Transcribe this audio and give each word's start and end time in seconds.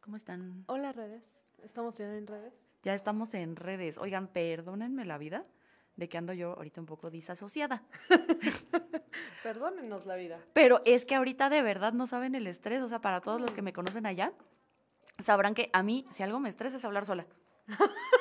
¿Cómo 0.00 0.18
están? 0.18 0.62
Hola 0.66 0.92
redes, 0.92 1.40
estamos 1.62 1.94
ya 1.94 2.04
en 2.04 2.26
redes. 2.26 2.52
Ya 2.82 2.92
estamos 2.92 3.32
en 3.32 3.56
redes. 3.56 3.96
Oigan, 3.96 4.28
perdónenme 4.28 5.06
la 5.06 5.16
vida 5.16 5.46
de 5.96 6.10
que 6.10 6.18
ando 6.18 6.34
yo 6.34 6.50
ahorita 6.50 6.82
un 6.82 6.86
poco 6.86 7.10
disasociada. 7.10 7.82
Perdónenos 9.42 10.04
la 10.04 10.16
vida. 10.16 10.38
Pero 10.52 10.82
es 10.84 11.06
que 11.06 11.14
ahorita 11.14 11.48
de 11.48 11.62
verdad 11.62 11.94
no 11.94 12.06
saben 12.06 12.34
el 12.34 12.46
estrés. 12.46 12.82
O 12.82 12.88
sea, 12.88 13.00
para 13.00 13.22
todos 13.22 13.40
los 13.40 13.52
que 13.52 13.62
me 13.62 13.72
conocen 13.72 14.04
allá, 14.04 14.34
sabrán 15.18 15.54
que 15.54 15.70
a 15.72 15.82
mí, 15.82 16.06
si 16.10 16.22
algo 16.22 16.38
me 16.38 16.50
estresa, 16.50 16.76
es 16.76 16.84
hablar 16.84 17.06
sola. 17.06 17.26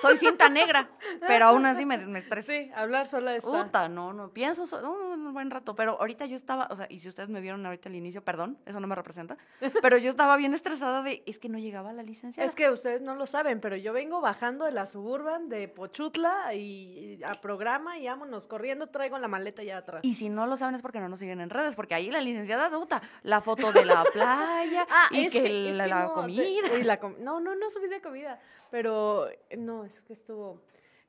Soy 0.01 0.17
cinta 0.17 0.49
negra, 0.49 0.89
pero 1.27 1.45
aún 1.45 1.65
así 1.65 1.85
me, 1.85 1.97
me 1.97 2.19
estresé. 2.19 2.65
Sí, 2.65 2.71
hablar 2.75 3.07
sola 3.07 3.35
está. 3.35 3.49
Puta, 3.49 3.89
no, 3.89 4.13
no, 4.13 4.29
pienso 4.29 4.65
so- 4.67 4.89
un, 4.89 5.21
un 5.25 5.33
buen 5.33 5.51
rato, 5.51 5.75
pero 5.75 5.91
ahorita 5.99 6.25
yo 6.25 6.35
estaba, 6.35 6.67
o 6.71 6.75
sea, 6.75 6.85
y 6.89 6.99
si 6.99 7.09
ustedes 7.09 7.29
me 7.29 7.41
vieron 7.41 7.65
ahorita 7.65 7.89
al 7.89 7.95
inicio, 7.95 8.23
perdón, 8.23 8.57
eso 8.65 8.79
no 8.79 8.87
me 8.87 8.95
representa, 8.95 9.37
pero 9.81 9.97
yo 9.97 10.09
estaba 10.09 10.37
bien 10.37 10.53
estresada 10.53 11.01
de, 11.03 11.23
es 11.25 11.37
que 11.39 11.49
no 11.49 11.57
llegaba 11.59 11.91
la 11.93 12.03
licencia. 12.03 12.43
Es 12.43 12.55
que 12.55 12.69
ustedes 12.69 13.01
no 13.01 13.15
lo 13.15 13.25
saben, 13.25 13.59
pero 13.61 13.75
yo 13.75 13.93
vengo 13.93 14.21
bajando 14.21 14.65
de 14.65 14.71
la 14.71 14.85
suburban 14.85 15.49
de 15.49 15.67
Pochutla 15.67 16.53
y, 16.53 17.17
y 17.19 17.23
a 17.23 17.31
programa 17.33 17.97
y 17.97 18.07
vámonos 18.07 18.47
corriendo, 18.47 18.87
traigo 18.87 19.17
la 19.17 19.27
maleta 19.27 19.63
ya 19.63 19.77
atrás. 19.77 20.01
Y 20.03 20.15
si 20.15 20.29
no 20.29 20.45
lo 20.47 20.55
saben 20.57 20.75
es 20.75 20.81
porque 20.81 20.99
no 20.99 21.09
nos 21.09 21.19
siguen 21.19 21.41
en 21.41 21.49
redes, 21.49 21.75
porque 21.75 21.95
ahí 21.95 22.09
la 22.11 22.21
licenciada 22.21 22.69
puta, 22.69 23.01
la 23.23 23.41
foto 23.41 23.71
de 23.71 23.85
la 23.85 24.03
playa 24.13 24.87
y 25.11 25.25
es 25.25 25.33
que, 25.33 25.71
la, 25.73 25.85
que 25.85 25.89
no, 25.93 26.13
comida. 26.13 26.43
y 26.79 26.83
la 26.83 26.99
com- 26.99 27.15
no, 27.19 27.39
no, 27.39 27.55
no 27.55 27.69
subí 27.69 27.87
de 27.87 28.01
comida, 28.01 28.39
pero 28.69 29.27
no, 29.57 29.85
es 29.85 30.01
que 30.01 30.13
estuvo... 30.13 30.61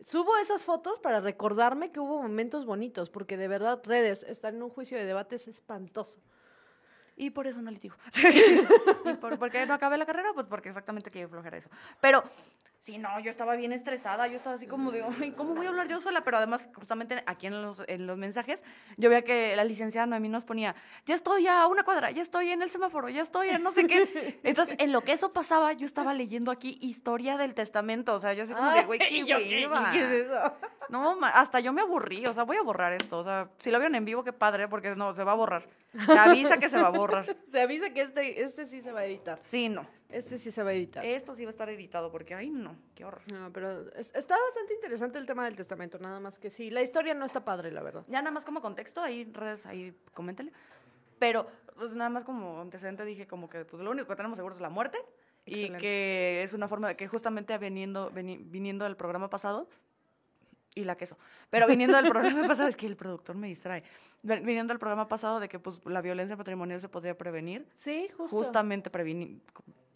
Subo 0.05 0.37
esas 0.37 0.65
fotos 0.65 0.99
para 0.99 1.21
recordarme 1.21 1.93
que 1.93 2.01
hubo 2.01 2.21
momentos 2.21 2.65
bonitos, 2.67 3.09
porque 3.09 3.37
de 3.37 3.47
verdad 3.47 3.81
redes, 3.85 4.25
estar 4.25 4.53
en 4.53 4.63
un 4.63 4.71
juicio 4.71 4.99
de 4.99 5.05
debate 5.05 5.37
es 5.37 5.47
espantoso. 5.47 6.21
Y 7.23 7.31
por 7.31 7.47
eso 7.47 7.63
no 7.63 7.71
litigo. 7.71 7.95
¿Y 9.05 9.13
por, 9.15 9.39
por 9.39 9.49
qué 9.51 9.65
no 9.65 9.75
acabé 9.75 9.97
la 9.97 10.07
carrera? 10.07 10.31
Pues 10.35 10.47
porque 10.49 10.69
exactamente 10.71 11.09
quería 11.09 11.29
flojera 11.29 11.57
eso. 11.57 11.71
Pero, 12.01 12.25
si 12.81 12.99
no, 12.99 13.21
yo 13.21 13.31
estaba 13.31 13.55
bien 13.55 13.73
estresada, 13.73 14.27
yo 14.27 14.35
estaba 14.39 14.57
así 14.57 14.67
como 14.67 14.91
de, 14.91 15.05
"Ay, 15.21 15.31
¿cómo 15.31 15.55
voy 15.55 15.67
a 15.67 15.69
hablar 15.69 15.87
yo 15.87 16.01
sola? 16.01 16.25
Pero 16.25 16.39
además, 16.39 16.69
justamente 16.75 17.23
aquí 17.27 17.47
en 17.47 17.63
los, 17.63 17.81
en 17.87 18.09
los 18.09 18.17
mensajes, 18.19 18.61
yo 18.97 19.09
veía 19.09 19.23
que 19.23 19.55
la 19.55 19.63
licenciada 19.63 20.05
Noemí 20.09 20.29
nos 20.29 20.45
ponía, 20.45 20.75
ya 21.07 21.15
estoy 21.15 21.47
a 21.47 21.69
una 21.69 21.85
cuadra, 21.85 22.11
ya 22.11 22.23
estoy 22.23 22.51
en 22.51 22.61
el 22.61 22.71
semáforo, 22.71 23.09
ya 23.09 23.23
estoy 23.23 23.51
en 23.51 23.63
no 23.63 23.71
sé 23.71 23.87
qué. 23.87 24.41
Entonces, 24.43 24.75
en 24.81 24.91
lo 24.91 25.03
que 25.03 25.13
eso 25.13 25.33
pasaba, 25.33 25.73
yo 25.75 25.87
estaba 25.87 26.13
leyendo 26.13 26.51
aquí 26.51 26.77
historia 26.81 27.37
del 27.37 27.55
testamento. 27.55 28.15
O 28.17 28.19
sea, 28.21 28.33
yo 28.33 28.43
así 28.43 28.53
como 28.53 28.73
de, 28.73 28.83
güey, 28.85 28.99
qué 28.99 29.05
Ay, 29.05 29.27
yo, 29.27 29.39
¿qué- 29.39 29.67
hueva". 29.69 29.93
¿Qué 29.93 30.03
es 30.03 30.11
eso? 30.27 30.57
No, 30.89 31.19
hasta 31.23 31.61
yo 31.61 31.73
me 31.73 31.81
aburrí, 31.81 32.27
o 32.27 32.35
sea, 32.35 32.45
voy 32.45 32.57
a 32.57 32.63
borrar 32.63 32.93
esto, 32.93 33.19
o 33.19 33.25
sea, 33.25 33.51
si 33.59 33.71
lo 33.71 33.79
vieron 33.79 33.95
en 33.95 34.05
vivo, 34.05 34.25
qué 34.25 34.33
padre, 34.33 34.69
porque 34.69 34.95
no, 34.97 35.15
se 35.15 35.25
va 35.25 35.33
a 35.33 35.37
borrar. 35.37 35.67
Se 36.07 36.19
avisa 36.19 36.59
que 36.59 36.69
se 36.69 36.81
va 36.81 36.89
a 36.89 36.91
borrar. 36.91 37.37
Se 37.51 37.61
avisa 37.61 37.91
que 37.91 38.01
este, 38.01 38.43
este 38.43 38.65
sí 38.67 38.81
se 38.81 38.93
va 38.93 39.01
a 39.01 39.05
editar. 39.05 39.39
Sí, 39.43 39.69
no. 39.69 39.87
Este 40.09 40.39
sí 40.39 40.51
se 40.51 40.63
va 40.63 40.71
a 40.71 40.73
editar. 40.73 41.05
Esto 41.05 41.35
sí 41.35 41.45
va 41.45 41.49
a 41.49 41.51
estar 41.51 41.69
editado, 41.69 42.11
porque, 42.11 42.35
ay, 42.35 42.51
no, 42.51 42.77
qué 42.95 43.05
horror. 43.05 43.23
No, 43.31 43.53
pero 43.53 43.81
es- 43.95 44.15
está 44.15 44.37
bastante 44.39 44.75
interesante 44.75 45.19
el 45.19 45.27
tema 45.27 45.45
del 45.45 45.57
testamento, 45.57 45.99
nada 45.99 46.19
más 46.21 46.39
que 46.39 46.51
sí. 46.51 46.71
La 46.71 46.83
historia 46.83 47.13
no 47.15 47.25
está 47.25 47.45
padre, 47.45 47.71
la 47.73 47.83
verdad. 47.83 48.05
Ya 48.09 48.21
nada 48.23 48.31
más 48.33 48.45
como 48.45 48.61
contexto, 48.61 49.03
ahí 49.03 49.31
redes, 49.33 49.67
ahí 49.67 49.95
coméntenle. 50.15 50.53
Pero, 51.19 51.47
pues 51.77 51.93
nada 51.93 52.11
más 52.11 52.25
como 52.25 52.61
antecedente 52.61 53.05
dije 53.05 53.27
como 53.27 53.49
que 53.49 53.65
pues, 53.65 53.83
lo 53.83 53.91
único 53.91 54.09
que 54.09 54.17
tenemos 54.17 54.37
seguro 54.37 54.55
es 54.55 54.61
la 54.61 54.71
muerte. 54.71 54.99
Y 55.45 55.71
que 55.71 56.43
es 56.45 56.53
una 56.53 56.69
forma 56.69 56.89
de 56.89 56.97
que 56.97 57.09
justamente 57.09 57.57
viniendo, 57.59 58.11
viniendo 58.13 58.85
del 58.85 58.97
programa 58.97 59.29
pasado, 59.29 59.69
y 60.75 60.85
la 60.85 60.97
queso, 60.97 61.19
pero 61.51 61.67
viniendo 61.67 61.97
del 61.97 62.07
programa 62.13 62.47
pasado, 62.47 62.69
es 62.69 62.77
que 62.77 62.87
el 62.87 62.97
productor 62.97 63.37
me 63.37 63.47
distrae, 63.49 63.83
viniendo 64.23 64.73
del 64.73 64.79
programa 64.79 65.07
pasado 65.09 65.39
de 65.41 65.49
que 65.49 65.59
pues 65.59 65.79
la 65.85 66.01
violencia 66.01 66.37
patrimonial 66.37 66.81
se 66.81 66.89
podría 66.89 67.17
prevenir, 67.17 67.69
Sí, 67.77 68.09
justo. 68.17 68.37
justamente 68.37 68.91
previni- 68.91 69.41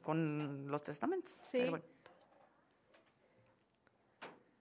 con, 0.02 0.68
los 0.70 0.82
testamentos. 0.82 1.32
Sí. 1.42 1.58
Pero 1.58 1.70
bueno. 1.70 1.84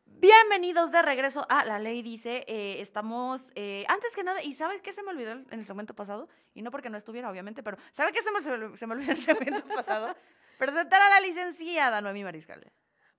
Bienvenidos 0.06 0.92
de 0.92 1.02
regreso 1.02 1.46
a 1.50 1.66
La 1.66 1.78
Ley 1.78 2.02
Dice. 2.02 2.46
eh, 2.48 2.82
estamos, 2.82 3.42
eh, 3.56 3.86
antes 3.90 4.16
que 4.16 4.24
nada, 4.24 4.42
y 4.42 4.54
¿sabes 4.54 4.82
qué 4.82 4.94
se 4.94 5.04
me 5.04 5.10
olvidó 5.12 5.34
en 5.34 5.46
el 5.52 5.66
segmento 5.66 5.94
pasado? 5.94 6.30
Y 6.54 6.62
no 6.62 6.72
porque 6.72 6.90
no 6.90 6.98
estuviera, 6.98 7.30
obviamente, 7.30 7.62
pero 7.62 7.78
¿sabe 7.92 8.12
qué 8.14 8.24
se 8.24 8.32
me, 8.32 8.42
se 8.42 8.58
me- 8.58 8.78
se 8.78 8.88
me 8.88 8.94
olvidó 8.94 9.12
en 9.12 9.18
el 9.18 9.24
segmento 9.24 9.68
pasado? 9.68 10.16
Presentar 10.58 11.02
a 11.02 11.10
la 11.10 11.20
licenciada 11.20 12.00
Noemí 12.02 12.24
Mariscal. 12.24 12.66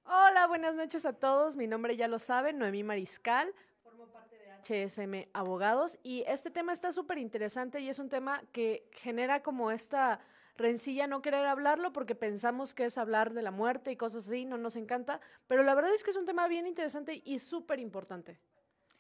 Hola, 0.08 0.46
buenas 0.46 0.76
noches 0.76 1.04
a 1.04 1.14
todos. 1.14 1.56
Mi 1.56 1.66
nombre 1.66 1.96
ya 1.96 2.06
lo 2.06 2.20
saben, 2.20 2.58
Noemí 2.58 2.84
Mariscal. 2.84 3.52
Formo 3.82 4.06
parte 4.06 4.38
de 4.38 4.86
HSM 4.86 5.28
Abogados. 5.32 5.98
Y 6.04 6.22
este 6.28 6.48
tema 6.48 6.72
está 6.72 6.92
súper 6.92 7.18
interesante 7.18 7.80
y 7.80 7.88
es 7.88 7.98
un 7.98 8.08
tema 8.08 8.40
que 8.52 8.88
genera 8.92 9.42
como 9.42 9.72
esta 9.72 10.20
rencilla 10.56 11.08
no 11.08 11.22
querer 11.22 11.44
hablarlo 11.46 11.92
porque 11.92 12.14
pensamos 12.14 12.72
que 12.72 12.84
es 12.84 12.98
hablar 12.98 13.34
de 13.34 13.42
la 13.42 13.50
muerte 13.50 13.90
y 13.90 13.96
cosas 13.96 14.28
así, 14.28 14.44
no 14.44 14.58
nos 14.58 14.76
encanta. 14.76 15.20
Pero 15.48 15.64
la 15.64 15.74
verdad 15.74 15.92
es 15.92 16.04
que 16.04 16.10
es 16.10 16.16
un 16.16 16.24
tema 16.24 16.46
bien 16.46 16.68
interesante 16.68 17.20
y 17.24 17.40
súper 17.40 17.80
importante. 17.80 18.38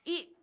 Y 0.04 0.36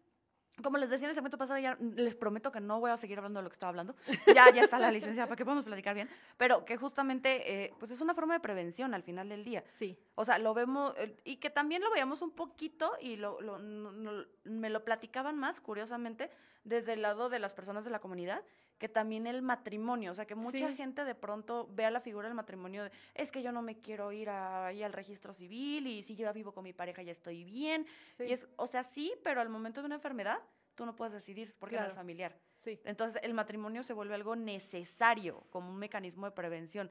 como 0.61 0.77
les 0.77 0.89
decía 0.89 1.05
en 1.05 1.09
el 1.09 1.15
segmento 1.15 1.37
pasado, 1.37 1.59
ya 1.59 1.77
les 1.95 2.15
prometo 2.15 2.51
que 2.51 2.59
no 2.61 2.79
voy 2.79 2.91
a 2.91 2.97
seguir 2.97 3.17
hablando 3.17 3.39
de 3.39 3.43
lo 3.43 3.49
que 3.49 3.55
estaba 3.55 3.69
hablando. 3.69 3.95
Ya, 4.27 4.51
ya 4.53 4.61
está 4.61 4.77
la 4.79 4.91
licenciada 4.91 5.27
para 5.27 5.35
que 5.35 5.43
podamos 5.45 5.65
platicar 5.65 5.95
bien. 5.95 6.09
Pero 6.37 6.63
que 6.65 6.77
justamente, 6.77 7.65
eh, 7.65 7.73
pues 7.79 7.91
es 7.91 8.01
una 8.01 8.13
forma 8.13 8.33
de 8.35 8.39
prevención 8.39 8.93
al 8.93 9.03
final 9.03 9.29
del 9.29 9.43
día. 9.43 9.63
Sí. 9.65 9.97
O 10.15 10.25
sea, 10.25 10.37
lo 10.37 10.53
vemos, 10.53 10.93
eh, 10.97 11.17
y 11.23 11.37
que 11.37 11.49
también 11.49 11.81
lo 11.81 11.89
veíamos 11.91 12.21
un 12.21 12.31
poquito, 12.31 12.91
y 13.01 13.15
lo, 13.15 13.41
lo- 13.41 13.57
no- 13.59 13.91
no- 13.91 14.25
me 14.43 14.69
lo 14.69 14.83
platicaban 14.85 15.37
más, 15.39 15.59
curiosamente, 15.59 16.29
desde 16.63 16.93
el 16.93 17.01
lado 17.01 17.29
de 17.29 17.39
las 17.39 17.53
personas 17.53 17.83
de 17.83 17.91
la 17.91 17.99
comunidad, 17.99 18.41
que 18.77 18.89
también 18.89 19.27
el 19.27 19.41
matrimonio. 19.41 20.11
O 20.11 20.13
sea, 20.13 20.25
que 20.25 20.35
mucha 20.35 20.67
Sí. 20.67 20.75
gente 20.75 21.05
de 21.05 21.15
pronto 21.15 21.69
vea 21.71 21.89
la 21.91 22.01
figura 22.01 22.27
del 22.27 22.35
matrimonio 22.35 22.83
de, 22.83 22.91
es 23.13 23.31
que 23.31 23.41
yo 23.41 23.51
no 23.51 23.61
me 23.61 23.79
quiero 23.79 24.11
ir 24.11 24.29
a- 24.29 24.67
ahí 24.67 24.83
al 24.83 24.93
registro 24.93 25.33
civil, 25.33 25.87
y 25.87 26.03
si 26.03 26.15
yo 26.15 26.31
vivo 26.33 26.51
con 26.53 26.63
mi 26.63 26.73
pareja 26.73 27.01
ya 27.01 27.11
estoy 27.11 27.43
bien. 27.43 27.85
Sí. 28.11 28.23
Y 28.25 28.33
es, 28.33 28.47
o 28.57 28.67
sea, 28.67 28.83
sí, 28.83 29.13
pero 29.23 29.39
al 29.41 29.49
momento 29.49 29.81
de 29.81 29.85
una 29.85 29.95
enfermedad, 29.95 30.39
tú 30.75 30.85
no 30.85 30.95
puedes 30.95 31.13
decidir 31.13 31.53
porque 31.59 31.75
no 31.75 31.83
eres 31.83 31.93
familiar. 31.93 32.35
sí. 32.53 32.79
Entonces, 32.83 33.21
el 33.23 33.33
matrimonio 33.33 33.83
se 33.83 33.93
vuelve 33.93 34.15
algo 34.15 34.35
necesario 34.35 35.45
como 35.49 35.69
un 35.69 35.77
mecanismo 35.77 36.25
de 36.25 36.31
prevención. 36.31 36.89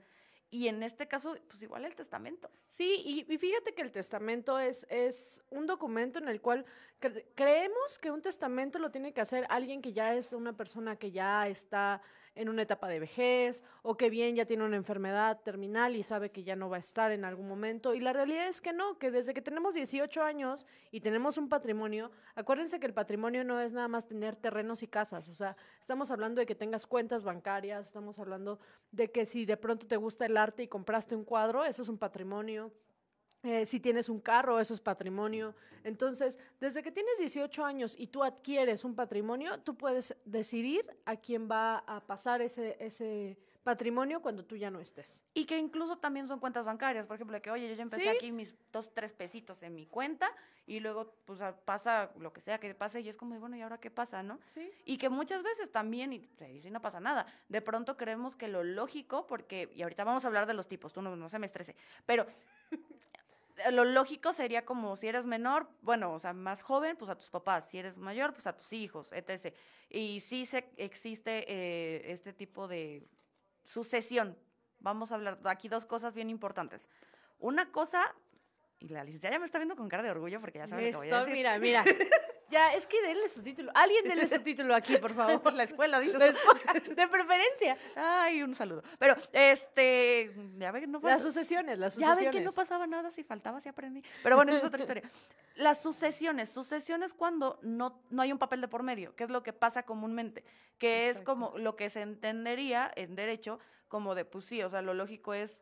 Y 0.54 0.68
en 0.68 0.82
este 0.82 1.08
caso, 1.08 1.34
pues 1.48 1.62
igual 1.62 1.86
el 1.86 1.94
testamento. 1.96 2.50
Sí, 2.68 3.24
y, 3.26 3.38
fíjate 3.38 3.74
que 3.74 3.80
el 3.80 3.90
testamento 3.90 4.58
es, 4.58 4.86
es 4.90 5.42
un 5.48 5.66
documento 5.66 6.18
en 6.18 6.28
el 6.28 6.42
cual 6.42 6.66
cre- 7.00 7.24
creemos 7.34 7.98
que 7.98 8.10
un 8.10 8.20
testamento 8.20 8.78
lo 8.78 8.90
tiene 8.90 9.14
que 9.14 9.22
hacer 9.22 9.46
alguien 9.48 9.80
que 9.80 9.94
ya 9.94 10.14
es 10.14 10.34
una 10.34 10.54
persona 10.54 10.96
que 10.96 11.10
ya 11.10 11.48
está 11.48 12.02
en 12.34 12.48
una 12.48 12.62
etapa 12.62 12.88
de 12.88 13.00
vejez 13.00 13.62
o 13.82 13.96
que 13.96 14.10
bien 14.10 14.36
ya 14.36 14.46
tiene 14.46 14.64
una 14.64 14.76
enfermedad 14.76 15.40
terminal 15.42 15.96
y 15.96 16.02
sabe 16.02 16.30
que 16.30 16.44
ya 16.44 16.56
no 16.56 16.70
va 16.70 16.76
a 16.76 16.80
estar 16.80 17.12
en 17.12 17.24
algún 17.24 17.48
momento. 17.48 17.94
Y 17.94 18.00
la 18.00 18.12
realidad 18.12 18.48
es 18.48 18.60
que 18.60 18.72
no, 18.72 18.98
que 18.98 19.10
desde 19.10 19.34
que 19.34 19.42
tenemos 19.42 19.74
18 19.74 20.22
años 20.22 20.66
y 20.90 21.00
tenemos 21.00 21.36
un 21.36 21.48
patrimonio, 21.48 22.10
acuérdense 22.34 22.80
que 22.80 22.86
el 22.86 22.94
patrimonio 22.94 23.44
no 23.44 23.60
es 23.60 23.72
nada 23.72 23.88
más 23.88 24.08
tener 24.08 24.36
terrenos 24.36 24.82
y 24.82 24.88
casas, 24.88 25.28
o 25.28 25.34
sea, 25.34 25.56
estamos 25.80 26.10
hablando 26.10 26.40
de 26.40 26.46
que 26.46 26.54
tengas 26.54 26.86
cuentas 26.86 27.24
bancarias, 27.24 27.86
estamos 27.86 28.18
hablando 28.18 28.58
de 28.90 29.10
que 29.10 29.26
si 29.26 29.44
de 29.44 29.56
pronto 29.56 29.86
te 29.86 29.96
gusta 29.96 30.26
el 30.26 30.36
arte 30.36 30.62
y 30.62 30.68
compraste 30.68 31.14
un 31.14 31.24
cuadro, 31.24 31.64
eso 31.64 31.82
es 31.82 31.88
un 31.88 31.98
patrimonio. 31.98 32.72
Eh, 33.42 33.66
si 33.66 33.80
tienes 33.80 34.08
un 34.08 34.20
carro, 34.20 34.60
eso 34.60 34.72
es 34.72 34.80
patrimonio. 34.80 35.54
Entonces, 35.82 36.38
desde 36.60 36.82
que 36.82 36.92
tienes 36.92 37.18
18 37.18 37.64
años 37.64 37.96
y 37.98 38.06
tú 38.06 38.22
adquieres 38.22 38.84
un 38.84 38.94
patrimonio, 38.94 39.58
tú 39.60 39.76
puedes 39.76 40.16
decidir 40.24 40.86
a 41.04 41.16
quién 41.16 41.48
va 41.50 41.78
a 41.78 42.00
pasar 42.06 42.40
ese, 42.40 42.76
ese 42.78 43.36
patrimonio 43.64 44.22
cuando 44.22 44.44
tú 44.44 44.56
ya 44.56 44.70
no 44.70 44.78
estés. 44.80 45.24
Y 45.34 45.44
que 45.44 45.58
incluso 45.58 45.98
también 45.98 46.28
son 46.28 46.38
cuentas 46.38 46.66
bancarias, 46.66 47.06
por 47.08 47.16
ejemplo, 47.16 47.34
de 47.34 47.42
que, 47.42 47.50
oye, 47.50 47.68
yo 47.68 47.74
ya 47.74 47.82
empecé 47.82 48.02
Sí. 48.02 48.08
aquí 48.08 48.30
mis 48.32 48.54
dos, 48.72 48.92
tres 48.94 49.12
pesitos 49.12 49.62
en 49.64 49.74
mi 49.74 49.86
cuenta 49.86 50.30
y 50.66 50.78
luego, 50.78 51.12
pues, 51.24 51.40
pasa 51.64 52.12
lo 52.20 52.32
que 52.32 52.40
sea 52.40 52.58
que 52.58 52.72
pase 52.76 53.00
y 53.00 53.08
es 53.08 53.16
como, 53.16 53.38
bueno, 53.40 53.56
¿y 53.56 53.60
ahora 53.62 53.78
qué 53.78 53.90
pasa, 53.90 54.22
no? 54.22 54.38
Sí. 54.46 54.70
Y 54.84 54.98
que 54.98 55.08
muchas 55.08 55.42
veces 55.42 55.70
también, 55.72 56.12
y 56.12 56.28
sí, 56.60 56.70
no 56.70 56.80
pasa 56.80 57.00
nada, 57.00 57.26
de 57.48 57.60
pronto 57.60 57.96
creemos 57.96 58.36
que 58.36 58.46
lo 58.46 58.62
lógico, 58.62 59.26
porque, 59.26 59.70
y 59.74 59.82
ahorita 59.82 60.04
vamos 60.04 60.24
a 60.24 60.28
hablar 60.28 60.46
de 60.46 60.54
los 60.54 60.68
tipos, 60.68 60.92
tú 60.92 61.02
no, 61.02 61.14
no 61.16 61.28
se 61.28 61.38
me 61.40 61.46
estrese, 61.46 61.74
pero 62.06 62.26
lo 63.70 63.84
lógico 63.84 64.32
sería 64.32 64.64
como 64.64 64.96
si 64.96 65.08
eres 65.08 65.24
menor, 65.24 65.68
bueno, 65.82 66.12
o 66.12 66.18
sea, 66.18 66.32
más 66.32 66.62
joven, 66.62 66.96
pues 66.96 67.10
a 67.10 67.16
tus 67.16 67.30
papás, 67.30 67.66
si 67.70 67.78
eres 67.78 67.96
mayor, 67.98 68.32
pues 68.32 68.46
a 68.46 68.56
tus 68.56 68.72
hijos, 68.72 69.12
etc. 69.12 69.54
Y 69.88 70.20
sí 70.20 70.46
se, 70.46 70.70
existe 70.76 71.44
eh, 71.48 72.12
este 72.12 72.32
tipo 72.32 72.68
de 72.68 73.08
sucesión. 73.64 74.38
Vamos 74.78 75.12
a 75.12 75.16
hablar 75.16 75.38
aquí 75.44 75.68
dos 75.68 75.86
cosas 75.86 76.14
bien 76.14 76.30
importantes. 76.30 76.88
Una 77.38 77.70
cosa, 77.70 78.14
y 78.78 78.88
la 78.88 79.04
licenciada 79.04 79.36
ya 79.36 79.40
me 79.40 79.46
está 79.46 79.58
viendo 79.58 79.76
con 79.76 79.88
cara 79.88 80.02
de 80.02 80.10
orgullo 80.10 80.40
porque 80.40 80.58
ya 80.58 80.68
sabe 80.68 80.90
lo 80.90 81.00
que 81.00 81.08
voy 81.08 81.10
a 81.10 81.20
decir. 81.20 81.34
mira, 81.34 81.58
mira. 81.58 81.84
Ya, 82.52 82.74
es 82.74 82.86
que 82.86 83.00
denle 83.00 83.26
su 83.28 83.42
título. 83.42 83.72
Alguien 83.74 84.04
denle 84.04 84.28
su 84.28 84.38
título 84.40 84.74
aquí, 84.74 84.98
por 84.98 85.14
favor. 85.14 85.40
Por 85.42 85.54
la 85.54 85.62
escuela, 85.62 85.98
dices. 85.98 86.18
De 86.96 87.08
preferencia. 87.08 87.76
Ay, 87.96 88.42
un 88.42 88.54
saludo. 88.54 88.82
Pero, 88.98 89.16
este, 89.32 90.30
ya 90.58 90.70
ven 90.70 90.82
que 90.82 90.86
no 90.86 90.98
Las 91.00 91.02
falta- 91.02 91.18
sucesiones, 91.24 91.78
las 91.78 91.96
Ya 91.96 92.08
sucesiones. 92.10 92.34
ven 92.34 92.42
que 92.42 92.44
no 92.44 92.52
pasaba 92.52 92.86
nada, 92.86 93.10
si 93.10 93.24
faltaba, 93.24 93.60
si 93.60 93.68
aprendí. 93.70 94.02
Pero 94.22 94.36
bueno, 94.36 94.52
esa 94.52 94.60
es 94.60 94.64
otra 94.66 94.80
historia. 94.80 95.02
Las 95.56 95.82
sucesiones. 95.82 96.50
Sucesiones 96.50 97.14
cuando 97.14 97.58
no, 97.62 98.02
no 98.10 98.22
hay 98.22 98.30
un 98.32 98.38
papel 98.38 98.60
de 98.60 98.68
por 98.68 98.82
medio, 98.82 99.16
que 99.16 99.24
es 99.24 99.30
lo 99.30 99.42
que 99.42 99.52
pasa 99.54 99.84
comúnmente, 99.84 100.44
que 100.78 101.08
es 101.08 101.22
como 101.22 101.56
lo 101.56 101.74
que 101.74 101.88
se 101.88 102.02
entendería 102.02 102.90
en 102.96 103.16
derecho 103.16 103.58
como 103.88 104.14
de, 104.14 104.24
pues 104.26 104.44
sí, 104.44 104.62
o 104.62 104.68
sea, 104.68 104.82
lo 104.82 104.92
lógico 104.94 105.32
es 105.34 105.58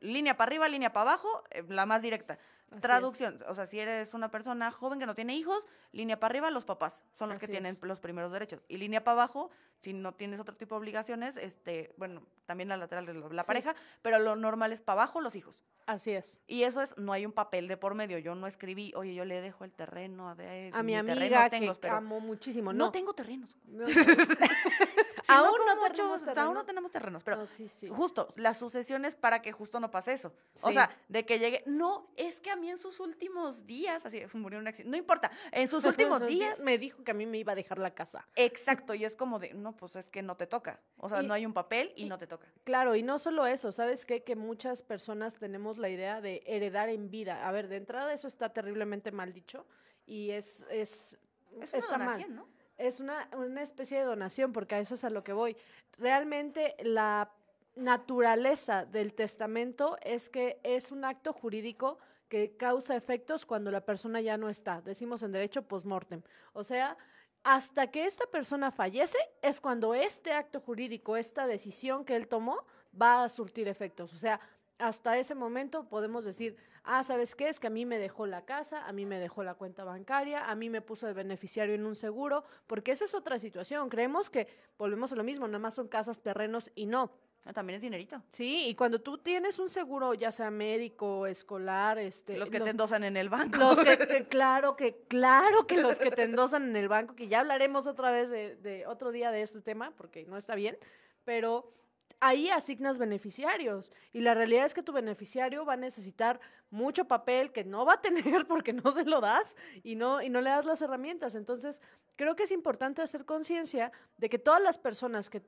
línea 0.00 0.36
para 0.36 0.48
arriba, 0.50 0.68
línea 0.68 0.92
para 0.92 1.12
abajo, 1.12 1.42
eh, 1.50 1.64
la 1.68 1.86
más 1.86 2.02
directa. 2.02 2.38
Así 2.72 2.80
Traducción, 2.80 3.38
o 3.48 3.54
sea, 3.54 3.64
si 3.66 3.78
eres 3.78 4.12
una 4.12 4.30
persona 4.30 4.72
joven 4.72 4.98
que 4.98 5.06
no 5.06 5.14
tiene 5.14 5.36
hijos, 5.36 5.66
línea 5.92 6.18
para 6.18 6.32
arriba, 6.32 6.50
los 6.50 6.64
papás 6.64 7.00
son 7.12 7.28
los 7.28 7.38
que 7.38 7.46
tienen 7.46 7.72
es. 7.72 7.82
los 7.82 8.00
primeros 8.00 8.32
derechos. 8.32 8.60
Y 8.68 8.76
línea 8.78 9.04
para 9.04 9.12
abajo, 9.22 9.50
si 9.78 9.92
no 9.92 10.14
tienes 10.14 10.40
otro 10.40 10.56
tipo 10.56 10.74
de 10.74 10.80
obligaciones, 10.80 11.36
este, 11.36 11.94
bueno, 11.96 12.26
también 12.44 12.68
la 12.68 12.76
lateral 12.76 13.06
de 13.06 13.14
la 13.14 13.42
Sí. 13.44 13.46
pareja, 13.46 13.76
pero 14.02 14.18
lo 14.18 14.34
normal 14.34 14.72
es 14.72 14.80
para 14.80 15.02
abajo 15.02 15.20
los 15.20 15.36
hijos. 15.36 15.64
Así 15.86 16.10
es. 16.10 16.40
Y 16.48 16.64
eso 16.64 16.82
es, 16.82 16.98
no 16.98 17.12
hay 17.12 17.24
un 17.24 17.30
papel 17.32 17.68
de 17.68 17.76
por 17.76 17.94
medio. 17.94 18.18
Yo 18.18 18.34
no 18.34 18.48
escribí, 18.48 18.92
oye, 18.96 19.14
yo 19.14 19.24
le 19.24 19.40
dejo 19.40 19.62
el 19.62 19.72
terreno 19.72 20.34
de 20.34 20.72
A 20.74 20.82
mi 20.82 20.96
amiga 20.96 21.48
tengo, 21.48 21.74
que 21.74 21.80
pero 21.82 21.94
amo 21.98 22.18
muchísimo. 22.18 22.72
no. 22.72 22.86
No, 22.86 22.90
tengo 22.90 23.14
terrenos. 23.14 23.56
No, 23.64 23.84
Aún 25.28 25.58
no 25.66 25.76
muchos, 25.76 25.94
tenemos 25.96 26.18
aún 26.20 26.24
no 26.26 26.34
terrenos. 26.34 26.66
tenemos 26.66 26.90
terrenos, 26.92 27.22
pero 27.24 27.36
No, 27.38 27.46
sí, 27.46 27.68
sí. 27.68 27.88
justo, 27.88 28.28
las 28.36 28.58
sucesiones 28.58 29.14
para 29.14 29.42
que 29.42 29.52
justo 29.52 29.80
no 29.80 29.90
pase 29.90 30.12
eso. 30.12 30.32
O 30.62 30.72
sea, 30.72 30.90
de 31.08 31.24
que 31.26 31.38
llegue, 31.38 31.62
no, 31.66 32.10
es 32.16 32.40
que 32.40 32.50
a 32.50 32.56
mí 32.56 32.70
en 32.70 32.78
sus 32.78 33.00
últimos 33.00 33.66
días, 33.66 34.04
así, 34.06 34.20
murió 34.34 34.58
un 34.58 34.68
accidente, 34.68 34.90
no 34.90 34.96
importa, 34.96 35.30
en 35.52 35.68
sus 35.68 35.84
últimos 36.20 36.26
días, 36.26 36.60
Me 36.60 36.78
dijo 36.78 37.02
que 37.04 37.10
a 37.10 37.14
mí 37.14 37.26
me 37.26 37.38
iba 37.38 37.52
a 37.52 37.56
dejar 37.56 37.78
la 37.78 37.94
casa. 37.94 38.26
exacto, 38.34 38.94
y 38.94 39.04
es 39.04 39.16
como 39.16 39.38
de, 39.38 39.54
no, 39.54 39.76
pues 39.76 39.96
es 39.96 40.06
que 40.06 40.22
no 40.22 40.36
te 40.36 40.46
toca. 40.46 40.80
O 40.98 41.08
sea, 41.08 41.22
Y- 41.22 41.26
no 41.26 41.34
hay 41.34 41.44
un 41.46 41.52
papel 41.54 41.92
y, 41.96 42.04
y- 42.04 42.08
no 42.08 42.18
te 42.18 42.26
toca. 42.26 42.46
Claro, 42.64 42.94
y 42.94 43.02
no 43.02 43.18
solo 43.18 43.46
eso, 43.46 43.72
¿sabes 43.72 44.06
qué? 44.06 44.22
Que 44.24 44.36
muchas 44.36 44.82
personas 44.82 45.34
tenemos 45.34 45.78
la 45.78 45.88
idea 45.88 46.20
de 46.20 46.42
heredar 46.46 46.88
en 46.88 47.10
vida. 47.10 47.46
A 47.48 47.52
ver, 47.52 47.68
de 47.68 47.76
entrada 47.76 48.12
eso 48.12 48.28
está 48.28 48.50
terriblemente 48.52 49.12
mal 49.12 49.32
dicho 49.32 49.66
y 50.06 50.30
es, 50.30 50.66
es, 50.70 51.18
Es 51.60 51.70
una 51.72 51.78
está 51.78 51.98
mal. 51.98 52.34
¿no? 52.34 52.46
Es 52.76 53.00
una, 53.00 53.28
una 53.36 53.62
especie 53.62 53.98
de 53.98 54.04
donación, 54.04 54.52
porque 54.52 54.74
a 54.74 54.80
eso 54.80 54.94
es 54.94 55.04
a 55.04 55.10
lo 55.10 55.24
que 55.24 55.32
voy. 55.32 55.56
Realmente 55.98 56.76
la 56.82 57.30
naturaleza 57.74 58.86
del 58.86 59.12
testamento 59.12 59.98
es 60.02 60.28
que 60.28 60.58
es 60.62 60.90
un 60.90 61.04
acto 61.04 61.32
jurídico 61.32 61.98
que 62.28 62.56
causa 62.56 62.96
efectos 62.96 63.46
cuando 63.46 63.70
la 63.70 63.82
persona 63.82 64.20
ya 64.20 64.36
no 64.36 64.48
está. 64.48 64.80
Decimos 64.80 65.22
en 65.22 65.32
derecho 65.32 65.62
post-mortem. 65.62 66.22
O 66.52 66.64
sea, 66.64 66.96
hasta 67.44 67.90
que 67.90 68.04
esta 68.04 68.26
persona 68.26 68.72
fallece 68.72 69.18
es 69.42 69.60
cuando 69.60 69.94
este 69.94 70.32
acto 70.32 70.60
jurídico, 70.60 71.16
esta 71.16 71.46
decisión 71.46 72.04
que 72.04 72.16
él 72.16 72.26
tomó, 72.26 72.64
va 73.00 73.22
a 73.22 73.28
surtir 73.28 73.68
efectos. 73.68 74.12
O 74.12 74.16
sea, 74.16 74.40
hasta 74.78 75.16
ese 75.18 75.34
momento 75.34 75.88
podemos 75.88 76.24
decir, 76.24 76.56
ah, 76.84 77.02
¿sabes 77.02 77.34
qué? 77.34 77.48
Es 77.48 77.58
que 77.60 77.66
a 77.66 77.70
mí 77.70 77.84
me 77.86 77.98
dejó 77.98 78.26
la 78.26 78.44
casa, 78.44 78.86
a 78.86 78.92
mí 78.92 79.06
me 79.06 79.18
dejó 79.18 79.42
la 79.42 79.54
cuenta 79.54 79.84
bancaria, 79.84 80.44
a 80.50 80.54
mí 80.54 80.68
me 80.70 80.80
puso 80.82 81.06
de 81.06 81.12
beneficiario 81.12 81.74
en 81.74 81.86
un 81.86 81.96
seguro, 81.96 82.44
porque 82.66 82.92
esa 82.92 83.04
es 83.04 83.14
otra 83.14 83.38
situación. 83.38 83.88
Creemos 83.88 84.28
que 84.30 84.48
volvemos 84.78 85.12
a 85.12 85.16
lo 85.16 85.24
mismo, 85.24 85.46
nada 85.46 85.58
más 85.58 85.74
son 85.74 85.88
casas, 85.88 86.20
terrenos 86.20 86.70
y 86.74 86.86
no. 86.86 87.10
Ah, 87.48 87.52
También 87.52 87.76
es 87.76 87.82
dinerito. 87.82 88.20
Sí, 88.30 88.66
y 88.66 88.74
cuando 88.74 89.00
tú 89.00 89.18
tienes 89.18 89.60
un 89.60 89.70
seguro, 89.70 90.14
ya 90.14 90.32
sea 90.32 90.50
médico, 90.50 91.28
escolar, 91.28 91.96
este... 91.96 92.36
Los 92.36 92.50
que 92.50 92.58
lo- 92.58 92.64
te 92.64 92.72
endosan 92.72 93.04
en 93.04 93.16
el 93.16 93.28
banco. 93.28 93.58
los 93.58 93.78
que, 93.78 93.96
que- 94.08 94.26
claro 94.26 94.74
que, 94.74 95.04
claro 95.06 95.64
que 95.64 95.80
los 95.80 95.96
que 95.98 96.10
te 96.10 96.24
endosan 96.24 96.64
en 96.70 96.74
el 96.76 96.88
banco, 96.88 97.14
que 97.14 97.28
ya 97.28 97.38
hablaremos 97.40 97.86
otra 97.86 98.10
vez 98.10 98.30
de, 98.30 98.56
de 98.56 98.84
otro 98.88 99.12
día 99.12 99.30
de 99.30 99.42
este 99.42 99.60
tema, 99.60 99.92
porque 99.96 100.24
no 100.26 100.36
está 100.36 100.56
bien, 100.56 100.76
pero 101.24 101.72
ahí 102.20 102.48
asignas 102.50 102.98
beneficiarios 102.98 103.92
y 104.12 104.20
la 104.20 104.34
realidad 104.34 104.64
es 104.64 104.74
que 104.74 104.82
tu 104.82 104.92
beneficiario 104.92 105.64
va 105.64 105.74
a 105.74 105.76
necesitar 105.76 106.40
mucho 106.70 107.04
papel 107.04 107.52
que 107.52 107.64
no 107.64 107.84
va 107.84 107.94
a 107.94 108.00
tener 108.02 108.46
porque 108.46 108.72
no 108.72 108.90
se 108.90 109.04
lo 109.04 109.20
das 109.20 109.56
y 109.82 109.96
no, 109.96 110.22
y 110.22 110.30
no 110.30 110.40
le 110.40 110.50
das 110.50 110.66
las 110.66 110.82
herramientas. 110.82 111.34
Entonces, 111.34 111.82
creo 112.16 112.36
que 112.36 112.44
es 112.44 112.52
importante 112.52 113.02
hacer 113.02 113.24
conciencia 113.24 113.92
de 114.16 114.28
que 114.28 114.38
todas 114.38 114.62
las 114.62 114.78
personas 114.78 115.30
que 115.30 115.42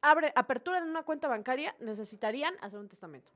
abre, 0.00 0.32
aperturan 0.34 0.88
una 0.88 1.02
cuenta 1.02 1.28
bancaria 1.28 1.74
necesitarían 1.80 2.54
hacer 2.60 2.78
un 2.78 2.88
testamento. 2.88 3.32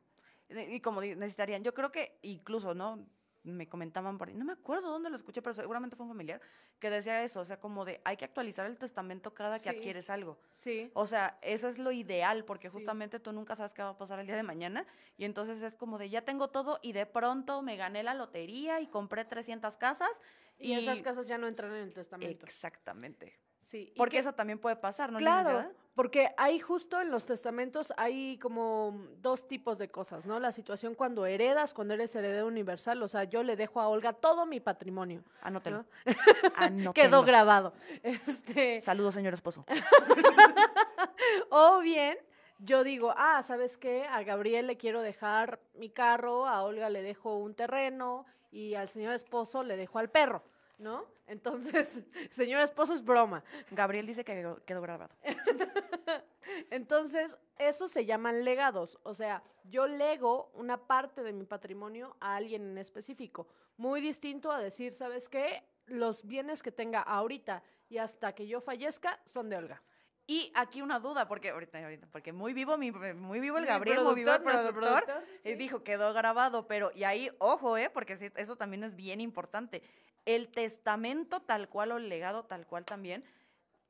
Y 0.48 0.80
como 0.80 1.00
necesitarían, 1.00 1.62
yo 1.62 1.72
creo 1.72 1.90
que 1.90 2.18
incluso, 2.22 2.74
¿no? 2.74 3.06
Me 3.44 3.68
comentaban 3.68 4.18
por 4.18 4.28
ahí, 4.28 4.34
no 4.34 4.44
me 4.44 4.52
acuerdo 4.52 4.88
dónde 4.90 5.10
lo 5.10 5.16
escuché, 5.16 5.42
pero 5.42 5.52
seguramente 5.54 5.96
fue 5.96 6.04
un 6.06 6.10
familiar 6.12 6.40
que 6.78 6.90
decía 6.90 7.24
eso, 7.24 7.40
o 7.40 7.44
sea, 7.44 7.58
como 7.58 7.84
de 7.84 8.00
hay 8.04 8.16
que 8.16 8.24
actualizar 8.24 8.66
el 8.66 8.78
testamento 8.78 9.34
cada 9.34 9.56
que 9.56 9.64
Sí. 9.64 9.68
adquieres 9.70 10.10
algo. 10.10 10.38
Sí. 10.50 10.90
O 10.94 11.06
sea, 11.08 11.38
eso 11.42 11.66
es 11.66 11.78
lo 11.78 11.90
ideal, 11.90 12.44
porque 12.44 12.70
Sí. 12.70 12.74
justamente 12.74 13.18
tú 13.18 13.32
nunca 13.32 13.56
sabes 13.56 13.74
qué 13.74 13.82
va 13.82 13.90
a 13.90 13.98
pasar 13.98 14.20
el 14.20 14.26
día 14.26 14.36
de 14.36 14.44
mañana. 14.44 14.86
Y 15.16 15.24
entonces 15.24 15.60
es 15.60 15.74
como 15.74 15.98
de 15.98 16.08
ya 16.08 16.22
tengo 16.22 16.48
todo 16.48 16.78
y 16.82 16.92
de 16.92 17.04
pronto 17.04 17.62
me 17.62 17.76
gané 17.76 18.04
la 18.04 18.14
lotería 18.14 18.80
y 18.80 18.86
compré 18.86 19.24
300 19.24 19.76
casas. 19.76 20.10
Y, 20.58 20.74
esas 20.74 21.02
casas 21.02 21.26
ya 21.26 21.38
no 21.38 21.48
entran 21.48 21.72
en 21.74 21.82
el 21.82 21.92
testamento. 21.94 22.46
Exactamente. 22.46 23.36
Sí. 23.62 23.92
Porque 23.96 24.16
que- 24.16 24.18
eso 24.18 24.34
también 24.34 24.58
puede 24.58 24.76
pasar, 24.76 25.10
¿no? 25.10 25.18
Claro, 25.18 25.70
porque 25.94 26.30
hay 26.38 26.58
justo 26.58 27.00
en 27.00 27.10
los 27.10 27.26
testamentos 27.26 27.92
hay 27.96 28.38
como 28.38 29.06
dos 29.18 29.46
tipos 29.46 29.78
de 29.78 29.90
cosas, 29.90 30.26
¿no? 30.26 30.40
La 30.40 30.50
situación 30.50 30.94
cuando 30.94 31.26
heredas, 31.26 31.74
cuando 31.74 31.94
eres 31.94 32.14
heredero 32.16 32.46
universal, 32.46 33.02
o 33.02 33.08
sea, 33.08 33.24
yo 33.24 33.42
le 33.42 33.56
dejo 33.56 33.80
a 33.80 33.88
Olga 33.88 34.12
todo 34.12 34.46
mi 34.46 34.58
patrimonio. 34.60 35.22
Anótelo. 35.42 35.78
¿no? 35.78 35.86
Anótelo. 36.56 36.92
Quedó 36.94 37.22
grabado. 37.22 37.72
Este, 38.02 38.80
Saludos, 38.80 39.14
señor 39.14 39.34
esposo. 39.34 39.64
o 41.50 41.80
bien 41.80 42.18
yo 42.58 42.84
digo, 42.84 43.12
ah, 43.16 43.42
¿sabes 43.42 43.76
qué? 43.76 44.04
A 44.06 44.22
Gabriel 44.22 44.68
le 44.68 44.76
quiero 44.76 45.02
dejar 45.02 45.58
mi 45.74 45.90
carro, 45.90 46.46
a 46.46 46.62
Olga 46.62 46.88
le 46.90 47.02
dejo 47.02 47.36
un 47.36 47.54
terreno 47.54 48.24
y 48.52 48.74
al 48.74 48.88
señor 48.88 49.14
esposo 49.14 49.64
le 49.64 49.76
dejo 49.76 49.98
al 49.98 50.10
perro, 50.10 50.44
¿no? 50.82 51.06
Entonces, 51.26 52.02
señor 52.30 52.60
esposo 52.60 52.92
es 52.92 53.02
broma. 53.04 53.42
Gabriel 53.70 54.06
dice 54.06 54.24
que 54.24 54.34
quedó- 54.34 54.62
quedó 54.64 54.82
grabado. 54.82 55.14
Entonces, 56.70 57.38
esos 57.58 57.90
se 57.90 58.04
llaman 58.04 58.44
legados. 58.44 58.98
O 59.04 59.14
sea, 59.14 59.42
yo 59.64 59.86
lego 59.86 60.50
una 60.54 60.76
parte 60.86 61.22
de 61.22 61.32
mi 61.32 61.44
patrimonio 61.44 62.16
a 62.20 62.36
alguien 62.36 62.62
en 62.70 62.78
específico. 62.78 63.46
Muy 63.76 64.00
distinto 64.00 64.50
a 64.50 64.60
decir, 64.60 64.94
¿sabes 64.94 65.28
qué? 65.28 65.62
Los 65.86 66.24
bienes 66.26 66.62
que 66.62 66.72
tenga 66.72 67.00
ahorita 67.00 67.62
y 67.88 67.98
hasta 67.98 68.34
que 68.34 68.46
yo 68.46 68.60
fallezca 68.60 69.20
son 69.24 69.48
de 69.48 69.56
Olga. 69.56 69.82
Y 70.26 70.52
aquí 70.54 70.80
una 70.82 71.00
duda, 71.00 71.26
porque 71.26 71.50
ahorita, 71.50 71.78
ahorita, 71.82 72.06
porque 72.10 72.32
muy 72.32 72.52
vivo, 72.52 72.78
mi, 72.78 72.92
muy 72.92 73.40
vivo 73.40 73.58
el 73.58 73.66
Gabriel, 73.66 74.02
muy 74.02 74.14
vivo 74.14 74.32
el 74.32 74.40
productor, 74.42 75.04
productor. 75.04 75.24
sí. 75.42 75.54
dijo, 75.56 75.82
quedó 75.82 76.12
grabado, 76.14 76.66
pero, 76.68 76.92
y 76.94 77.02
ahí, 77.04 77.28
ojo, 77.38 77.76
¿eh? 77.76 77.90
Porque 77.90 78.32
eso 78.36 78.56
también 78.56 78.84
es 78.84 78.94
bien 78.94 79.20
importante. 79.20 79.82
El 80.24 80.48
testamento 80.50 81.40
tal 81.40 81.68
cual 81.68 81.92
o 81.92 81.96
el 81.96 82.08
legado 82.08 82.44
tal 82.44 82.66
cual 82.66 82.84
también 82.84 83.24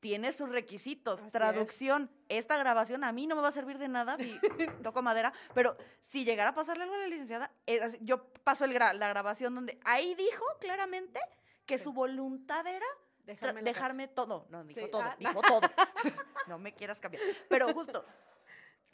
tiene 0.00 0.32
sus 0.32 0.48
requisitos. 0.48 1.20
Así 1.20 1.26
es. 1.28 1.32
Traducción, 1.32 2.10
esta 2.28 2.56
grabación 2.56 3.04
a 3.04 3.12
mí 3.12 3.26
no 3.26 3.36
me 3.36 3.42
va 3.42 3.48
a 3.48 3.52
servir 3.52 3.78
de 3.78 3.88
nada 3.88 4.16
si 4.16 4.36
toco 4.82 5.02
madera, 5.02 5.32
pero 5.54 5.76
si 6.02 6.24
llegara 6.24 6.50
a 6.50 6.54
pasarle 6.54 6.82
algo 6.84 6.94
a 6.96 6.98
la 6.98 7.06
licenciada, 7.06 7.52
es 7.66 7.98
yo 8.00 8.24
paso 8.44 8.64
el 8.64 8.72
gra- 8.74 8.94
la 8.94 9.08
grabación 9.08 9.54
donde 9.54 9.78
ahí 9.84 10.14
dijo 10.16 10.44
claramente 10.60 11.20
que 11.66 11.78
Sí. 11.78 11.84
su 11.84 11.92
voluntad 11.92 12.66
era 12.66 12.86
Dejarme, 13.24 14.08
todo. 14.08 14.46
No, 14.50 14.64
dijo 14.64 14.80
Sí, 14.80 14.90
todo, 14.90 15.02
ah. 15.02 15.14
dijo 15.16 15.40
todo. 15.42 15.60
no 16.48 16.58
me 16.58 16.74
quieras 16.74 16.98
cambiar. 16.98 17.22
Pero 17.48 17.72
justo, 17.72 18.04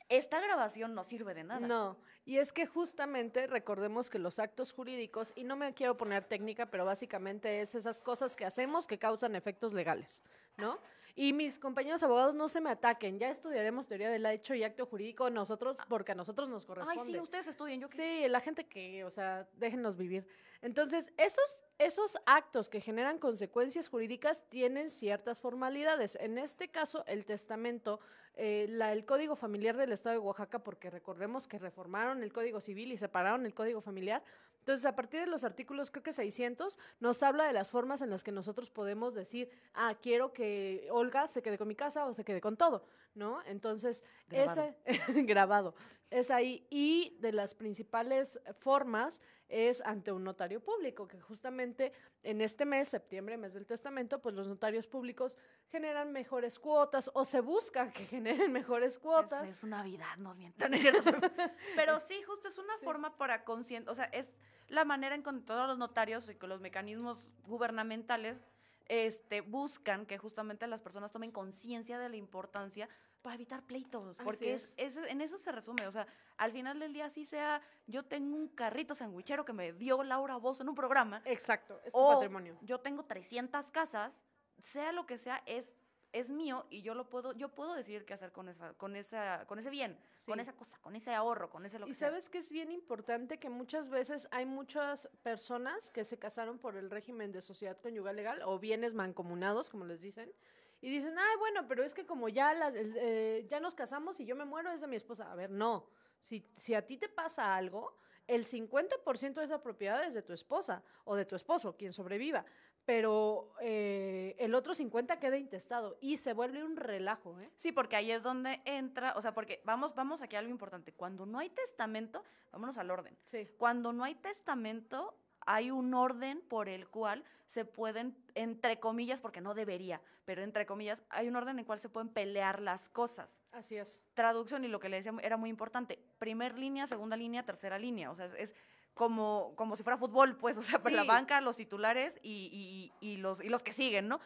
esta 0.09 0.41
grabación 0.41 0.95
no 0.95 1.05
sirve 1.05 1.35
de 1.35 1.45
nada. 1.45 1.67
No, 1.67 1.99
y 2.25 2.38
es 2.38 2.53
que 2.53 2.67
justamente 2.67 3.47
recordemos 3.47 4.11
que 4.11 4.19
los 4.19 4.38
actos 4.38 4.73
jurídicos, 4.73 5.33
y 5.37 5.45
no 5.45 5.57
me 5.57 5.75
quiero 5.75 5.97
poner 5.97 6.25
técnica, 6.25 6.67
pero 6.67 6.85
básicamente 6.85 7.61
es 7.61 7.75
esas 7.75 8.03
cosas 8.03 8.37
que 8.37 8.45
hacemos 8.45 8.87
que 8.87 8.99
causan 8.99 9.37
efectos 9.37 9.73
legales, 9.73 10.23
¿no? 10.57 10.79
Y 11.21 11.33
mis 11.33 11.59
compañeros 11.59 12.01
abogados 12.05 12.33
no 12.37 12.49
se 12.49 12.61
me 12.61 12.71
ataquen, 12.71 13.19
ya 13.19 13.29
estudiaremos 13.29 13.89
teoría 13.89 14.09
del 14.09 14.25
hecho 14.27 14.55
y 14.55 14.63
acto 14.63 14.87
jurídico 14.87 15.29
nosotros, 15.31 15.77
porque 15.89 16.13
a 16.13 16.15
nosotros 16.15 16.49
nos 16.49 16.63
Ay, 16.63 16.67
corresponde. 16.69 17.13
sí, 17.13 17.19
ustedes 17.19 17.49
estudien, 17.49 17.81
yo. 17.81 17.89
Sí, 17.89 18.29
la 18.29 18.39
gente 18.39 18.69
que, 18.69 19.03
o 19.03 19.11
sea, 19.11 19.49
déjenos 19.57 19.97
vivir. 19.97 20.29
Entonces, 20.63 21.13
esos, 21.17 21.65
esos 21.79 22.19
actos 22.25 22.69
que 22.69 22.81
generan 22.81 23.19
consecuencias 23.19 23.89
jurídicas 23.89 24.49
tienen 24.49 24.91
ciertas 24.91 25.41
formalidades. 25.41 26.17
En 26.21 26.39
este 26.39 26.69
caso, 26.69 27.03
el 27.09 27.27
testamento, 27.27 27.99
eh, 28.37 28.67
la, 28.69 28.93
el 28.93 29.05
Código 29.05 29.35
Familiar 29.35 29.77
del 29.77 29.91
Estado 29.91 30.13
de 30.15 30.21
Oaxaca, 30.21 30.61
porque 30.61 30.89
recordemos 30.89 31.49
que 31.49 31.59
reformaron 31.59 32.23
el 32.23 32.33
Código 32.33 32.61
Civil 32.61 32.93
y 32.93 32.97
separaron 32.97 33.45
el 33.45 33.55
Código 33.55 33.81
Familiar. 33.81 34.23
Entonces, 34.69 34.85
a 34.85 34.95
partir 34.95 35.21
de 35.21 35.27
los 35.27 35.45
artículos, 35.45 35.91
creo 35.91 36.03
que 36.03 36.13
600, 36.13 36.79
nos 37.01 37.23
habla 37.23 37.45
de 37.47 37.55
las 37.55 37.71
formas 37.71 38.03
en 38.03 38.11
las 38.11 38.23
que 38.23 38.33
nosotros 38.33 38.69
podemos 38.69 39.15
decir, 39.15 39.49
ah, 39.73 39.95
quiero 40.03 40.35
que 40.35 40.87
Olga 40.91 41.27
se 41.27 41.41
quede 41.41 41.57
con 41.57 41.69
mi 41.69 41.75
casa 41.75 42.05
o 42.05 42.13
se 42.13 42.23
quede 42.23 42.43
con 42.43 42.59
todo, 42.59 42.85
¿no? 43.15 43.41
Entonces, 43.47 44.05
Grabado. 44.29 44.75
ese 44.85 45.23
grabado 45.25 45.75
es 46.11 46.31
ahí. 46.31 46.67
Y 46.69 47.17
de 47.21 47.33
las 47.33 47.55
principales 47.55 48.39
formas 48.61 49.23
es 49.49 49.81
ante 49.87 50.13
un 50.13 50.23
notario 50.23 50.63
público, 50.63 51.09
que 51.09 51.19
justamente 51.19 51.95
en 52.23 52.43
este 52.43 52.67
mes, 52.67 52.89
septiembre, 52.89 53.39
mes 53.39 53.55
del 53.55 53.65
testamento, 53.65 54.21
pues 54.21 54.35
los 54.35 54.47
notarios 54.49 54.87
públicos 54.87 55.39
generan 55.71 56.13
mejores 56.13 56.59
cuotas 56.59 57.11
o 57.15 57.25
se 57.25 57.41
busca 57.41 57.91
que 57.91 58.05
generen 58.05 58.53
mejores 58.53 58.93
Es, 58.95 58.99
cuotas. 58.99 59.49
es 59.49 59.65
Navidad, 59.65 60.15
no 60.19 60.35
mientan. 60.35 60.75
¿es? 60.75 60.83
Pero 61.75 61.99
sí, 62.01 62.23
justo 62.25 62.49
es 62.49 62.59
una 62.59 62.77
Sí. 62.77 62.85
forma 62.85 63.17
para 63.17 63.45
consciente, 63.45 63.91
o 63.91 63.95
sea, 63.95 64.05
es 64.05 64.35
la 64.69 64.85
manera 64.85 65.15
en 65.15 65.23
que 65.23 65.33
todos 65.45 65.67
los 65.67 65.79
notarios 65.79 66.29
y 66.29 66.35
con 66.35 66.49
los 66.49 66.61
mecanismos 66.61 67.27
gubernamentales 67.47 68.45
este, 68.87 69.41
buscan 69.43 70.07
que 70.07 70.17
justamente 70.19 70.67
las 70.67 70.81
personas 70.81 71.13
tomen 71.13 71.31
conciencia 71.31 71.99
de 71.99 72.09
la 72.09 72.17
importancia 72.17 72.89
para 73.23 73.35
evitar 73.35 73.63
pleitos, 73.65 74.17
Así 74.17 74.25
porque 74.25 74.55
es. 74.55 74.75
es, 74.79 74.97
es- 74.97 75.11
en 75.11 75.21
eso 75.21 75.37
se 75.37 75.53
resume, 75.53 75.87
o 75.87 75.93
sea, 75.93 76.07
al 76.37 76.53
final 76.53 76.79
del 76.79 76.93
día 76.93 77.07
así 77.07 77.27
sea, 77.27 77.61
yo 77.87 78.05
tengo 78.05 78.37
un 78.37 78.49
carrito 78.49 78.95
sandwichero 78.95 79.45
que 79.45 79.53
me 79.53 79.73
dio 79.73 80.03
Laura 80.05 80.37
Bozo 80.37 80.63
en 80.63 80.69
un 80.71 80.75
programa, 80.75 81.21
Exacto, 81.25 81.81
es 81.85 81.93
tu 81.93 81.99
o 81.99 82.13
patrimonio. 82.15 82.57
yo 82.63 82.79
tengo 82.81 83.05
300 83.05 83.71
casas, 83.71 84.23
sea 84.63 84.93
lo 84.93 85.05
que 85.05 85.19
sea, 85.19 85.43
es 85.47 85.75
es 86.12 86.31
mío 86.31 86.67
y 86.71 86.83
yo 86.83 86.95
lo 86.95 87.09
puedo 87.09 87.33
yo 87.33 87.49
puedo 87.55 87.75
decidir 87.75 88.05
qué 88.05 88.15
hacer 88.15 88.33
con 88.33 88.49
esa 88.49 88.73
con 88.75 88.97
esa 88.97 89.45
con 89.47 89.59
ese 89.59 89.71
bien, 89.71 89.95
con 90.27 90.37
Sí. 90.37 90.41
esa 90.43 90.53
cosa, 90.55 90.79
con 90.79 90.97
ese 90.97 91.15
ahorro, 91.15 91.50
con 91.50 91.67
ese 91.67 91.79
lo 91.79 91.85
que 91.87 91.91
Y 91.93 91.95
sea. 91.95 92.09
sabes 92.09 92.31
que 92.31 92.38
es 92.38 92.50
bien 92.50 92.71
importante 92.73 93.38
que 93.38 93.50
muchas 93.50 93.88
veces 93.88 94.29
hay 94.31 94.47
muchas 94.47 95.09
personas 95.23 95.91
que 95.91 96.05
se 96.05 96.19
casaron 96.19 96.59
por 96.59 96.77
el 96.77 96.91
régimen 96.91 97.33
de 97.33 97.43
sociedad 97.43 97.77
conyugal 97.81 98.17
legal 98.17 98.43
o 98.45 98.59
bienes 98.59 98.95
mancomunados, 98.95 99.69
como 99.71 99.85
les 99.85 100.00
dicen, 100.00 100.33
y 100.81 100.88
dicen, 100.91 101.19
ay, 101.19 101.37
bueno, 101.38 101.67
pero 101.67 101.83
es 101.85 101.93
que 101.93 102.07
como 102.07 102.29
ya, 102.29 102.55
las, 102.55 102.75
eh, 102.77 103.45
ya 103.49 103.59
nos 103.61 103.75
casamos 103.75 104.21
y 104.21 104.25
yo 104.25 104.37
me 104.37 104.45
muero 104.45 104.71
es 104.71 104.81
de 104.81 104.87
mi 104.87 104.97
esposa. 104.97 105.31
A 105.31 105.35
ver, 105.35 105.50
no. 105.50 105.91
Si, 106.23 106.45
si 106.57 106.75
a 106.75 106.87
ti 106.87 106.97
te 106.97 107.09
pasa 107.09 107.55
algo, 107.57 107.97
el 108.28 108.44
50% 108.44 109.35
de 109.35 109.44
esa 109.44 109.61
propiedad 109.61 110.04
es 110.04 110.14
de 110.14 110.23
tu 110.23 110.32
esposa 110.32 110.85
o 111.04 111.16
de 111.16 111.25
tu 111.25 111.35
esposo, 111.35 111.76
quien 111.76 111.92
sobreviva. 111.92 112.44
Pero 112.85 113.52
eh, 113.61 114.37
el 114.38 114.54
otro 114.54 114.75
50 114.75 115.18
queda 115.18 115.37
intestado 115.37 115.99
y 116.00 116.16
se 116.18 116.32
vuelve 116.32 116.62
un 116.62 116.76
relajo, 116.76 117.38
¿eh? 117.40 117.50
Sí, 117.56 117.73
porque 117.73 117.97
ahí 117.97 118.12
es 118.12 118.23
donde 118.23 118.62
entra, 118.64 119.14
o 119.16 119.23
sea, 119.23 119.35
porque 119.35 119.61
vamos 119.64 119.94
vamos 119.94 120.23
aquí 120.23 120.37
a 120.37 120.38
algo 120.38 120.50
importante, 120.50 120.92
cuando 120.92 121.26
no 121.26 121.38
hay 121.38 121.50
testamento, 121.50 122.25
vámonos 122.52 122.78
al 122.78 122.90
orden. 122.90 123.16
Sí. 123.25 123.47
Cuando 123.58 123.92
no 123.92 124.04
hay 124.04 124.14
testamento, 124.14 125.18
hay 125.49 125.70
un 125.70 125.94
orden 125.94 126.42
por 126.42 126.68
el 126.68 126.88
cual 126.88 127.25
se 127.47 127.64
pueden, 127.64 128.16
entre 128.35 128.78
comillas, 128.78 129.20
porque 129.20 129.40
no 129.40 129.54
debería, 129.54 130.00
pero 130.26 130.42
entre 130.42 130.66
comillas, 130.66 131.02
hay 131.08 131.28
un 131.28 131.37
orden 131.37 131.52
en 131.52 131.61
el 131.61 131.66
cual 131.66 131.80
se 131.80 131.88
pueden 131.88 132.11
pelear 132.11 132.61
las 132.61 132.90
cosas. 132.90 133.38
Así 133.52 133.76
es. 133.76 134.04
Traducción, 134.12 134.64
y 134.64 134.68
lo 134.68 134.78
que 134.78 134.90
le 134.90 134.99
decía 134.99 135.14
era 135.23 135.38
muy 135.38 135.49
importante, 135.49 135.99
primer 136.19 136.59
línea, 136.59 136.87
segunda 136.87 137.17
línea, 137.17 137.45
tercera 137.45 137.79
línea, 137.79 138.11
o 138.11 138.15
sea, 138.15 138.27
es, 138.37 138.55
como, 138.95 139.53
como 139.57 139.77
si 139.77 139.83
fuera 139.85 139.97
fútbol, 139.97 140.37
pues, 140.37 140.59
o 140.59 140.63
sea, 140.63 140.79
pues 140.81 140.93
la 140.95 141.03
Sí. 141.03 141.09
banca, 141.09 141.41
los 141.41 141.57
titulares 141.57 142.19
y, 142.23 142.91
y- 143.01 143.13
y 143.13 143.17
los, 143.19 143.41
y 143.43 143.49
los 143.49 143.63
que 143.63 143.73
siguen, 143.73 144.09
¿no? 144.09 144.19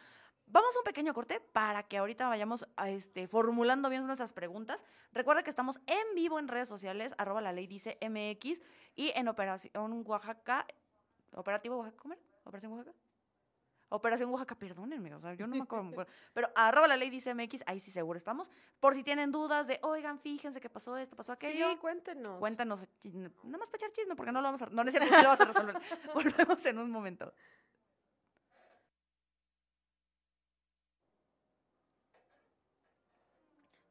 Vamos 0.46 0.74
a 0.74 0.78
un 0.80 0.84
pequeño 0.84 1.14
corte 1.14 1.40
para 1.40 1.82
que 1.84 1.98
ahorita 1.98 2.28
vayamos 2.28 2.66
a, 2.76 2.88
este, 2.90 3.28
formulando 3.28 3.88
bien 3.88 4.06
nuestras 4.06 4.32
preguntas. 4.32 4.82
Recuerda 5.12 5.42
que 5.42 5.50
estamos 5.50 5.78
en 5.86 6.14
vivo 6.14 6.38
en 6.38 6.48
redes 6.48 6.68
sociales, 6.68 7.12
arroba 7.18 7.40
la 7.40 7.52
ley 7.52 7.66
dice 7.66 7.96
MX, 8.00 8.60
y 8.96 9.12
en 9.14 9.28
Operación 9.28 10.02
Oaxaca, 10.06 10.66
Operativo 11.34 11.76
Oaxaca, 11.76 11.96
¿cómo 12.02 12.14
era? 12.14 12.22
¿Operación 12.44 12.72
Oaxaca? 12.72 12.96
Operación 13.94 14.30
Oaxaca, 14.30 14.54
perdónenme, 14.54 15.14
o 15.14 15.20
sea, 15.20 15.34
yo 15.34 15.46
no 15.46 15.54
me 15.54 15.62
acuerdo, 15.62 15.84
me 15.84 15.90
acuerdo. 15.92 16.10
Pero 16.32 16.48
arroba 16.54 16.88
la 16.88 16.96
ley 16.96 17.10
dice 17.10 17.34
MX, 17.34 17.62
ahí 17.66 17.78
sí 17.78 17.90
seguro 17.90 18.16
estamos. 18.16 18.50
Por 18.80 18.94
si 18.94 19.02
tienen 19.02 19.30
dudas 19.30 19.66
de, 19.66 19.78
oigan, 19.82 20.18
fíjense 20.18 20.60
que 20.62 20.70
pasó 20.70 20.96
esto, 20.96 21.14
pasó 21.14 21.32
aquello. 21.32 21.68
Sí, 21.70 21.76
cuéntenos. 21.76 22.38
Cuéntanos, 22.38 22.80
nada 23.04 23.58
más 23.58 23.68
para 23.68 23.76
echar 23.84 23.92
chisme, 23.92 24.16
porque 24.16 24.32
no 24.32 24.40
lo 24.40 24.48
vamos 24.48 24.62
a, 24.62 24.66
no, 24.66 24.82
no 24.82 24.88
es 24.88 24.92
cierto, 24.92 25.14
sí 25.14 25.22
lo 25.22 25.28
vamos 25.28 25.40
a 25.40 25.44
resolver. 25.44 25.76
Volvemos 26.14 26.64
en 26.66 26.78
un 26.78 26.90
momento. 26.90 27.34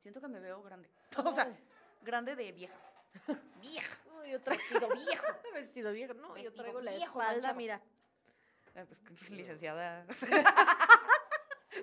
Siento 0.02 0.20
que 0.20 0.28
me 0.28 0.40
veo 0.40 0.62
grande. 0.64 0.90
O 1.24 1.34
sea, 1.34 1.48
grande 2.02 2.36
de 2.36 2.52
vieja. 2.52 2.76
Vieja. 3.62 4.00
No, 4.08 4.26
yo 4.26 4.42
traigo 4.42 4.64
Vestido 4.64 4.90
viejo. 4.96 5.26
vestido 5.54 5.92
viejo. 5.92 6.14
No, 6.16 6.38
yo 6.38 6.52
traigo 6.54 6.82
la 6.82 6.92
viejo, 6.92 7.20
espalda, 7.22 7.34
manchado. 7.34 7.56
mira. 7.56 7.82
Ah, 8.76 8.84
pues, 8.88 9.02
licenciada. 9.32 10.06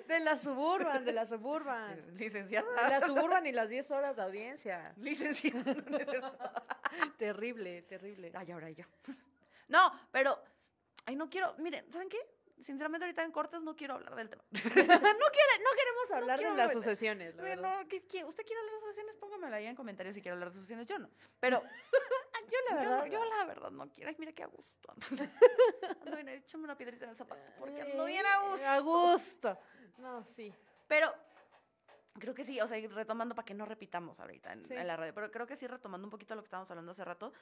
De 0.07 0.21
la 0.21 0.37
suburban, 0.39 1.05
de 1.05 1.13
la 1.13 1.27
suburban. 1.27 1.97
De 2.15 2.25
Licenciada. 2.25 2.89
la 2.89 3.01
suburban 3.01 3.47
y 3.47 3.53
las 3.53 3.69
10 3.69 3.91
horas 3.91 4.17
de 4.17 4.23
audiencia. 4.23 4.93
Licenciada. 4.97 5.75
Terrible, 7.19 7.83
terrible. 7.83 8.31
Ay, 8.35 8.51
ahora 8.53 8.71
yo. 8.71 8.85
No, 9.69 9.93
pero. 10.11 10.39
Ay, 11.07 11.17
no 11.17 11.29
quiero. 11.29 11.55
Miren, 11.59 11.91
¿saben 11.93 12.09
qué? 12.09 12.19
Sinceramente, 12.61 13.05
ahorita 13.05 13.23
en 13.23 13.31
cortes 13.33 13.61
no 13.63 13.77
quiero 13.77 13.95
hablar 13.95 14.15
del 14.17 14.29
tema. 14.31 14.43
no, 14.53 14.61
quiere, 14.61 14.83
no 14.83 15.71
queremos 15.77 16.11
hablar 16.13 16.39
de 16.41 16.51
las 16.57 16.69
de- 16.69 16.75
sucesiones, 16.75 17.35
la 17.37 17.43
Bueno, 17.43 17.63
verdad. 17.63 17.87
¿qué- 17.89 18.05
qué- 18.05 18.25
¿usted 18.25 18.45
quiere 18.45 18.59
hablar 18.61 18.73
de 18.73 18.79
asociaciones? 18.79 19.15
Póngamela 19.17 19.57
ahí 19.57 19.67
en 19.67 19.77
comentarios 19.77 20.15
si 20.17 20.23
quiere 20.23 20.33
hablar 20.35 20.49
de 20.51 20.59
asociaciones. 20.59 20.87
Yo 20.89 20.99
no. 20.99 21.09
Pero 21.39 21.63
Yo 22.47 22.75
la 22.77 22.83
yo, 22.85 22.91
verdad. 22.91 23.07
yo 23.07 23.25
la 23.25 23.45
verdad 23.45 23.71
no 23.71 23.89
quiero. 23.93 24.11
Ay, 24.11 24.17
mira 24.19 24.33
qué 24.33 24.43
a 24.43 24.47
gusto. 24.47 24.93
Ando 26.03 26.17
bien, 26.17 26.29
échame 26.29 26.65
una 26.65 26.77
piedrita 26.77 27.05
en 27.05 27.11
el 27.11 27.17
zapato. 27.17 27.41
Porque 27.59 27.83
ando 27.83 28.05
bien 28.07 28.25
a 28.27 28.51
gusto. 28.51 28.67
A 28.69 28.81
gusto. 28.81 29.59
No, 29.99 30.25
sí. 30.25 30.55
Pero 30.87 31.13
creo 32.19 32.35
que 32.35 32.45
sí, 32.45 32.61
o 32.61 32.67
sea, 32.67 32.79
retomando 32.89 33.35
para 33.35 33.45
que 33.47 33.55
no 33.55 33.65
repitamos 33.65 34.19
ahorita 34.21 34.53
en, 34.53 34.65
Sí. 34.65 34.75
en 34.75 34.87
la 34.87 34.97
radio, 34.97 35.15
pero 35.15 35.31
creo 35.31 35.47
que 35.47 35.57
sí, 35.57 35.67
retomando 35.67 36.07
un 36.07 36.11
poquito 36.11 36.35
lo 36.35 36.43
que 36.43 36.47
estábamos 36.47 36.71
hablando 36.71 36.93
hace 36.93 37.05
rato, 37.05 37.33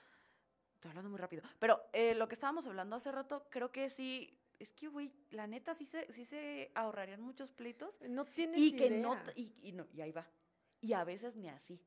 estoy 0.75 0.91
hablando 0.91 1.09
muy 1.11 1.19
rápido, 1.19 1.43
pero 1.59 1.83
eh, 1.93 2.15
lo 2.15 2.29
que 2.29 2.35
estábamos 2.35 2.67
hablando 2.67 2.97
hace 2.97 3.11
rato, 3.11 3.47
creo 3.51 3.73
que 3.73 3.89
sí, 3.89 4.39
es 4.59 4.73
que, 4.73 4.89
güey, 4.89 5.13
la 5.31 5.47
neta 5.47 5.75
sí 5.75 5.87
se, 5.87 6.11
sí 6.13 6.25
se 6.27 6.73
ahorrarían 6.75 7.21
muchos 7.23 7.53
pleitos 7.53 7.95
No 8.03 8.25
tienes 8.27 8.59
y 8.61 8.77
que 8.77 8.87
idea. 8.89 9.01
no, 9.01 9.17
t- 9.23 9.33
y, 9.37 9.55
y 9.63 9.73
no, 9.73 9.87
y 9.93 10.01
ahí 10.03 10.13
va, 10.13 10.27
y 10.81 10.93
a 10.93 11.05
veces 11.05 11.37
ni 11.37 11.49
así. 11.49 11.81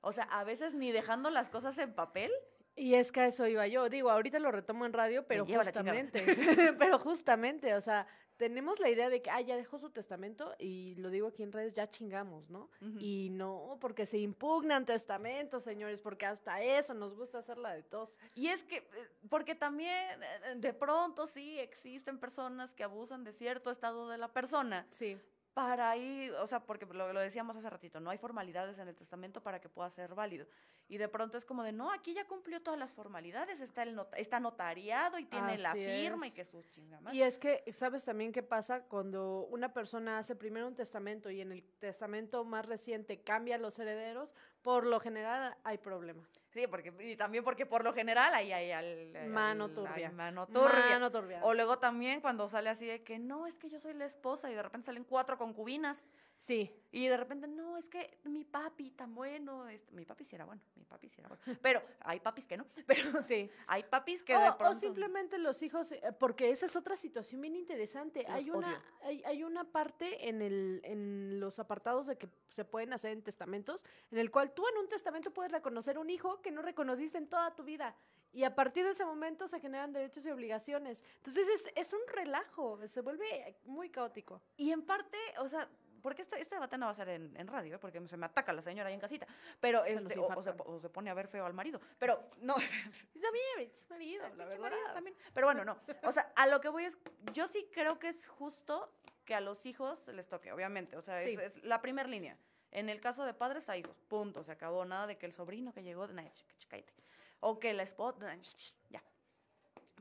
O 0.00 0.12
sea, 0.12 0.24
a 0.24 0.44
veces 0.44 0.74
ni 0.74 0.92
dejando 0.92 1.30
las 1.30 1.48
cosas 1.48 1.78
en 1.78 1.94
papel. 1.94 2.30
Y 2.76 2.94
es 2.94 3.12
que 3.12 3.20
a 3.20 3.26
eso 3.26 3.46
iba 3.46 3.66
yo. 3.66 3.88
Digo, 3.88 4.10
ahorita 4.10 4.38
lo 4.38 4.50
retomo 4.50 4.84
en 4.86 4.92
radio, 4.92 5.26
pero 5.26 5.46
justamente. 5.46 6.24
pero 6.78 6.98
justamente, 6.98 7.74
o 7.74 7.80
sea, 7.80 8.06
tenemos 8.36 8.80
la 8.80 8.90
idea 8.90 9.08
de 9.08 9.22
que, 9.22 9.30
ah, 9.30 9.40
ya 9.40 9.56
dejó 9.56 9.78
su 9.78 9.90
testamento 9.90 10.54
y 10.58 10.96
lo 10.96 11.10
digo 11.10 11.28
aquí 11.28 11.42
en 11.42 11.52
redes, 11.52 11.72
ya 11.72 11.88
chingamos, 11.88 12.50
¿no? 12.50 12.68
Y 12.98 13.28
no, 13.30 13.78
porque 13.80 14.06
se 14.06 14.18
impugnan 14.18 14.86
testamentos, 14.86 15.62
señores, 15.62 16.00
porque 16.00 16.26
hasta 16.26 16.62
eso 16.62 16.94
nos 16.94 17.14
gusta 17.14 17.38
hacerla 17.38 17.72
de 17.74 17.84
tos. 17.84 18.18
Y 18.34 18.48
es 18.48 18.64
que, 18.64 18.78
eh, 18.78 19.08
porque 19.28 19.54
también 19.54 20.22
eh, 20.22 20.54
de 20.56 20.72
pronto 20.72 21.26
sí 21.26 21.58
existen 21.60 22.18
personas 22.18 22.74
que 22.74 22.82
abusan 22.82 23.22
de 23.22 23.32
cierto 23.32 23.70
estado 23.70 24.08
de 24.08 24.18
la 24.18 24.32
persona 24.32 24.86
Sí. 24.90 25.18
Para 25.54 25.88
ahí, 25.90 26.30
o 26.40 26.46
sea, 26.48 26.60
porque 26.66 26.84
lo, 26.84 27.12
lo 27.12 27.20
decíamos 27.20 27.56
hace 27.56 27.70
ratito, 27.70 28.00
no 28.00 28.10
hay 28.10 28.18
formalidades 28.18 28.76
en 28.78 28.88
el 28.88 28.96
testamento 28.96 29.40
para 29.40 29.60
que 29.60 29.68
pueda 29.68 29.88
ser 29.88 30.12
válido. 30.14 30.46
Y 30.88 30.98
de 30.98 31.08
pronto 31.08 31.38
es 31.38 31.44
como 31.44 31.62
de, 31.62 31.70
no, 31.72 31.92
aquí 31.92 32.12
ya 32.12 32.26
cumplió 32.26 32.60
todas 32.60 32.78
las 32.78 32.92
formalidades, 32.92 33.60
está, 33.60 33.84
el 33.84 33.94
nota- 33.94 34.16
está 34.16 34.40
notariado 34.40 35.18
y 35.18 35.26
tiene 35.26 35.58
la 35.58 35.72
firma 35.72 36.26
es. 36.26 36.32
y 36.32 36.34
que 36.34 36.44
su 36.44 36.60
chingada. 36.64 37.14
Y 37.14 37.22
es 37.22 37.38
que, 37.38 37.62
¿sabes 37.72 38.04
también 38.04 38.32
qué 38.32 38.42
pasa 38.42 38.82
cuando 38.82 39.46
una 39.46 39.72
persona 39.72 40.18
hace 40.18 40.34
primero 40.34 40.66
un 40.66 40.74
testamento 40.74 41.30
y 41.30 41.40
en 41.40 41.52
el 41.52 41.62
testamento 41.78 42.44
más 42.44 42.66
reciente 42.66 43.22
cambia 43.22 43.56
los 43.56 43.78
herederos? 43.78 44.34
Por 44.64 44.86
lo 44.86 44.98
general 44.98 45.54
hay 45.62 45.76
problema. 45.76 46.26
Sí, 46.48 46.66
porque, 46.66 46.90
y 47.00 47.16
también 47.16 47.44
porque 47.44 47.66
por 47.66 47.84
lo 47.84 47.92
general 47.92 48.32
ahí 48.32 48.50
hay 48.50 48.70
al, 48.72 49.14
al- 49.14 49.28
Mano 49.28 49.66
hay 49.66 49.70
turbia. 49.74 50.10
mano 50.10 50.46
turbia. 50.46 50.88
Mano 50.90 51.10
turbia. 51.12 51.40
O 51.42 51.52
luego 51.52 51.78
también 51.78 52.22
cuando 52.22 52.48
sale 52.48 52.70
así 52.70 52.86
de 52.86 53.02
que 53.04 53.18
no, 53.18 53.46
es 53.46 53.58
que 53.58 53.68
yo 53.68 53.78
soy 53.78 53.92
la 53.92 54.06
esposa 54.06 54.50
y 54.50 54.54
de 54.54 54.62
repente 54.62 54.86
salen 54.86 55.04
cuatro 55.04 55.36
concubinas. 55.36 56.02
Sí. 56.36 56.70
Y 56.92 57.08
de 57.08 57.16
repente, 57.16 57.48
no, 57.48 57.76
es 57.76 57.88
que 57.88 58.18
mi 58.24 58.44
papi 58.44 58.90
tan 58.92 59.14
bueno. 59.14 59.66
este, 59.68 59.90
mi 59.92 60.04
papi 60.04 60.24
sí 60.24 60.36
era 60.36 60.44
bueno, 60.44 60.62
mi 60.76 60.84
papi 60.84 61.08
sí 61.08 61.16
era 61.18 61.28
bueno. 61.28 61.42
Pero 61.60 61.82
hay 62.00 62.20
papis 62.20 62.46
que 62.46 62.56
no. 62.56 62.66
Pero 62.86 63.22
Sí. 63.24 63.50
hay 63.66 63.82
papis 63.82 64.22
que 64.22 64.36
o, 64.36 64.40
de 64.40 64.50
o 64.50 64.56
pronto. 64.58 64.78
simplemente 64.78 65.38
los 65.38 65.60
hijos, 65.62 65.90
eh, 65.90 66.00
porque 66.18 66.50
esa 66.50 66.66
es 66.66 66.76
otra 66.76 66.96
situación 66.96 67.40
bien 67.40 67.56
interesante. 67.56 68.22
Los 68.22 68.30
Hay 68.32 68.50
una, 68.50 68.82
hay, 69.02 69.22
hay 69.24 69.42
una 69.42 69.64
parte 69.64 70.28
en, 70.28 70.40
el, 70.42 70.80
en 70.84 71.40
los 71.40 71.58
apartados 71.58 72.06
de 72.06 72.16
que 72.16 72.28
se 72.48 72.64
pueden 72.64 72.92
hacer 72.92 73.10
en 73.12 73.22
testamentos, 73.22 73.84
en 74.12 74.18
el 74.18 74.30
cual 74.30 74.52
tú 74.54 74.64
en 74.68 74.78
un 74.78 74.88
testamento 74.88 75.32
puedes 75.32 75.50
reconocer 75.50 75.98
un 75.98 76.10
hijo 76.10 76.42
que 76.42 76.52
no 76.52 76.62
reconociste 76.62 77.18
en 77.18 77.26
toda 77.28 77.54
tu 77.56 77.64
vida. 77.64 77.96
Y 78.32 78.44
a 78.44 78.54
partir 78.54 78.84
de 78.84 78.90
ese 78.92 79.04
momento 79.04 79.48
se 79.48 79.58
generan 79.60 79.92
derechos 79.92 80.26
y 80.26 80.30
obligaciones. 80.30 81.04
Entonces 81.18 81.48
es, 81.48 81.72
es 81.74 81.92
un 81.92 82.00
relajo, 82.08 82.78
se 82.86 83.00
vuelve 83.00 83.56
muy 83.64 83.90
caótico. 83.90 84.42
Y 84.56 84.70
en 84.72 84.82
parte, 84.82 85.16
o 85.38 85.48
sea, 85.48 85.68
porque 86.04 86.20
este, 86.20 86.38
este 86.38 86.56
debate 86.56 86.76
no 86.76 86.84
va 86.84 86.92
a 86.92 86.94
ser 86.94 87.08
en, 87.08 87.34
en 87.34 87.46
radio, 87.46 87.76
¿eh? 87.76 87.78
porque 87.78 88.06
se 88.06 88.16
me 88.18 88.26
ataca 88.26 88.52
la 88.52 88.60
señora 88.60 88.88
ahí 88.88 88.94
en 88.94 89.00
casita. 89.00 89.26
Pero 89.58 89.82
Se 89.84 89.94
este, 89.94 90.18
o, 90.18 90.26
o 90.26 90.42
se, 90.42 90.50
o 90.50 90.92
pone 90.92 91.08
a 91.08 91.14
ver 91.14 91.28
feo 91.28 91.46
al 91.46 91.54
marido. 91.54 91.80
Pero 91.98 92.28
no. 92.42 92.54
También, 93.22 93.42
pinche 93.56 93.84
marido, 93.88 94.22
la 94.24 94.28
Pinche 94.28 94.44
verdad. 94.44 94.60
marido 94.60 94.92
también. 94.92 95.16
Pero 95.32 95.46
bueno, 95.46 95.64
no. 95.64 95.78
O 96.02 96.12
sea, 96.12 96.30
a 96.36 96.46
lo 96.46 96.60
que 96.60 96.68
voy 96.68 96.84
es, 96.84 96.98
yo 97.32 97.48
sí 97.48 97.66
creo 97.72 97.98
que 97.98 98.10
es 98.10 98.28
justo 98.28 98.92
que 99.24 99.34
a 99.34 99.40
los 99.40 99.64
hijos 99.64 100.06
les 100.08 100.28
toque, 100.28 100.52
obviamente. 100.52 100.98
O 100.98 101.00
sea, 101.02 101.22
es, 101.22 101.30
Sí. 101.30 101.38
es 101.42 101.64
la 101.64 101.80
primera 101.80 102.06
línea. 102.06 102.36
En 102.70 102.90
el 102.90 103.00
caso 103.00 103.24
de 103.24 103.32
padres 103.32 103.70
a 103.70 103.76
hijos, 103.78 103.96
punto, 104.06 104.44
se 104.44 104.52
acabó. 104.52 104.84
Nada 104.84 105.06
de 105.06 105.16
que 105.16 105.24
el 105.24 105.32
sobrino 105.32 105.72
que 105.72 105.82
llegó, 105.82 106.06
nah, 106.08 106.22
cállate. 106.68 106.92
O 107.40 107.58
que 107.58 107.72
la 107.72 107.82
esposa, 107.82 108.18
nah, 108.36 108.42
ya. 108.90 109.02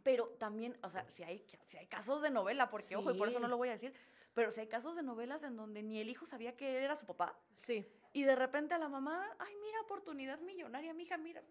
Pero 0.04 0.28
también, 0.38 0.78
o 0.84 0.90
sea, 0.90 1.10
si 1.10 1.24
hay, 1.24 1.46
si 1.66 1.78
hay 1.78 1.88
casos 1.88 2.22
de 2.22 2.30
novela, 2.30 2.70
porque 2.70 2.98
ojo, 2.98 3.10
y 3.12 3.18
por 3.18 3.30
eso 3.30 3.40
no 3.40 3.48
lo 3.48 3.56
voy 3.56 3.70
a 3.70 3.72
decir, 3.72 3.94
pero 4.34 4.52
si 4.52 4.62
hay 4.62 4.68
casos 4.68 4.96
de 4.96 5.04
novelas 5.04 5.44
en 5.44 5.56
donde 5.56 5.84
ni 5.84 6.00
el 6.00 6.10
hijo 6.10 6.26
sabía 6.26 6.56
que 6.56 6.78
él 6.78 6.84
era 6.84 6.96
su 6.96 7.06
papá, 7.06 7.38
Sí. 7.54 7.86
y 8.14 8.24
de 8.24 8.36
repente 8.36 8.74
a 8.74 8.78
la 8.78 8.90
mamá, 8.90 9.30
ay, 9.40 9.54
mira, 9.62 9.82
oportunidad 9.82 10.40
millonaria, 10.40 10.94
mija, 10.94 11.18
mira. 11.18 11.42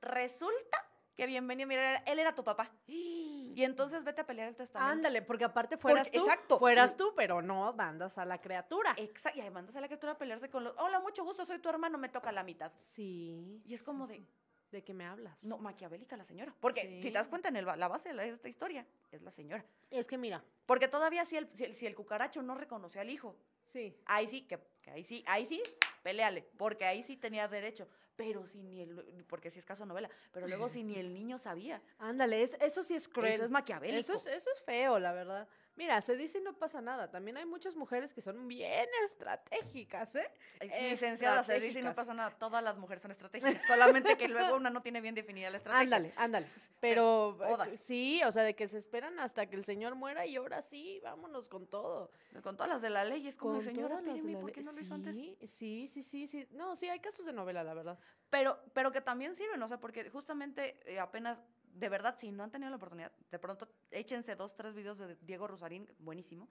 Resulta 0.00 0.78
que 1.14 1.26
bienvenido, 1.26 1.68
mira, 1.68 1.96
él 1.98 2.18
era 2.18 2.34
tu 2.34 2.42
papá. 2.44 2.70
Y 3.54 3.64
entonces 3.64 4.02
vete 4.02 4.22
a 4.22 4.26
pelear 4.26 4.48
el 4.48 4.56
testamento. 4.56 4.90
Ándale, 4.92 5.20
porque 5.20 5.44
aparte 5.44 5.76
fueras 5.76 6.06
Porque- 6.08 6.18
tú, 6.18 6.24
exacto. 6.24 6.58
fueras 6.58 6.96
tú, 6.96 7.12
pero 7.14 7.42
no 7.42 7.70
mandas 7.74 8.16
a 8.16 8.24
la 8.24 8.40
criatura. 8.40 8.94
Exacto. 8.96 9.38
Y 9.38 9.42
ahí 9.42 9.50
mandas 9.50 9.76
a 9.76 9.80
la 9.82 9.88
criatura 9.88 10.12
a 10.12 10.16
pelearse 10.18 10.48
con 10.48 10.64
los. 10.64 10.74
Hola, 10.78 11.00
mucho 11.00 11.22
gusto, 11.22 11.44
soy 11.44 11.58
tu 11.58 11.68
hermano, 11.68 11.98
me 11.98 12.08
toca 12.08 12.32
la 12.32 12.44
mitad. 12.44 12.72
Sí. 12.74 13.60
Y 13.66 13.74
es 13.74 13.80
sí, 13.80 13.84
como 13.86 14.06
de- 14.06 14.14
sí. 14.14 14.26
¿De 14.72 14.82
qué 14.82 14.94
me 14.94 15.04
hablas? 15.04 15.44
No, 15.44 15.58
maquiavélica 15.58 16.16
la 16.16 16.24
señora. 16.24 16.54
Porque 16.58 16.98
si 17.02 17.10
te 17.10 17.10
das 17.12 17.28
cuenta 17.28 17.48
en 17.50 17.56
el, 17.56 17.66
la 17.66 17.88
base 17.88 18.08
de 18.08 18.14
la- 18.14 18.24
esta 18.24 18.48
historia, 18.48 18.86
es 19.10 19.20
la 19.20 19.30
señora. 19.30 19.62
Es 19.90 20.06
que 20.06 20.16
mira, 20.16 20.42
Porque 20.64 20.88
todavía 20.88 21.26
si 21.26 21.36
el, 21.36 21.46
si 21.50 21.64
el, 21.64 21.76
si 21.76 21.86
el 21.86 21.94
cucaracho 21.94 22.42
no 22.42 22.54
reconoció 22.54 23.02
al 23.02 23.10
hijo, 23.10 23.36
sí. 23.66 23.94
ahí 24.06 24.26
sí, 24.26 24.42
que, 24.46 24.58
que 24.80 24.90
ahí 24.90 25.04
sí, 25.04 25.22
ahí 25.26 25.44
sí, 25.46 25.62
peleale, 26.02 26.48
porque 26.56 26.86
ahí 26.86 27.02
sí 27.02 27.18
tenía 27.18 27.46
derecho. 27.48 27.86
Pero 28.16 28.46
si 28.46 28.62
ni 28.62 28.80
el, 28.80 29.24
porque 29.28 29.50
si 29.50 29.58
es 29.58 29.66
caso 29.66 29.84
novela, 29.84 30.08
pero 30.32 30.46
luego 30.48 30.70
si 30.70 30.82
ni 30.84 30.96
el 30.96 31.12
niño 31.12 31.38
sabía. 31.38 31.82
Ándale, 31.98 32.42
es- 32.42 32.56
eso 32.60 32.82
sí 32.82 32.94
es 32.94 33.08
cruel. 33.08 33.34
Eso 33.34 33.44
es 33.44 33.50
maquiavélico. 33.50 34.00
Eso 34.00 34.14
es, 34.14 34.26
eso 34.26 34.50
es 34.54 34.62
feo, 34.62 34.98
la 34.98 35.12
verdad. 35.12 35.46
Mira, 35.76 36.00
se 36.00 36.16
dice 36.16 36.38
y 36.38 36.42
no 36.42 36.54
pasa 36.54 36.80
nada. 36.82 37.10
También 37.10 37.36
hay 37.38 37.46
muchas 37.46 37.76
mujeres 37.76 38.12
que 38.12 38.20
son 38.20 38.46
bien 38.46 38.88
estratégicas, 39.04 40.14
¿eh? 40.16 40.30
Ay, 40.60 40.90
Licenciada, 40.90 41.42
se 41.42 41.58
dice 41.60 41.80
y 41.80 41.82
no 41.82 41.94
pasa 41.94 42.12
nada. 42.12 42.30
Todas 42.30 42.62
las 42.62 42.76
mujeres 42.76 43.02
son 43.02 43.10
estratégicas. 43.10 43.62
Solamente 43.66 44.16
que 44.16 44.28
luego 44.28 44.56
una 44.56 44.70
no 44.70 44.82
tiene 44.82 45.00
bien 45.00 45.14
definida 45.14 45.48
la 45.50 45.56
estrategia. 45.56 45.82
Ándale, 45.82 46.12
ándale. 46.16 46.46
Pero 46.80 47.38
eh, 47.44 47.48
Todas. 47.48 47.80
sí, 47.80 48.20
o 48.24 48.32
sea, 48.32 48.42
de 48.42 48.54
que 48.54 48.66
se 48.66 48.76
esperan 48.76 49.18
hasta 49.20 49.46
que 49.46 49.54
el 49.54 49.64
señor 49.64 49.94
muera 49.94 50.26
y 50.26 50.36
ahora 50.36 50.62
sí, 50.62 51.00
vámonos 51.02 51.48
con 51.48 51.66
todo. 51.68 52.10
Con 52.42 52.56
todas 52.56 52.68
las 52.68 52.82
de 52.82 52.90
la 52.90 53.04
ley, 53.04 53.26
es 53.28 53.36
como, 53.36 53.54
Con 53.54 53.62
señora, 53.62 54.02
¿por 54.40 54.52
qué 54.52 54.62
no 54.62 54.72
lo 54.72 54.80
hizo 54.80 54.94
antes? 54.94 55.14
Sí, 55.14 55.36
sí, 55.46 55.86
sí, 55.88 56.02
sí, 56.02 56.26
sí. 56.26 56.48
No, 56.50 56.74
sí, 56.74 56.88
hay 56.88 56.98
casos 56.98 57.24
de 57.24 57.32
novela, 57.32 57.62
la 57.62 57.72
verdad. 57.74 57.98
Pero, 58.30 58.58
pero 58.72 58.90
que 58.90 59.00
también 59.00 59.36
sirven, 59.36 59.62
o 59.62 59.68
sea, 59.68 59.78
porque 59.78 60.10
justamente 60.10 60.80
eh, 60.86 60.98
apenas, 60.98 61.38
de 61.72 61.88
verdad, 61.88 62.16
si 62.18 62.30
no 62.30 62.44
han 62.44 62.50
tenido 62.50 62.70
la 62.70 62.76
oportunidad, 62.76 63.12
de 63.30 63.38
pronto 63.38 63.68
échense 63.90 64.36
dos, 64.36 64.54
tres 64.54 64.74
videos 64.74 64.98
de 64.98 65.16
Diego 65.16 65.46
Rosarín, 65.46 65.88
buenísimo. 65.98 66.48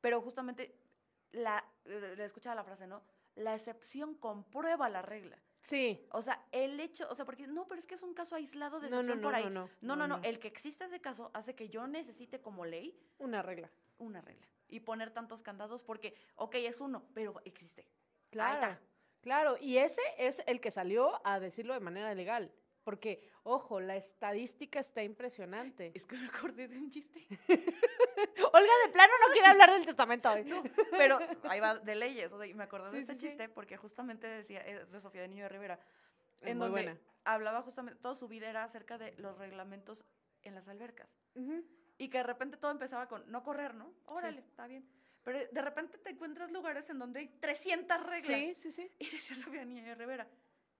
Pero 0.00 0.20
justamente, 0.20 0.74
la, 1.32 1.64
eh, 1.84 2.14
le 2.16 2.24
escuchaba 2.24 2.54
la 2.56 2.64
frase, 2.64 2.86
¿no? 2.86 3.02
La 3.34 3.54
excepción 3.54 4.14
comprueba 4.14 4.88
la 4.88 5.02
regla. 5.02 5.38
Sí. 5.60 6.06
O 6.10 6.20
sea, 6.22 6.44
el 6.52 6.78
hecho, 6.80 7.06
o 7.10 7.14
sea, 7.14 7.24
porque 7.24 7.46
no, 7.46 7.66
pero 7.68 7.78
es 7.78 7.86
que 7.86 7.94
es 7.94 8.02
un 8.02 8.14
caso 8.14 8.34
aislado 8.34 8.80
de 8.80 8.90
No, 8.90 8.96
excepción 9.00 9.20
no, 9.20 9.22
no, 9.22 9.28
por 9.28 9.34
ahí. 9.34 9.44
no, 9.44 9.50
no, 9.50 9.70
no, 9.80 9.96
no, 9.96 10.06
no, 10.08 10.16
no. 10.18 10.24
El 10.24 10.38
que 10.40 10.48
exista 10.48 10.84
ese 10.86 11.00
caso 11.00 11.30
hace 11.34 11.54
que 11.54 11.68
yo 11.68 11.86
necesite 11.86 12.40
como 12.40 12.64
ley 12.64 12.98
Una 13.18 13.42
regla. 13.42 13.70
una 13.98 14.20
regla 14.20 14.46
y 14.68 14.80
poner 14.80 15.10
tantos 15.12 15.42
candados 15.42 15.82
porque, 15.82 16.14
ok, 16.36 16.54
es 16.56 16.80
uno, 16.80 17.04
pero 17.14 17.40
existe. 17.44 17.86
Claro. 18.30 18.76
Claro, 19.20 19.56
y 19.60 19.76
ese 19.76 20.00
es 20.18 20.42
el 20.46 20.60
que 20.60 20.70
salió 20.72 21.20
a 21.24 21.38
decirlo 21.38 21.74
de 21.74 21.80
manera 21.80 22.12
legal. 22.14 22.50
Porque, 22.84 23.30
ojo, 23.44 23.80
la 23.80 23.96
estadística 23.96 24.80
está 24.80 25.02
impresionante. 25.02 25.92
Es 25.94 26.04
que 26.04 26.16
me 26.16 26.26
acordé 26.26 26.66
de 26.68 26.76
un 26.78 26.90
chiste. 26.90 27.26
Olga 28.52 28.72
de 28.86 28.92
plano 28.92 29.12
no 29.26 29.32
quiere 29.32 29.48
hablar 29.48 29.70
del 29.70 29.84
testamento 29.86 30.30
hoy. 30.30 30.44
Pero 30.90 31.18
ahí 31.44 31.60
va 31.60 31.76
de 31.76 31.94
leyes, 31.94 32.32
o 32.32 32.38
sea, 32.38 32.46
y 32.46 32.54
me 32.54 32.64
acordé 32.64 32.90
de 32.90 33.00
este 33.00 33.12
sí, 33.14 33.20
sí. 33.20 33.26
chiste 33.28 33.48
porque 33.48 33.76
justamente 33.76 34.26
decía, 34.26 34.60
es 34.60 34.90
de 34.90 35.00
Sofía 35.00 35.22
de 35.22 35.28
Niño 35.28 35.44
de 35.44 35.48
Rivera, 35.48 35.78
Es 36.36 36.42
en 36.42 36.58
muy 36.58 36.66
donde 36.68 36.82
buena. 36.84 37.00
hablaba 37.24 37.62
justamente, 37.62 38.00
toda 38.00 38.14
su 38.14 38.26
vida 38.28 38.50
era 38.50 38.64
acerca 38.64 38.98
de 38.98 39.12
los 39.18 39.38
reglamentos 39.38 40.04
en 40.42 40.54
las 40.54 40.68
albercas. 40.68 41.08
Y 41.98 42.08
que 42.08 42.18
de 42.18 42.24
repente 42.24 42.56
todo 42.56 42.72
empezaba 42.72 43.06
con 43.06 43.30
no 43.30 43.42
correr, 43.44 43.74
¿no? 43.74 43.92
Órale, 44.06 44.40
está 44.40 44.66
bien. 44.66 44.84
Pero 45.22 45.38
de 45.52 45.62
repente 45.62 45.98
te 45.98 46.10
encuentras 46.10 46.50
lugares 46.50 46.90
en 46.90 46.98
donde 46.98 47.20
hay 47.20 47.28
300 47.28 48.02
reglas. 48.06 48.26
Sí, 48.26 48.54
sí, 48.56 48.72
sí. 48.72 48.90
Y 48.98 49.08
decía 49.08 49.36
Sofía 49.36 49.64
Niño 49.64 49.84
de 49.84 49.94
Rivera, 49.94 50.26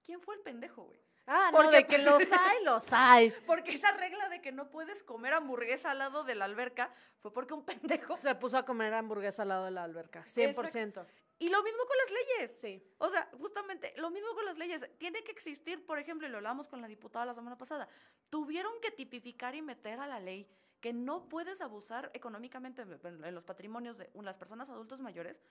¿quién 0.03 0.19
fue 0.21 0.35
el 0.35 0.41
pendejo, 0.41 0.83
güey? 0.83 0.99
Ah, 1.25 1.49
no, 1.51 1.57
Porque- 1.57 1.77
de 1.77 1.87
que 1.87 1.97
los 1.99 2.21
hay, 2.31 2.63
los 2.65 2.91
hay. 2.91 3.33
Porque 3.45 3.73
esa 3.73 3.91
regla 3.93 4.27
de 4.29 4.41
que 4.41 4.51
no 4.51 4.69
puedes 4.69 5.03
comer 5.03 5.33
hamburguesa 5.33 5.91
al 5.91 5.99
lado 5.99 6.23
de 6.23 6.35
la 6.35 6.45
alberca 6.45 6.91
fue 7.19 7.31
porque 7.31 7.53
un 7.53 7.63
pendejo. 7.63 8.17
Se 8.17 8.35
puso 8.35 8.57
a 8.57 8.65
comer 8.65 8.93
hamburguesa 8.93 9.43
al 9.43 9.49
lado 9.49 9.65
de 9.65 9.71
la 9.71 9.83
alberca. 9.83 10.23
100%. 10.23 11.05
Y 11.39 11.49
lo 11.49 11.63
mismo 11.63 11.79
con 11.85 11.97
las 11.97 12.11
leyes. 12.11 12.57
Sí. 12.59 12.83
O 12.99 13.09
sea, 13.09 13.27
justamente 13.37 13.93
lo 13.97 14.09
mismo 14.11 14.33
con 14.33 14.45
las 14.45 14.57
leyes. 14.57 14.85
Tiene 14.97 15.23
que 15.23 15.31
existir, 15.31 15.85
por 15.85 15.97
ejemplo, 15.97 16.27
y 16.27 16.29
lo 16.29 16.37
hablamos 16.37 16.67
con 16.67 16.81
la 16.81 16.87
diputada 16.87 17.25
la 17.25 17.33
semana 17.33 17.57
pasada, 17.57 17.87
tuvieron 18.29 18.73
que 18.81 18.91
tipificar 18.91 19.55
y 19.55 19.61
meter 19.61 19.99
a 19.99 20.07
la 20.07 20.19
ley 20.19 20.47
que 20.79 20.91
no 20.93 21.29
puedes 21.29 21.61
abusar 21.61 22.11
económicamente 22.13 22.81
en 22.81 23.33
los 23.35 23.43
patrimonios 23.45 23.97
de 23.97 24.09
las 24.21 24.37
personas 24.37 24.69
adultos 24.69 24.99
mayores. 24.99 25.41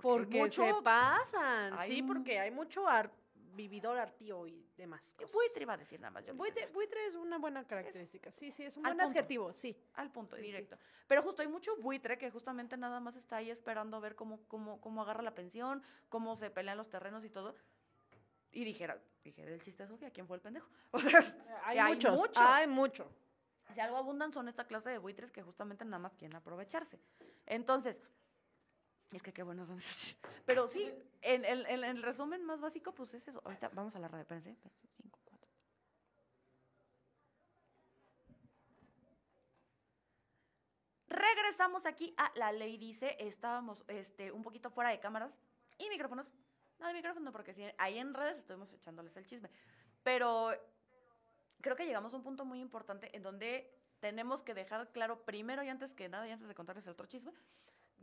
Porque 0.00 0.38
mucho 0.38 0.64
se 0.64 0.82
pasan. 0.82 1.74
hay 1.78 1.88
sí, 1.90 2.02
porque 2.02 2.38
hay 2.38 2.50
mucho 2.50 2.86
ar- 2.88 3.10
vividor 3.56 3.98
arpío 3.98 4.46
y 4.46 4.70
demás 4.76 5.14
cosas. 5.14 5.32
Buitre 5.32 5.62
iba 5.62 5.72
a 5.72 5.76
decir 5.76 5.98
nada 5.98 6.10
más. 6.12 6.24
yo 6.24 6.34
Buitre, 6.34 6.66
buitre 6.68 7.06
es 7.06 7.14
una 7.16 7.38
buena 7.38 7.66
característica. 7.66 8.30
Sí, 8.30 8.50
sí, 8.52 8.62
es 8.64 8.76
un 8.76 8.82
buen 8.84 9.00
adjetivo, 9.00 9.52
sí. 9.52 9.76
Al 9.94 10.12
punto, 10.12 10.36
Sí, 10.36 10.42
sí. 10.42 10.46
directo. 10.48 10.78
Pero 11.08 11.22
justo 11.22 11.42
hay 11.42 11.48
mucho 11.48 11.76
buitre 11.78 12.18
que 12.18 12.30
justamente 12.30 12.76
nada 12.76 13.00
más 13.00 13.16
está 13.16 13.36
ahí 13.38 13.50
esperando 13.50 13.96
a 13.96 14.00
ver 14.00 14.14
cómo, 14.14 14.40
cómo, 14.46 14.80
cómo 14.80 15.02
agarra 15.02 15.22
la 15.22 15.34
pensión, 15.34 15.82
cómo 16.08 16.36
se 16.36 16.50
pelean 16.50 16.76
los 16.76 16.88
terrenos 16.90 17.24
y 17.24 17.30
todo. 17.30 17.54
Y 18.52 18.64
dijera, 18.64 19.00
dijera 19.24 19.50
el 19.52 19.60
chiste 19.60 19.82
de 19.82 19.88
Sofía, 19.88 20.10
¿quién 20.10 20.26
fue 20.26 20.36
el 20.36 20.42
pendejo? 20.42 20.68
O 20.92 20.98
sea, 20.98 21.20
Hay, 21.64 21.78
hay 21.78 21.94
muchos. 21.94 22.16
muchos. 22.16 22.38
Hay 22.38 22.66
mucho. 22.66 23.10
si 23.74 23.80
algo 23.80 23.96
abundan 23.96 24.32
son 24.32 24.48
esta 24.48 24.66
clase 24.66 24.90
de 24.90 24.98
buitres 24.98 25.30
que 25.30 25.42
justamente 25.42 25.84
nada 25.84 25.98
más 25.98 26.14
quieren 26.14 26.36
aprovecharse. 26.36 26.98
Entonces, 27.46 28.00
es 29.12 29.22
que 29.22 29.32
qué 29.32 29.42
buenos 29.42 29.68
son. 29.68 29.78
Pero 30.46 30.68
sí, 30.68 30.92
en 31.22 31.44
el, 31.44 31.66
en 31.66 31.84
el 31.84 32.02
resumen 32.02 32.44
más 32.44 32.60
básico, 32.60 32.92
pues 32.92 33.14
es 33.14 33.26
eso. 33.28 33.40
Ahorita 33.44 33.70
vamos 33.72 33.94
a 33.96 33.98
la 33.98 34.08
radio, 34.08 34.22
espérense. 34.22 34.50
espérense, 34.50 34.88
cinco, 34.90 35.20
cuatro. 35.24 35.48
Regresamos 41.08 41.86
aquí 41.86 42.14
a 42.16 42.32
La 42.34 42.52
Ley 42.52 42.76
Dice. 42.78 43.16
Estábamos 43.20 43.84
este, 43.88 44.32
un 44.32 44.42
poquito 44.42 44.70
fuera 44.70 44.90
de 44.90 45.00
cámaras 45.00 45.32
y 45.78 45.88
micrófonos. 45.88 46.30
No 46.78 46.86
de 46.88 46.92
micrófono, 46.92 47.32
porque 47.32 47.54
sí, 47.54 47.64
ahí 47.78 47.98
en 47.98 48.12
redes 48.12 48.38
estuvimos 48.38 48.70
echándoles 48.72 49.16
el 49.16 49.24
chisme. 49.24 49.50
Pero 50.02 50.50
creo 51.62 51.74
que 51.74 51.86
llegamos 51.86 52.12
a 52.12 52.16
un 52.16 52.22
punto 52.22 52.44
muy 52.44 52.60
importante 52.60 53.16
en 53.16 53.22
donde 53.22 53.72
tenemos 54.00 54.42
que 54.42 54.52
dejar 54.52 54.92
claro, 54.92 55.24
primero 55.24 55.62
y 55.62 55.68
antes 55.68 55.92
que 55.92 56.08
nada, 56.08 56.28
y 56.28 56.32
antes 56.32 56.46
de 56.46 56.54
contarles 56.54 56.84
el 56.84 56.92
otro 56.92 57.06
chisme, 57.06 57.32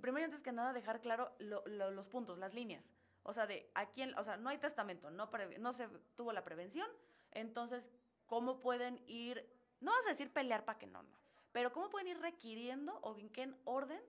primero 0.02 0.22
y 0.22 0.26
antes 0.26 0.42
que 0.42 0.52
nada 0.52 0.74
dejar 0.74 1.02
claro 1.02 1.34
lo- 1.40 1.64
lo- 1.66 1.92
los 1.92 2.08
puntos, 2.08 2.38
las 2.38 2.54
líneas. 2.54 2.84
O 3.24 3.34
sea, 3.34 3.48
de 3.48 3.70
a 3.74 3.86
quién, 3.90 4.18
o 4.18 4.24
sea, 4.24 4.38
no 4.38 4.50
hay 4.50 4.58
testamento, 4.58 5.10
no, 5.10 5.30
preve- 5.32 5.58
no 5.58 5.72
se 5.74 5.88
tuvo 6.16 6.34
la 6.34 6.44
prevención, 6.44 6.88
entonces, 7.32 7.90
¿cómo 8.26 8.60
pueden 8.60 9.02
ir, 9.08 9.50
no 9.80 9.92
vas 9.92 10.06
a 10.08 10.10
decir 10.10 10.32
pelear 10.32 10.66
para 10.66 10.78
que 10.78 10.88
no, 10.88 11.04
no, 11.04 11.18
pero 11.52 11.72
cómo 11.72 11.90
pueden 11.90 12.08
ir 12.10 12.20
requiriendo 12.20 12.98
o 13.02 13.18
en 13.18 13.30
qué 13.30 13.54
orden 13.64 14.02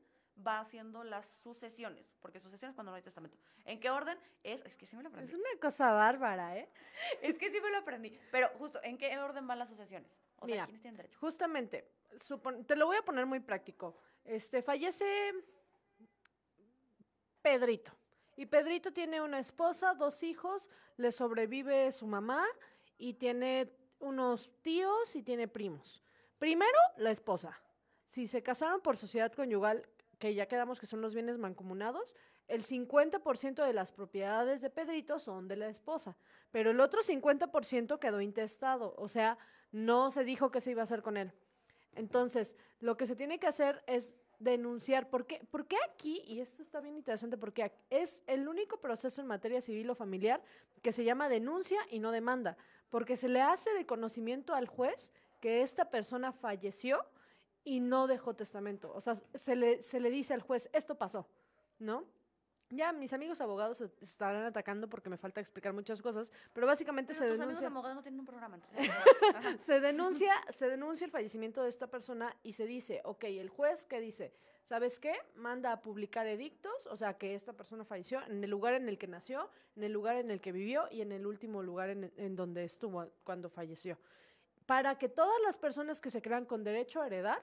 va 0.44 0.58
haciendo 0.58 1.04
las 1.04 1.26
sucesiones? 1.42 2.04
Porque 2.20 2.40
sucesiones 2.40 2.74
cuando 2.74 2.90
no 2.90 2.96
hay 2.96 3.02
testamento. 3.02 3.38
¿En 3.64 3.78
qué 3.78 3.88
orden? 3.90 4.18
Es, 4.42 4.62
es 4.62 4.74
que 4.74 4.84
sí 4.84 4.96
me 4.96 5.02
lo 5.04 5.10
aprendí. 5.10 5.30
Es 5.32 5.38
una 5.38 5.60
cosa 5.60 5.92
bárbara, 5.92 6.56
¿eh? 6.58 6.68
Es 7.22 7.38
que 7.38 7.50
sí 7.52 7.60
me 7.60 7.70
lo 7.70 7.78
aprendí. 7.78 8.18
Pero 8.32 8.48
justo, 8.58 8.80
¿en 8.82 8.98
qué 8.98 9.16
orden 9.18 9.46
van 9.46 9.60
las 9.60 9.68
sucesiones? 9.68 10.10
O 10.38 10.46
sea, 10.46 10.54
Mira, 10.54 10.64
¿quiénes 10.64 10.82
tienen 10.82 10.96
derecho? 10.96 11.18
Justamente, 11.20 11.88
supon- 12.14 12.66
te 12.66 12.74
lo 12.74 12.86
voy 12.86 12.96
a 12.96 13.02
poner 13.04 13.26
muy 13.26 13.38
práctico. 13.40 13.96
Este, 14.24 14.60
fallece 14.62 15.32
Pedrito. 17.44 17.92
Y 18.38 18.46
Pedrito 18.46 18.90
tiene 18.90 19.20
una 19.20 19.38
esposa, 19.38 19.92
dos 19.92 20.22
hijos, 20.22 20.70
le 20.96 21.12
sobrevive 21.12 21.92
su 21.92 22.06
mamá 22.06 22.42
y 22.96 23.12
tiene 23.12 23.70
unos 23.98 24.50
tíos 24.62 25.14
y 25.14 25.22
tiene 25.22 25.46
primos. 25.46 26.02
Primero, 26.38 26.78
la 26.96 27.10
esposa. 27.10 27.60
Si 28.08 28.26
se 28.26 28.42
casaron 28.42 28.80
por 28.80 28.96
sociedad 28.96 29.30
conyugal, 29.30 29.86
que 30.18 30.34
ya 30.34 30.46
quedamos 30.46 30.80
que 30.80 30.86
son 30.86 31.02
los 31.02 31.12
bienes 31.12 31.36
mancomunados, 31.36 32.16
el 32.48 32.64
50% 32.64 33.62
de 33.62 33.72
las 33.74 33.92
propiedades 33.92 34.62
de 34.62 34.70
Pedrito 34.70 35.18
son 35.18 35.46
de 35.46 35.56
la 35.56 35.68
esposa, 35.68 36.16
pero 36.50 36.70
el 36.70 36.80
otro 36.80 37.02
50% 37.02 37.98
quedó 37.98 38.22
intestado, 38.22 38.94
o 38.96 39.08
sea, 39.08 39.36
no 39.70 40.10
se 40.10 40.24
dijo 40.24 40.50
qué 40.50 40.60
se 40.60 40.70
iba 40.70 40.80
a 40.80 40.84
hacer 40.84 41.02
con 41.02 41.18
él. 41.18 41.30
Entonces, 41.94 42.56
lo 42.80 42.96
que 42.96 43.06
se 43.06 43.16
tiene 43.16 43.38
que 43.38 43.48
hacer 43.48 43.84
es 43.86 44.14
denunciar, 44.38 45.08
¿por 45.10 45.26
qué, 45.26 45.40
por 45.50 45.66
qué 45.66 45.76
aquí, 45.90 46.22
y 46.26 46.40
esto 46.40 46.62
está 46.62 46.80
bien 46.80 46.96
interesante, 46.96 47.36
porque 47.36 47.72
es 47.90 48.22
el 48.26 48.48
único 48.48 48.80
proceso 48.80 49.20
en 49.20 49.26
materia 49.26 49.60
civil 49.60 49.90
o 49.90 49.94
familiar 49.94 50.42
que 50.82 50.92
se 50.92 51.04
llama 51.04 51.28
denuncia 51.28 51.80
y 51.90 51.98
no 51.98 52.12
demanda, 52.12 52.56
porque 52.90 53.16
se 53.16 53.28
le 53.28 53.40
hace 53.40 53.72
de 53.74 53.86
conocimiento 53.86 54.54
al 54.54 54.66
juez 54.66 55.12
que 55.40 55.62
esta 55.62 55.90
persona 55.90 56.32
falleció 56.32 57.04
y 57.64 57.80
no 57.80 58.06
dejó 58.06 58.34
testamento. 58.34 58.92
O 58.94 59.00
sea, 59.00 59.14
se 59.14 59.56
le, 59.56 59.82
se 59.82 60.00
le 60.00 60.10
dice 60.10 60.34
al 60.34 60.42
juez, 60.42 60.68
esto 60.72 60.94
pasó, 60.96 61.26
¿no? 61.78 62.04
Ya 62.70 62.92
mis 62.92 63.12
amigos 63.12 63.40
abogados 63.40 63.78
se 63.78 63.90
estarán 64.00 64.44
atacando 64.44 64.88
porque 64.88 65.10
me 65.10 65.16
falta 65.16 65.40
explicar 65.40 65.72
muchas 65.72 66.00
cosas, 66.00 66.32
pero 66.52 66.66
básicamente 66.66 67.12
Pero 67.12 67.18
se 67.18 67.28
tus 67.28 67.38
denuncia 67.38 67.68
amigos 67.68 67.72
abogados 67.72 67.96
no 67.96 68.02
tienen 68.02 68.20
un 68.20 68.26
programa, 68.26 68.56
entonces... 68.56 68.90
Se 69.60 69.80
denuncia, 69.80 70.32
se 70.48 70.68
denuncia 70.68 71.04
el 71.04 71.10
fallecimiento 71.10 71.62
de 71.62 71.68
esta 71.68 71.86
persona 71.86 72.34
y 72.42 72.54
se 72.54 72.66
dice, 72.66 73.00
ok, 73.04 73.24
el 73.24 73.48
juez 73.48 73.84
que 73.84 74.00
dice, 74.00 74.32
¿sabes 74.62 74.98
qué? 74.98 75.14
Manda 75.36 75.72
a 75.72 75.80
publicar 75.80 76.26
edictos, 76.26 76.86
o 76.86 76.96
sea, 76.96 77.14
que 77.14 77.34
esta 77.34 77.52
persona 77.52 77.84
falleció 77.84 78.22
en 78.26 78.42
el 78.42 78.50
lugar 78.50 78.74
en 78.74 78.88
el 78.88 78.98
que 78.98 79.06
nació, 79.06 79.50
en 79.76 79.84
el 79.84 79.92
lugar 79.92 80.16
en 80.16 80.30
el 80.30 80.40
que 80.40 80.52
vivió 80.52 80.88
y 80.90 81.02
en 81.02 81.12
el 81.12 81.26
último 81.26 81.62
lugar 81.62 81.90
en, 81.90 82.12
en 82.16 82.36
donde 82.36 82.64
estuvo 82.64 83.06
cuando 83.22 83.48
falleció. 83.50 83.98
para 84.66 84.96
que 84.96 85.08
todas 85.08 85.38
las 85.44 85.58
personas 85.58 86.00
que 86.00 86.10
se 86.10 86.22
crean 86.22 86.46
con 86.46 86.64
derecho 86.64 87.02
a 87.02 87.06
heredar 87.06 87.42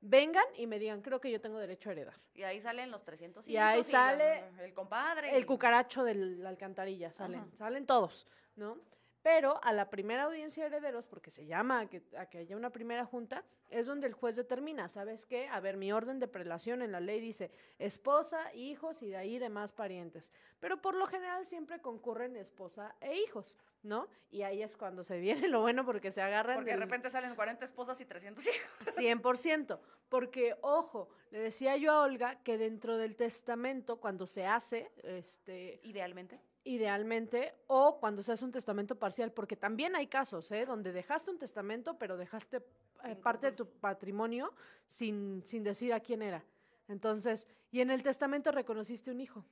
vengan 0.00 0.44
y 0.56 0.66
me 0.66 0.78
digan, 0.78 1.02
creo 1.02 1.20
que 1.20 1.30
yo 1.30 1.40
tengo 1.40 1.58
derecho 1.58 1.88
a 1.90 1.92
heredar. 1.92 2.14
Y 2.34 2.42
ahí 2.42 2.60
salen 2.60 2.90
los 2.90 3.04
300 3.04 3.46
Y 3.46 3.56
ahí 3.56 3.78
la- 3.78 3.82
sale 3.84 4.44
el 4.62 4.72
compadre. 4.74 5.36
El 5.36 5.42
y- 5.42 5.46
cucaracho 5.46 6.04
de 6.04 6.14
la 6.14 6.48
alcantarilla, 6.48 7.12
salen, 7.12 7.40
Ajá. 7.40 7.50
salen 7.58 7.86
todos, 7.86 8.26
¿no? 8.56 8.78
Pero 9.22 9.62
a 9.62 9.72
la 9.72 9.90
primera 9.90 10.24
audiencia 10.24 10.62
de 10.62 10.68
herederos, 10.68 11.06
porque 11.06 11.30
se 11.30 11.44
llama 11.44 11.80
a 11.80 11.86
que, 11.88 12.02
a 12.16 12.26
que 12.26 12.38
haya 12.38 12.56
una 12.56 12.70
primera 12.70 13.04
junta, 13.04 13.44
es 13.68 13.86
donde 13.86 14.06
el 14.06 14.14
juez 14.14 14.34
determina, 14.36 14.88
¿sabes 14.88 15.26
qué? 15.26 15.46
A 15.48 15.60
ver, 15.60 15.76
mi 15.76 15.92
orden 15.92 16.18
de 16.18 16.26
prelación 16.26 16.80
en 16.80 16.92
la 16.92 17.00
ley 17.00 17.20
dice 17.20 17.50
esposa, 17.78 18.52
hijos 18.54 19.02
y 19.02 19.10
de 19.10 19.16
ahí 19.16 19.38
demás 19.38 19.72
parientes. 19.72 20.32
Pero 20.58 20.80
por 20.80 20.94
lo 20.94 21.06
general 21.06 21.44
siempre 21.44 21.80
concurren 21.80 22.34
esposa 22.36 22.94
e 23.00 23.16
hijos, 23.16 23.58
¿no? 23.82 24.08
Y 24.30 24.42
ahí 24.42 24.62
es 24.62 24.76
cuando 24.76 25.04
se 25.04 25.18
viene 25.18 25.48
lo 25.48 25.60
bueno 25.60 25.84
porque 25.84 26.10
se 26.10 26.22
agarran 26.22 26.56
Porque 26.56 26.70
de 26.70 26.76
repente 26.78 27.10
salen 27.10 27.34
40 27.34 27.64
esposas 27.64 28.00
y 28.00 28.06
300 28.06 28.46
hijos. 28.46 28.96
100%, 28.96 29.78
porque 30.08 30.56
ojo, 30.62 31.10
le 31.30 31.40
decía 31.40 31.76
yo 31.76 31.92
a 31.92 32.02
Olga 32.02 32.42
que 32.42 32.56
dentro 32.56 32.96
del 32.96 33.16
testamento 33.16 34.00
cuando 34.00 34.26
se 34.26 34.46
hace 34.46 34.90
este 35.02 35.80
Idealmente. 35.82 36.40
Idealmente 36.64 37.54
o 37.66 37.98
cuando 37.98 38.22
se 38.22 38.32
hace 38.32 38.44
un 38.44 38.52
testamento 38.52 38.98
parcial, 38.98 39.32
porque 39.32 39.56
también 39.56 39.96
hay 39.96 40.06
casos, 40.06 40.50
¿eh? 40.52 40.66
donde 40.66 40.92
dejaste 40.92 41.30
un 41.30 41.38
testamento 41.38 41.98
pero 41.98 42.16
dejaste 42.16 42.62
eh, 43.04 43.16
parte 43.16 43.46
de 43.46 43.52
tu 43.52 43.66
patrimonio 43.66 44.52
sin, 44.86 45.42
sin 45.46 45.62
decir 45.62 45.92
a 45.92 46.00
quién 46.00 46.22
era. 46.22 46.44
Entonces, 46.88 47.46
y 47.70 47.80
en 47.80 47.90
el 47.90 48.02
testamento 48.02 48.52
reconociste 48.52 49.10
un 49.10 49.20
hijo. 49.20 49.44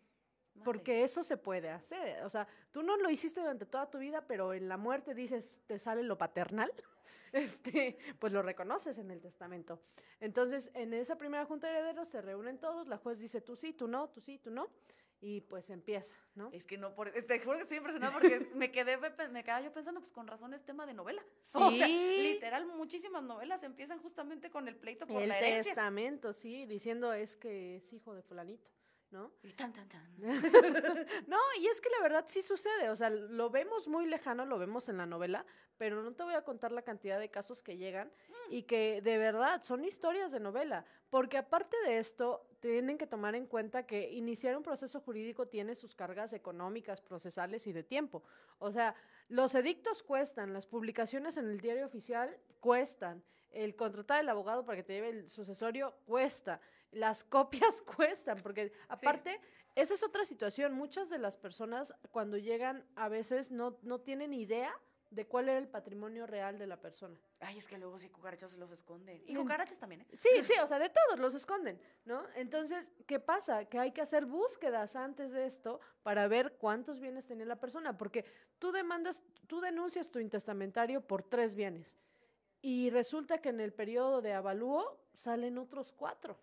Madre. 0.55 0.65
Porque 0.65 1.05
eso 1.05 1.23
se 1.23 1.37
puede 1.37 1.71
hacer. 1.71 2.25
O 2.25 2.31
sea, 2.31 2.49
tú 2.73 2.83
no 2.83 2.97
lo 2.97 3.11
hiciste 3.11 3.41
durante 3.41 3.65
toda 3.65 3.89
tu 3.89 3.99
vida, 3.99 4.27
pero 4.27 4.53
en 4.53 4.69
la 4.69 4.77
muerte 4.77 5.15
dices, 5.15 5.61
te 5.67 5.79
sale 5.79 6.03
lo 6.03 6.19
paternal. 6.19 6.71
Este, 7.31 7.99
pues 8.19 8.33
lo 8.33 8.41
reconoces 8.41 8.97
en 8.97 9.11
el 9.11 9.21
testamento. 9.21 9.83
Entonces, 10.19 10.71
en 10.73 10.95
esa 10.95 11.19
primera 11.19 11.45
junta 11.45 11.67
de 11.67 11.75
herederos 11.75 12.09
se 12.09 12.23
reúnen 12.23 12.57
todos, 12.57 12.89
la 12.89 12.97
juez 12.97 13.19
dice 13.19 13.43
tú 13.43 13.55
sí, 13.55 13.75
tú 13.75 13.87
no, 13.87 14.09
tú 14.09 14.23
sí, 14.23 14.39
tú 14.39 14.51
no, 14.51 14.71
y 15.21 15.41
pues 15.41 15.69
empieza, 15.71 16.15
¿no? 16.35 16.51
Es 16.53 16.65
que 16.65 16.79
no, 16.79 16.95
por, 16.95 17.11
te 17.11 17.41
juro 17.41 17.57
que 17.57 17.63
estoy 17.63 17.79
impresionada 17.79 18.13
porque 18.13 18.39
me 18.55 18.71
quedé, 18.71 18.99
me 19.31 19.43
quedaba 19.43 19.61
yo 19.63 19.73
pensando, 19.73 20.01
pues 20.01 20.13
con 20.13 20.27
razón 20.27 20.55
es 20.55 20.65
tema 20.65 20.87
de 20.87 20.95
novela. 20.95 21.23
O 21.55 21.73
sea, 21.73 21.87
Sí. 21.87 22.19
literal, 22.23 22.67
muchísimas 22.67 23.23
novelas 23.23 23.63
empiezan 23.65 23.99
justamente 24.01 24.51
con 24.51 24.69
el 24.69 24.77
pleito 24.77 25.07
por 25.07 25.23
el 25.23 25.29
la 25.29 25.39
herencia. 25.39 25.75
testamento, 25.75 26.33
sí, 26.33 26.67
diciendo 26.67 27.13
es 27.13 27.37
que 27.37 27.77
es 27.77 27.93
hijo 27.93 28.15
de 28.15 28.23
fulanito, 28.23 28.71
¿no? 29.11 29.33
Y 29.43 29.53
tan, 29.55 29.73
tan, 29.73 29.89
tan. 29.89 30.07
No, 31.27 31.39
y 31.61 31.67
es 31.67 31.81
que 31.81 31.91
la 31.91 32.01
verdad 32.03 32.25
sí 32.29 32.43
sucede, 32.43 32.91
o 32.91 32.97
sea, 32.97 33.11
lo 33.11 33.51
vemos 33.51 33.89
muy 33.89 34.07
lejano, 34.07 34.47
lo 34.47 34.59
vemos 34.59 34.89
en 34.89 34.99
la 34.99 35.07
novela, 35.07 35.45
pero 35.77 36.03
no 36.03 36.13
te 36.15 36.23
voy 36.23 36.35
a 36.35 36.43
contar 36.45 36.73
la 36.73 36.83
cantidad 36.83 37.19
de 37.19 37.31
casos 37.31 37.63
que 37.63 37.77
llegan 37.77 38.13
y 38.51 38.63
que 38.65 39.01
de 39.03 39.19
verdad 39.19 39.63
son 39.63 39.85
historias 39.85 40.31
de 40.33 40.41
novela, 40.41 40.85
porque 41.11 41.39
aparte 41.39 41.77
de 41.87 41.99
esto, 41.99 42.48
tienen 42.61 42.99
que 42.99 43.07
tomar 43.07 43.35
en 43.35 43.47
cuenta 43.47 43.87
que 43.87 44.11
iniciar 44.11 44.57
un 44.57 44.63
proceso 44.63 45.01
jurídico 45.01 45.47
tiene 45.47 45.75
sus 45.75 45.95
cargas 45.95 46.33
económicas, 46.33 47.01
procesales 47.01 47.67
y 47.67 47.73
de 47.73 47.83
tiempo. 47.83 48.23
O 48.59 48.71
sea, 48.71 48.95
los 49.29 49.55
edictos 49.55 50.03
cuestan, 50.03 50.53
las 50.53 50.67
publicaciones 50.67 51.37
en 51.37 51.49
el 51.49 51.61
diario 51.61 51.87
oficial 51.87 52.37
cuestan, 52.61 53.23
el 53.51 53.77
contratar 53.77 54.21
al 54.21 54.29
abogado 54.29 54.65
para 54.65 54.77
que 54.77 54.83
te 54.83 54.95
lleve 54.95 55.11
el 55.11 55.31
sucesorio 55.31 55.95
cuesta, 56.05 56.61
las 56.91 57.25
copias 57.25 57.81
cuestan, 57.97 58.39
porque 58.43 58.73
aparte, 58.89 59.41
esa 59.75 59.95
es 59.95 60.03
otra 60.03 60.25
situación. 60.25 60.75
Muchas 60.75 61.09
de 61.11 61.19
las 61.19 61.37
personas 61.37 61.95
cuando 62.11 62.37
llegan 62.37 62.85
a 62.97 63.09
veces 63.09 63.51
no, 63.51 63.79
no 63.83 64.01
tienen 64.01 64.35
idea 64.35 64.75
de 65.11 65.27
cuál 65.27 65.49
era 65.49 65.59
el 65.59 65.69
patrimonio 65.69 66.27
real 66.27 66.59
de 66.59 66.67
la 66.67 66.81
persona. 66.81 67.19
Ay, 67.41 67.59
es 67.59 67.67
que 67.67 67.79
luego 67.79 67.99
sí 67.99 68.09
cucarachos 68.09 68.53
se 68.53 68.59
los 68.59 68.71
esconden. 68.71 69.23
Y 69.27 69.35
cucarachas 69.35 69.79
también, 69.79 70.03
¿eh? 70.03 70.07
Sí, 70.13 70.43
sí, 70.43 70.55
o 70.63 70.67
sea, 70.67 70.79
de 70.79 70.91
todos 70.91 71.19
los 71.19 71.35
esconden, 71.35 71.81
¿no? 72.05 72.25
Entonces, 72.35 72.93
¿qué 73.07 73.19
pasa? 73.19 73.65
Que 73.65 73.79
hay 73.79 73.93
que 73.93 74.01
hacer 74.01 74.27
búsquedas 74.27 74.97
antes 74.97 75.31
de 75.31 75.47
esto 75.47 75.81
para 76.03 76.29
ver 76.29 76.57
cuántos 76.59 77.01
bienes 77.01 77.27
tenía 77.27 77.47
la 77.47 77.61
persona, 77.61 77.97
porque 77.97 78.25
tú 78.59 78.73
demandas, 78.73 79.23
tú 79.47 79.61
denuncias 79.61 80.11
tu 80.11 80.19
intestamentario 80.19 81.01
por 81.01 81.23
tres 81.23 81.55
bienes 81.55 81.99
y 82.61 82.91
resulta 82.91 83.39
que 83.39 83.51
en 83.51 83.61
el 83.61 83.73
periodo 83.73 84.21
de 84.21 84.33
avalúo 84.33 84.99
salen 85.15 85.59
otros 85.59 85.93
cuatro. 85.93 86.39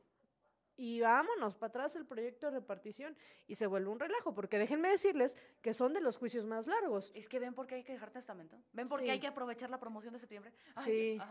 Y 0.78 1.00
vámonos 1.02 1.56
para 1.56 1.70
atrás 1.70 1.96
el 1.96 2.06
proyecto 2.06 2.48
de 2.52 2.60
repartición 2.60 3.16
y 3.48 3.56
se 3.56 3.66
vuelve 3.68 3.90
un 3.90 4.00
relajo, 4.00 4.34
porque 4.34 4.58
déjenme 4.58 4.90
decirles 4.90 5.38
que 5.62 5.74
son 5.74 5.94
de 5.94 6.02
los 6.02 6.18
juicios 6.18 6.46
más 6.46 6.68
largos. 6.68 7.12
Es 7.16 7.30
que 7.30 7.40
ven 7.40 7.54
por 7.54 7.66
qué 7.68 7.76
hay 7.76 7.84
que 7.84 7.94
dejar 7.94 8.12
testamento. 8.12 8.58
Ven 8.74 8.88
por 8.88 9.00
qué 9.00 9.06
Sí. 9.06 9.12
hay 9.12 9.20
que 9.20 9.28
aprovechar 9.28 9.70
la 9.70 9.80
promoción 9.80 10.14
de 10.14 10.20
septiembre. 10.20 10.52
Ay, 10.76 10.84
Sí. 10.84 11.12
Dios. 11.14 11.28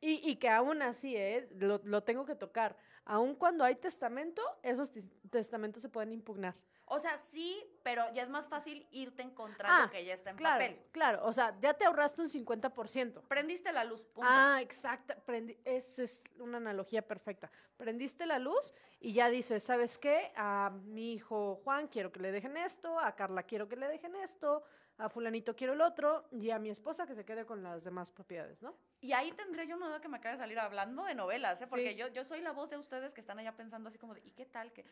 Y, 0.00 0.30
y 0.30 0.36
que 0.36 0.48
aún 0.48 0.80
así, 0.82 1.16
¿eh? 1.16 1.48
lo, 1.58 1.80
lo 1.84 2.02
tengo 2.04 2.24
que 2.24 2.34
tocar, 2.36 2.76
aun 3.04 3.34
cuando 3.34 3.64
hay 3.64 3.74
testamento, 3.76 4.42
esos 4.62 4.90
tes- 4.92 5.10
testamentos 5.30 5.82
se 5.82 5.88
pueden 5.88 6.12
impugnar. 6.12 6.54
O 6.90 6.98
sea, 7.00 7.18
sí, 7.18 7.62
pero 7.82 8.02
ya 8.14 8.22
es 8.22 8.30
más 8.30 8.48
fácil 8.48 8.86
irte 8.92 9.22
encontrando 9.22 9.84
Ah, 9.84 9.90
que 9.90 10.02
ya 10.06 10.14
está 10.14 10.30
en 10.30 10.36
Claro, 10.36 10.54
papel. 10.64 10.80
claro, 10.90 11.26
o 11.26 11.32
sea, 11.34 11.54
ya 11.60 11.74
te 11.74 11.84
ahorraste 11.84 12.22
un 12.22 12.28
50%. 12.30 13.20
Prendiste 13.28 13.72
la 13.72 13.84
luz, 13.84 14.00
punto. 14.06 14.30
Ah, 14.32 14.60
exacto, 14.62 15.12
prendi- 15.26 15.58
esa 15.66 16.02
es 16.04 16.24
una 16.38 16.56
analogía 16.56 17.06
perfecta. 17.06 17.50
Prendiste 17.76 18.24
la 18.24 18.38
luz 18.38 18.72
y 19.00 19.12
ya 19.12 19.28
dices, 19.28 19.64
¿sabes 19.64 19.98
qué? 19.98 20.32
A 20.36 20.70
mi 20.84 21.12
hijo 21.12 21.56
Juan 21.64 21.88
quiero 21.88 22.10
que 22.10 22.20
le 22.20 22.32
dejen 22.32 22.56
esto, 22.56 22.98
a 22.98 23.14
Carla 23.16 23.42
quiero 23.42 23.68
que 23.68 23.76
le 23.76 23.86
dejen 23.88 24.14
esto, 24.16 24.62
a 24.96 25.10
fulanito 25.10 25.54
quiero 25.54 25.74
el 25.74 25.82
otro 25.82 26.26
y 26.30 26.50
a 26.50 26.58
mi 26.58 26.70
esposa 26.70 27.06
que 27.06 27.14
se 27.14 27.24
quede 27.24 27.44
con 27.44 27.62
las 27.62 27.84
demás 27.84 28.10
propiedades, 28.10 28.62
¿no? 28.62 28.74
Y 29.00 29.12
ahí 29.12 29.30
tendría 29.32 29.64
yo 29.64 29.76
una 29.76 29.86
duda 29.86 30.00
que 30.00 30.08
me 30.08 30.16
acaba 30.16 30.32
de 30.34 30.40
salir 30.40 30.58
hablando 30.58 31.04
de 31.04 31.14
novelas, 31.14 31.60
¿eh? 31.62 31.66
Porque 31.68 31.90
Sí. 31.92 31.96
yo, 31.96 32.08
yo 32.08 32.24
soy 32.24 32.40
la 32.40 32.50
voz 32.50 32.68
de 32.68 32.76
ustedes 32.78 33.12
que 33.12 33.20
están 33.20 33.38
allá 33.38 33.56
pensando 33.56 33.88
así 33.88 33.98
como 33.98 34.14
de, 34.14 34.20
¿y 34.24 34.32
qué 34.32 34.44
tal? 34.44 34.72
que 34.72 34.84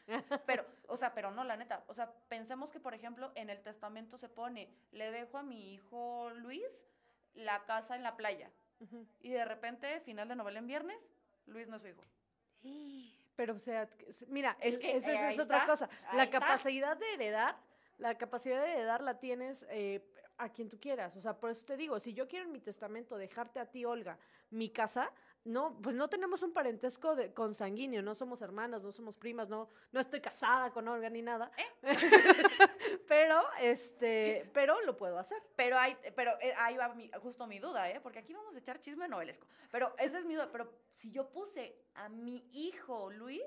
Pero, 0.47 0.65
o 0.87 0.97
sea, 0.97 1.13
pero 1.13 1.33
no, 1.33 1.43
la 1.43 1.57
neta. 1.57 1.83
O 1.89 1.95
sea, 1.95 2.13
pensemos 2.29 2.71
que, 2.71 2.79
por 2.79 2.95
ejemplo, 2.95 3.33
en 3.35 3.51
el 3.51 3.61
testamento 3.63 4.17
se 4.17 4.29
pone, 4.29 4.71
le 4.93 5.11
dejo 5.11 5.39
a 5.39 5.43
mi 5.43 5.75
hijo 5.75 6.31
Luis 6.37 6.85
la 7.35 7.65
casa 7.65 7.97
en 7.97 8.03
la 8.05 8.17
playa. 8.17 8.51
Y 9.21 9.31
de 9.31 9.45
repente, 9.45 10.01
final 10.01 10.29
de 10.29 10.37
novela 10.37 10.59
en 10.61 10.67
viernes, 10.67 10.99
Luis 11.47 11.67
no 11.67 11.77
es 11.77 11.83
su 11.83 11.89
hijo. 11.89 12.03
Pero, 13.35 13.55
o 13.55 13.59
sea, 13.59 13.89
mira, 14.29 14.57
Es 14.61 14.79
que, 14.79 14.93
eh, 14.93 14.97
es, 14.99 15.39
otra 15.39 15.67
cosa. 15.67 15.89
La 16.15 16.25
está. 16.25 16.41
capacidad 16.41 16.97
de 16.97 17.15
heredar, 17.15 17.57
la 17.99 18.17
capacidad 18.17 18.63
de 18.63 18.73
heredar 18.73 19.03
la 19.03 19.19
tienes 19.19 19.67
eh, 19.69 20.03
a 20.39 20.49
quien 20.53 20.69
tú 20.69 20.79
quieras. 20.79 21.17
O 21.17 21.21
sea, 21.21 21.39
por 21.39 21.51
eso 21.51 21.65
te 21.65 21.77
digo, 21.77 21.99
si 21.99 22.13
yo 22.13 22.29
quiero 22.29 22.47
en 22.47 22.53
mi 22.53 22.61
testamento 22.61 23.17
dejarte 23.17 23.59
a 23.59 23.67
ti, 23.71 23.85
Olga, 23.85 24.19
mi 24.51 24.71
casa, 24.71 25.13
no, 25.45 25.81
pues 25.81 25.95
no 25.95 26.09
tenemos 26.09 26.43
un 26.43 26.53
parentesco 26.53 27.15
de, 27.15 27.33
consanguíneo, 27.33 28.03
no 28.03 28.15
somos 28.15 28.43
hermanas, 28.43 28.83
no 28.83 28.93
somos 28.93 29.17
primas, 29.17 29.49
no, 29.49 29.69
no 29.93 30.01
estoy 30.01 30.21
casada 30.21 30.71
con 30.71 30.89
Olga 30.89 31.09
ni 31.09 31.23
nada. 31.23 31.51
¿Eh? 31.57 31.97
pero, 33.09 33.43
este, 33.61 34.51
pero 34.53 34.81
lo 34.83 34.97
puedo 34.97 35.19
hacer. 35.19 35.43
Pero, 35.55 35.79
hay, 35.79 35.97
pero 36.15 36.33
eh, 36.41 36.53
ahí 36.59 36.77
va 36.77 36.95
mi- 36.95 37.11
justo 37.21 37.47
mi 37.47 37.59
duda, 37.59 37.91
¿eh? 37.91 38.01
Porque 38.01 38.19
aquí 38.19 38.35
vamos 38.35 38.55
a 38.55 38.59
echar 38.59 38.81
chisme 38.81 39.09
novelesco. 39.09 39.47
Pero 39.71 39.95
esa 39.99 40.19
es 40.19 40.25
mi 40.25 40.35
duda. 40.35 40.51
Pero 40.51 40.73
si 40.95 41.11
yo 41.11 41.31
puse 41.31 41.77
a 41.95 42.09
mi 42.09 42.45
hijo 42.53 43.11
Luis, 43.11 43.43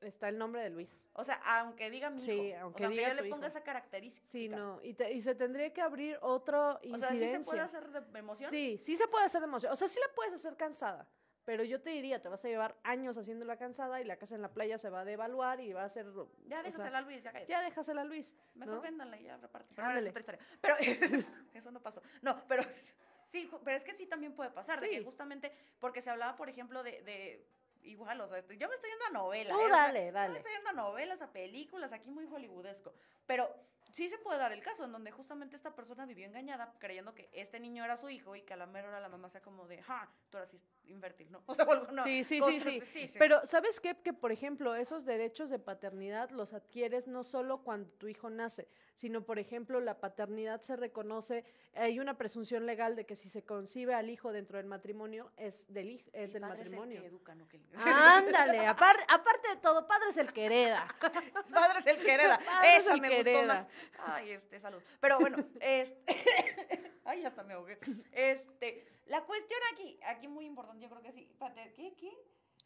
Está 0.00 0.28
el 0.30 0.38
nombre 0.38 0.62
de 0.62 0.70
Luis. 0.70 1.06
o 1.12 1.24
sea, 1.24 1.34
aunque 1.44 1.90
diga 1.90 2.08
mi 2.10 2.20
Sí, 2.20 2.32
hijo, 2.32 2.58
aunque 2.62 2.84
o 2.84 2.88
sea, 2.88 2.96
diga 2.96 3.08
yo 3.10 3.16
tu 3.18 3.24
le 3.24 3.30
ponga 3.30 3.46
hijo. 3.48 3.56
esa 3.58 3.62
característica. 3.64 4.26
Sí, 4.26 4.48
no, 4.48 4.80
y, 4.82 4.94
te- 4.94 5.12
y 5.12 5.20
se 5.20 5.34
tendría 5.34 5.72
que 5.72 5.82
abrir 5.82 6.18
otra 6.22 6.76
O 6.76 6.78
sea, 6.80 6.88
incidencia. 6.88 7.38
¿sí 7.38 7.44
se 7.44 7.50
puede 7.50 7.60
hacer 7.60 7.90
de 8.06 8.18
emoción? 8.18 8.50
Sí, 8.50 8.78
sí 8.78 8.96
se 8.96 9.06
puede 9.08 9.24
hacer 9.26 9.40
de 9.42 9.46
emoción. 9.46 9.72
O 9.72 9.76
sea, 9.76 9.88
sí 9.88 10.00
la 10.00 10.14
puedes 10.14 10.32
hacer 10.32 10.56
cansada. 10.56 11.06
Pero 11.44 11.64
yo 11.64 11.80
te 11.82 11.90
diría, 11.90 12.22
te 12.22 12.28
vas 12.28 12.44
a 12.44 12.48
llevar 12.48 12.76
años 12.84 13.18
haciéndola 13.18 13.56
cansada 13.56 14.00
y 14.00 14.04
la 14.04 14.16
casa 14.16 14.34
en 14.36 14.42
la 14.42 14.52
playa 14.52 14.78
se 14.78 14.88
va 14.88 15.00
a 15.00 15.04
devaluar 15.04 15.60
y 15.60 15.72
va 15.72 15.84
a 15.84 15.88
ser. 15.88 16.06
Ya 16.46 16.62
déjasela 16.62 16.98
a 16.98 17.02
Luis, 17.02 17.22
ya 17.22 17.32
cállate. 17.32 17.50
ya 17.50 17.60
déjasela 17.62 18.00
a 18.02 18.04
Luis. 18.04 18.34
Mejor 18.54 18.76
¿no? 18.76 18.80
véndanla 18.80 19.18
y 19.18 19.24
ya 19.24 19.36
reparten. 19.38 19.74
Pero 19.74 19.90
es 19.90 20.06
otra 20.08 20.20
historia. 20.20 20.40
Pero 20.60 20.74
eso 21.54 21.70
no 21.72 21.80
pasó. 21.82 22.00
No, 22.22 22.42
pero 22.46 22.62
sí, 23.32 23.50
pero 23.64 23.76
es 23.76 23.84
que 23.84 23.94
sí 23.94 24.06
también 24.06 24.34
puede 24.34 24.50
pasar. 24.50 24.80
De 24.80 24.88
que 24.90 24.98
Sí. 24.98 25.04
justamente, 25.04 25.52
porque 25.78 26.00
se 26.02 26.10
hablaba, 26.10 26.36
por 26.36 26.48
ejemplo, 26.48 26.82
de, 26.82 27.02
de 27.02 27.46
igual, 27.82 28.20
o 28.20 28.28
sea, 28.28 28.40
yo 28.40 28.68
me 28.68 28.74
estoy 28.74 28.90
yendo 28.90 29.04
a 29.06 29.10
novela. 29.10 29.54
Tú 29.54 29.60
¿eh? 29.60 29.64
O 29.64 29.68
sea, 29.68 29.76
dale, 29.76 30.06
Yo 30.06 30.12
dale. 30.12 30.32
me 30.32 30.38
estoy 30.38 30.52
yendo 30.52 30.70
a 30.70 30.72
novelas, 30.72 31.22
a 31.22 31.32
películas, 31.32 31.92
aquí 31.92 32.10
muy 32.10 32.26
hollywoodesco. 32.26 32.92
Pero 33.26 33.54
sí 33.92 34.08
se 34.08 34.18
puede 34.18 34.38
dar 34.38 34.52
el 34.52 34.62
caso 34.62 34.84
en 34.84 34.92
donde 34.92 35.10
justamente 35.10 35.56
esta 35.56 35.74
persona 35.74 36.06
vivió 36.06 36.26
engañada 36.26 36.74
creyendo 36.78 37.14
que 37.14 37.28
este 37.32 37.60
niño 37.60 37.84
era 37.84 37.96
su 37.96 38.08
hijo 38.08 38.36
y 38.36 38.42
que 38.42 38.54
a 38.54 38.56
la 38.56 38.66
mera 38.66 38.88
hora 38.88 39.00
la 39.00 39.08
mamá 39.08 39.28
sea 39.28 39.42
como 39.42 39.66
de, 39.66 39.82
ja, 39.82 40.08
tú 40.30 40.36
eras 40.38 40.56
infértil, 40.90 41.30
¿no? 41.30 41.42
O 41.46 41.54
sea, 41.54 41.64
no. 41.92 42.02
Sí, 42.04 42.24
sí, 42.24 42.40
sí, 42.42 42.60
sí. 42.60 43.12
Pero, 43.18 43.44
¿sabes 43.46 43.80
qué? 43.80 43.94
Que, 44.02 44.12
por 44.12 44.32
ejemplo, 44.32 44.74
esos 44.74 45.04
derechos 45.04 45.50
de 45.50 45.58
paternidad 45.58 46.30
los 46.30 46.52
adquieres 46.52 47.06
no 47.06 47.22
solo 47.22 47.62
cuando 47.62 47.90
tu 47.94 48.08
hijo 48.08 48.28
nace, 48.30 48.68
sino, 48.94 49.22
por 49.24 49.38
ejemplo, 49.38 49.80
la 49.80 49.98
paternidad 50.00 50.60
se 50.62 50.76
reconoce, 50.76 51.44
hay 51.74 51.98
una 52.00 52.16
presunción 52.18 52.66
legal 52.66 52.96
de 52.96 53.06
que 53.06 53.16
si 53.16 53.28
se 53.28 53.42
concibe 53.44 53.94
al 53.94 54.10
hijo 54.10 54.32
dentro 54.32 54.58
del 54.58 54.66
matrimonio, 54.66 55.30
es 55.36 55.66
del, 55.72 56.04
es 56.12 56.24
El 56.26 56.32
del 56.34 56.42
padre 56.42 56.62
es 56.62 56.68
el 56.68 56.74
matrimonio. 56.74 57.00
que 57.02 57.06
educa, 57.08 57.34
no 57.34 57.48
que 57.48 57.56
el- 57.56 57.64
Ándale, 57.76 58.66
apar- 58.66 59.04
aparte 59.08 59.48
de 59.48 59.56
todo, 59.56 59.86
padre 59.86 60.10
es 60.10 60.16
el 60.16 60.32
que 60.32 60.46
hereda. 60.46 60.86
Padre 61.50 61.78
es 61.80 61.86
el 61.86 61.98
que 62.04 62.12
hereda. 62.14 62.38
Padre 62.38 62.76
es 62.76 62.82
Esa 62.84 62.94
el 62.94 63.00
me 63.00 63.08
que 63.08 63.16
gustó 63.22 63.42
más. 63.46 63.68
Ay, 64.06 64.30
este, 64.32 64.60
salud. 64.60 64.82
Pero 65.00 65.18
bueno, 65.18 65.38
este, 65.60 66.89
Ay, 67.04 67.24
hasta 67.24 67.42
me 67.42 67.54
ahogué. 67.54 67.78
Este, 68.12 68.86
la 69.06 69.22
cuestión 69.24 69.60
aquí, 69.72 69.98
aquí 70.06 70.28
muy 70.28 70.46
importante, 70.46 70.82
yo 70.82 70.90
creo 70.90 71.02
que 71.02 71.12
sí. 71.12 71.28
¿qué? 71.76 71.94
¿Qué? 71.96 72.12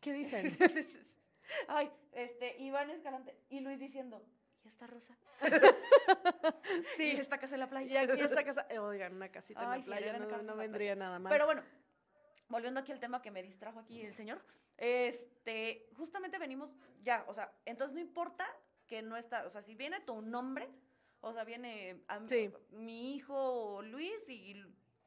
¿Qué 0.00 0.12
dicen? 0.12 0.56
Ay, 1.68 1.90
este, 2.12 2.56
Iván 2.62 2.90
Escalante 2.90 3.36
y 3.48 3.60
Luis 3.60 3.78
diciendo, 3.78 4.24
¿y 4.62 4.68
esta 4.68 4.86
rosa? 4.86 5.16
Sí. 6.96 7.14
¿Y 7.14 7.20
esta 7.20 7.38
casa 7.38 7.54
en 7.54 7.60
la 7.60 7.66
Y 7.66 7.68
playa? 7.68 8.00
aquí 8.02 8.20
esta 8.20 8.44
casa, 8.44 8.66
eh, 8.70 8.78
oigan, 8.78 9.14
una 9.14 9.30
casita 9.30 9.60
Ay, 9.60 9.80
en 9.80 9.90
la 9.90 9.96
playa 9.96 10.18
no, 10.18 10.42
no 10.42 10.56
vendría 10.56 10.94
nada 10.94 11.18
mal. 11.18 11.30
Pero 11.30 11.46
bueno, 11.46 11.62
volviendo 12.48 12.80
aquí 12.80 12.92
al 12.92 13.00
tema 13.00 13.20
que 13.20 13.30
me 13.30 13.42
distrajo 13.42 13.80
aquí 13.80 14.00
el 14.02 14.14
señor, 14.14 14.40
este, 14.76 15.88
justamente 15.96 16.38
venimos 16.38 16.70
ya, 17.02 17.24
o 17.28 17.34
sea, 17.34 17.52
entonces 17.64 17.94
no 17.94 18.00
importa 18.00 18.46
que 18.86 19.02
no 19.02 19.16
está, 19.16 19.46
o 19.46 19.50
sea, 19.50 19.62
si 19.62 19.74
viene 19.74 20.00
tu 20.00 20.20
nombre, 20.22 20.68
o 21.24 21.32
sea, 21.32 21.44
viene 21.44 22.02
a- 22.08 22.24
Sí. 22.24 22.52
mi 22.70 23.14
hijo 23.14 23.80
Luis 23.82 24.28
y 24.28 24.62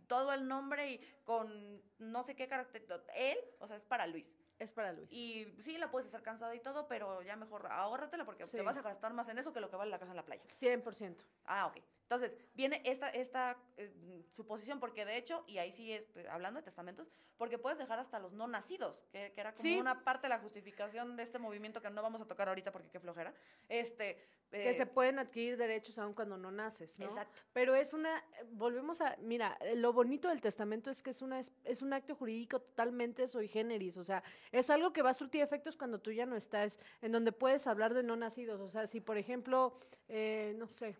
todo 0.07 0.33
el 0.33 0.47
nombre 0.47 0.91
y 0.91 0.97
con 1.23 1.81
no 1.99 2.23
sé 2.23 2.35
qué 2.35 2.47
carácter, 2.47 2.85
él, 3.15 3.37
o 3.59 3.67
sea, 3.67 3.77
es 3.77 3.85
para 3.85 4.07
Luis. 4.07 4.33
es 4.59 4.73
para 4.73 4.91
Luis. 4.91 5.07
Y 5.13 5.45
sí, 5.61 5.77
la 5.77 5.91
puedes 5.91 6.07
hacer 6.07 6.23
cansada 6.23 6.55
y 6.55 6.59
todo, 6.59 6.87
pero 6.87 7.21
ya 7.21 7.35
mejor 7.35 7.67
ahórratela 7.71 8.25
porque 8.25 8.43
Sí. 8.47 8.57
te 8.57 8.63
vas 8.63 8.75
a 8.75 8.81
gastar 8.81 9.13
más 9.13 9.29
en 9.29 9.37
eso 9.37 9.53
que 9.53 9.59
lo 9.59 9.69
que 9.69 9.75
vale 9.75 9.91
la 9.91 9.99
casa 9.99 10.11
en 10.13 10.15
la 10.15 10.25
playa. 10.25 10.41
100%. 10.47 11.25
Ah, 11.45 11.67
ok. 11.67 11.77
Entonces, 12.09 12.37
viene 12.53 12.81
esta, 12.85 13.09
esta 13.09 13.57
eh, 13.75 13.91
suposición, 14.29 14.79
porque 14.79 15.03
de 15.03 15.17
hecho, 15.17 15.43
y 15.45 15.57
ahí 15.57 15.73
sí 15.73 15.91
es, 15.91 16.15
eh, 16.15 16.25
hablando 16.29 16.61
de 16.61 16.63
testamentos, 16.63 17.11
porque 17.35 17.57
puedes 17.57 17.77
dejar 17.77 17.99
hasta 17.99 18.17
los 18.17 18.31
no 18.31 18.47
nacidos, 18.47 19.05
que, 19.11 19.33
que 19.33 19.41
era 19.41 19.51
como 19.51 19.61
Sí. 19.61 19.77
una 19.77 20.05
parte 20.05 20.27
de 20.27 20.29
la 20.29 20.39
justificación 20.39 21.17
de 21.17 21.23
este 21.23 21.37
movimiento 21.37 21.81
que 21.81 21.89
no 21.89 22.01
vamos 22.01 22.21
a 22.21 22.25
tocar 22.25 22.47
ahorita 22.47 22.71
porque 22.71 22.89
qué 22.89 23.01
flojera. 23.01 23.33
Este, 23.67 24.25
que 24.49 24.69
eh, 24.69 24.73
se 24.73 24.85
pueden 24.85 25.19
adquirir 25.19 25.57
derechos 25.57 25.97
aun 25.97 26.13
cuando 26.13 26.37
no 26.37 26.49
naces, 26.49 26.97
¿no? 26.97 27.07
Exacto. 27.07 27.41
Pero 27.51 27.75
es 27.75 27.93
una, 27.93 28.23
volvemos 28.51 29.01
a, 29.01 29.17
mira, 29.19 29.57
lo 29.75 29.91
bonito 29.91 30.29
del 30.29 30.39
testamento 30.39 30.89
es 30.89 31.03
que 31.03 31.09
es, 31.09 31.21
una, 31.21 31.39
es, 31.39 31.51
es 31.65 31.81
un 31.81 31.91
acto 31.91 32.15
jurídico 32.15 32.61
totalmente 32.61 33.27
sui 33.27 33.49
generis, 33.49 33.97
o 33.97 34.03
sea, 34.05 34.23
es 34.53 34.69
algo 34.69 34.93
que 34.93 35.01
va 35.01 35.09
a 35.09 35.13
surtir 35.13 35.41
efectos 35.41 35.75
cuando 35.75 35.99
tú 35.99 36.13
ya 36.13 36.25
no 36.25 36.37
estás, 36.37 36.79
en 37.01 37.11
donde 37.11 37.33
puedes 37.33 37.67
hablar 37.67 37.93
de 37.93 38.03
no 38.03 38.15
nacidos, 38.15 38.61
o 38.61 38.67
sea, 38.69 38.87
si 38.87 39.01
por 39.01 39.17
ejemplo, 39.17 39.77
eh, 40.07 40.55
no 40.57 40.67
sé, 40.67 40.95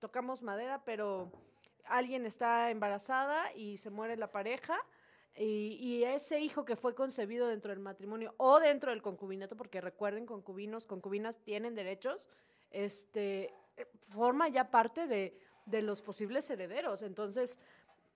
tocamos 0.00 0.42
madera, 0.42 0.82
pero 0.84 1.30
alguien 1.84 2.26
está 2.26 2.70
embarazada 2.70 3.52
y 3.54 3.76
se 3.76 3.90
muere 3.90 4.16
la 4.16 4.32
pareja, 4.32 4.78
y, 5.36 5.78
y 5.80 6.04
ese 6.04 6.40
hijo 6.40 6.64
que 6.64 6.76
fue 6.76 6.94
concebido 6.94 7.46
dentro 7.46 7.70
del 7.70 7.78
matrimonio 7.78 8.34
o 8.36 8.58
dentro 8.58 8.90
del 8.90 9.00
concubinato, 9.02 9.56
porque 9.56 9.80
recuerden, 9.80 10.26
concubinos, 10.26 10.86
concubinas 10.86 11.38
tienen 11.38 11.74
derechos, 11.74 12.28
este, 12.70 13.54
eh, 13.76 13.86
forma 14.08 14.48
ya 14.48 14.70
parte 14.70 15.06
de, 15.06 15.38
de 15.66 15.82
los 15.82 16.02
posibles 16.02 16.50
herederos. 16.50 17.02
Entonces, 17.02 17.60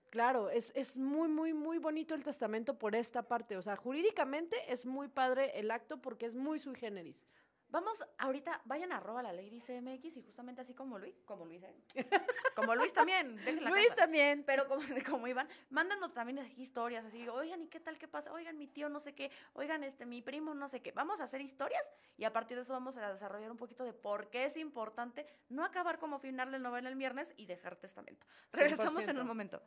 claro, 0.09 0.49
es, 0.49 0.71
es 0.75 0.97
muy, 0.97 1.27
muy, 1.27 1.53
muy 1.53 1.77
bonito 1.77 2.15
el 2.15 2.23
testamento 2.23 2.77
por 2.77 2.95
esta 2.95 3.23
parte. 3.23 3.57
O 3.57 3.61
sea, 3.61 3.75
jurídicamente 3.75 4.57
es 4.71 4.85
muy 4.85 5.07
padre 5.07 5.57
el 5.59 5.71
acto 5.71 6.01
porque 6.01 6.25
es 6.25 6.35
muy 6.35 6.59
sui 6.59 6.75
generis. 6.75 7.25
Vamos, 7.75 8.05
ahorita, 8.19 8.61
vayan 8.63 8.93
a 8.93 8.97
arroba 8.99 9.21
la 9.21 9.33
ley 9.33 9.49
dice 9.49 9.81
MX 9.81 10.15
y 10.15 10.21
justamente 10.21 10.61
así 10.61 10.73
como 10.73 10.97
Luis, 10.97 11.13
como 11.25 11.43
Luis, 11.43 11.61
¿eh? 11.61 11.75
Como 12.55 12.73
Luis 12.73 12.93
también, 12.93 13.35
déjenla 13.35 13.69
Luis 13.69 13.89
casa. 13.89 14.03
también. 14.03 14.45
Pero 14.45 14.65
como, 14.65 14.81
como 15.11 15.27
Iván, 15.27 15.49
mándanos 15.69 16.13
también 16.13 16.39
así 16.39 16.53
historias 16.61 17.03
así, 17.03 17.27
oigan, 17.27 17.61
¿y 17.61 17.67
qué 17.67 17.81
tal 17.81 17.97
qué 17.97 18.07
pasa? 18.07 18.31
Oigan, 18.31 18.57
mi 18.57 18.67
tío 18.67 18.87
no 18.87 19.01
sé 19.01 19.13
qué, 19.13 19.29
oigan, 19.55 19.83
este, 19.83 20.05
mi 20.05 20.21
primo 20.21 20.53
no 20.53 20.69
sé 20.69 20.81
qué. 20.81 20.93
Vamos 20.93 21.19
a 21.19 21.25
hacer 21.25 21.41
historias 21.41 21.83
y 22.15 22.23
a 22.23 22.31
partir 22.31 22.55
de 22.55 22.63
eso 22.63 22.71
vamos 22.71 22.95
a 22.95 23.11
desarrollar 23.11 23.51
un 23.51 23.57
poquito 23.57 23.83
de 23.83 23.91
por 23.91 24.29
qué 24.29 24.45
es 24.45 24.55
importante 24.55 25.25
no 25.49 25.65
acabar 25.65 25.99
como 25.99 26.17
final 26.17 26.53
de 26.53 26.59
novela 26.59 26.87
el 26.87 26.95
viernes 26.95 27.33
y 27.35 27.45
dejar 27.45 27.75
testamento. 27.75 28.25
Regresamos 28.53 29.05
en 29.05 29.17
100%. 29.17 29.19
un 29.19 29.27
momento. 29.27 29.61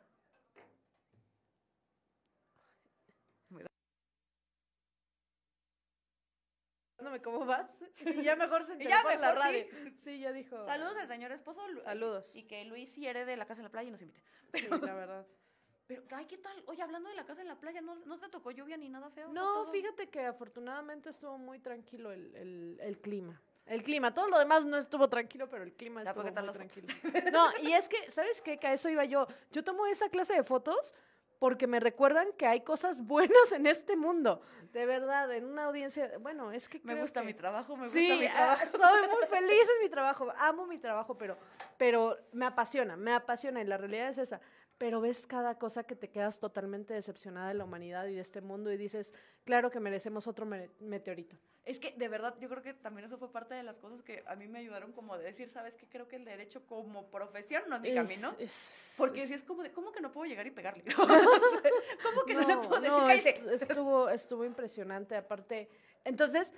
Dándome 6.99 7.21
cómo 7.21 7.45
vas. 7.45 7.81
Y 8.05 8.23
ya 8.23 8.35
mejor 8.35 8.65
se 8.65 8.73
enteró 8.73 8.89
ya 8.89 9.01
por 9.01 9.11
la 9.13 9.19
mejor, 9.19 9.37
radio. 9.37 9.65
sí. 9.71 9.91
Sí, 9.95 10.19
ya 10.19 10.31
dijo. 10.33 10.65
Saludos 10.65 10.97
al 10.97 11.07
señor 11.07 11.31
esposo. 11.31 11.65
Lu- 11.69 11.81
Saludos. 11.81 12.35
Y 12.35 12.43
que 12.43 12.65
Luis 12.65 12.91
sí 12.91 13.07
herede 13.07 13.37
la 13.37 13.45
casa 13.45 13.61
en 13.61 13.65
la 13.65 13.69
playa 13.71 13.87
y 13.87 13.91
nos 13.91 14.01
invite. 14.01 14.21
Sí, 14.53 14.67
la 14.69 14.93
verdad. 14.93 15.25
Pero, 15.87 16.03
ay, 16.11 16.25
¿qué 16.25 16.37
tal? 16.37 16.61
Oye, 16.67 16.83
hablando 16.83 17.09
de 17.09 17.15
la 17.15 17.25
casa 17.25 17.41
en 17.41 17.47
la 17.47 17.55
playa, 17.59 17.81
¿no, 17.81 17.95
no 17.95 18.19
te 18.19 18.29
tocó 18.29 18.51
lluvia 18.51 18.77
ni 18.77 18.89
nada 18.89 19.09
feo? 19.09 19.29
No, 19.29 19.63
todo- 19.63 19.71
fíjate 19.71 20.07
que 20.09 20.25
afortunadamente 20.25 21.09
estuvo 21.09 21.37
muy 21.37 21.57
tranquilo 21.59 22.11
el, 22.11 22.35
el- 22.35 22.79
el 22.81 22.99
clima. 22.99 23.41
El 23.65 23.81
clima, 23.83 24.13
todo 24.13 24.27
lo 24.27 24.37
demás 24.39 24.65
no 24.65 24.77
estuvo 24.77 25.07
tranquilo, 25.09 25.47
pero 25.49 25.63
el 25.63 25.73
clima 25.73 26.03
Ya, 26.03 26.09
estuvo 26.09 26.23
¿por 26.23 26.31
qué 26.31 26.35
tal 26.35 26.45
muy 26.45 26.53
tranquilo. 26.53 26.87
fotos? 27.01 27.31
No, 27.31 27.47
y 27.61 27.71
es 27.73 27.87
que, 27.87 28.09
¿sabes 28.09 28.41
qué? 28.41 28.57
Que 28.57 28.67
a 28.67 28.73
eso 28.73 28.89
iba 28.89 29.05
yo. 29.05 29.27
Yo 29.51 29.63
tomo 29.63 29.85
esa 29.85 30.09
clase 30.09 30.33
de 30.33 30.43
fotos 30.43 30.93
porque 31.39 31.67
me 31.67 31.79
recuerdan 31.79 32.27
que 32.37 32.45
hay 32.45 32.61
cosas 32.61 33.01
buenas 33.05 33.51
en 33.53 33.65
este 33.65 33.95
mundo. 33.95 34.41
De 34.73 34.85
verdad, 34.85 35.31
en 35.33 35.45
una 35.45 35.63
audiencia, 35.65 36.11
bueno, 36.19 36.51
es 36.51 36.67
que 36.69 36.77
Me 36.79 36.91
creo 36.93 37.01
gusta 37.01 37.21
que- 37.21 37.27
mi 37.27 37.33
trabajo, 37.33 37.75
me 37.77 37.85
gusta 37.85 37.97
Sí, 37.97 38.15
mi 38.19 38.25
ah, 38.27 38.31
trabajo. 38.33 38.63
soy 38.77 39.07
muy 39.07 39.25
feliz 39.29 39.69
en 39.77 39.83
mi 39.83 39.89
trabajo, 39.89 40.27
amo 40.37 40.67
mi 40.67 40.77
trabajo, 40.77 41.17
pero, 41.17 41.37
pero 41.77 42.17
me 42.33 42.45
apasiona, 42.45 42.95
me 42.97 43.13
apasiona 43.13 43.61
y 43.61 43.65
la 43.65 43.77
realidad 43.77 44.09
es 44.09 44.17
esa. 44.19 44.41
Pero 44.79 45.01
ves 45.01 45.27
cada 45.27 45.59
cosa 45.59 45.83
que 45.83 45.95
te 45.95 46.09
quedas 46.09 46.39
totalmente 46.39 46.93
decepcionada 46.93 47.49
de 47.49 47.53
la 47.53 47.65
humanidad 47.65 48.07
y 48.07 48.15
de 48.15 48.21
este 48.21 48.39
mundo 48.41 48.71
y 48.71 48.77
dices, 48.77 49.13
claro 49.43 49.69
que 49.69 49.79
merecemos 49.81 50.25
otro 50.25 50.47
meteorito. 50.79 51.35
Es 51.65 51.79
que 51.81 51.91
de 51.91 52.07
verdad 52.07 52.33
yo 52.39 52.47
creo 52.49 52.63
que 52.63 52.73
también 52.73 53.05
eso 53.05 53.17
fue 53.17 53.29
parte 53.31 53.53
de 53.53 53.61
las 53.61 53.77
cosas 53.77 54.01
que 54.01 54.23
a 54.25 54.35
mí 54.37 54.47
me 54.47 54.59
ayudaron 54.59 54.93
como 54.93 55.17
de 55.17 55.25
decir, 55.25 55.49
¿sabes 55.49 55.75
qué? 55.75 55.85
Creo 55.87 56.07
que 56.07 56.15
el 56.15 56.23
derecho 56.23 56.65
como 56.65 57.11
profesión 57.11 57.61
no 57.67 57.75
es 57.75 57.81
mi 57.81 57.89
Es- 57.89 57.95
camino. 57.95 58.33
es- 58.39 58.95
Porque 58.97 59.27
si 59.27 59.33
es 59.33 59.43
como 59.43 59.61
de, 59.63 59.71
¿cómo 59.73 59.91
que 59.91 59.99
no 59.99 60.11
puedo 60.13 60.25
llegar 60.27 60.47
y 60.47 60.51
pegarle? 60.51 60.83
¿Cómo 62.03 62.23
que 62.25 62.33
no, 62.33 62.47
le 62.47 62.57
puedo 62.57 62.81
decir, 63.07 63.33
no, 63.45 63.51
estuvo, 63.51 64.09
estuvo 64.09 64.45
impresionante. 64.45 65.15
Aparte, 65.17 65.69
entonces 66.05 66.53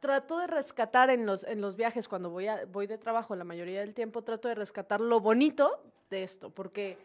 trato 0.00 0.38
de 0.38 0.46
rescatar 0.46 1.08
en 1.10 1.24
los, 1.24 1.44
en 1.44 1.62
los 1.62 1.76
viajes 1.76 2.06
cuando 2.06 2.28
voy, 2.30 2.46
a, 2.46 2.66
voy 2.66 2.86
de 2.86 2.98
trabajo 2.98 3.34
la 3.34 3.44
mayoría 3.44 3.80
del 3.80 3.94
tiempo, 3.94 4.22
trato 4.22 4.48
de 4.48 4.54
rescatar 4.54 5.00
lo 5.00 5.18
bonito 5.20 5.82
de 6.10 6.22
esto, 6.22 6.50
porque, 6.50 6.96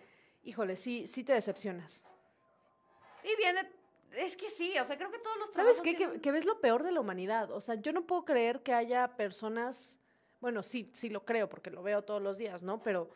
híjole, 0.43 0.75
sí, 0.75 1.08
sí 1.08 1.23
te 1.23 1.34
decepcionas. 1.34 2.06
Y 3.23 3.36
viene, 3.38 3.69
es 4.17 4.36
que 4.36 4.49
sí, 4.49 4.77
o 4.79 4.86
sea, 4.86 4.97
creo 4.97 5.10
que 5.12 5.19
todos 5.19 5.38
los 5.38 5.53
¿Sabes 5.53 5.82
qué? 5.82 5.95
Que 6.21 6.32
ves 6.32 6.45
lo 6.45 6.60
peor 6.60 6.84
de 6.84 6.91
la 6.91 6.99
humanidad. 6.99 7.51
O 7.51 7.62
sea, 7.62 7.75
yo 7.75 7.93
no 7.93 8.06
puedo 8.06 8.25
creer 8.25 8.62
que 8.62 8.73
haya 8.73 9.15
personas, 9.15 9.99
bueno, 10.41 10.62
sí, 10.63 10.89
sí 10.93 11.10
lo 11.10 11.25
creo 11.25 11.47
porque 11.49 11.69
lo 11.71 11.82
veo 11.84 12.03
todos 12.03 12.21
los 12.21 12.38
días, 12.38 12.63
¿no? 12.63 12.82
Pero, 12.84 13.10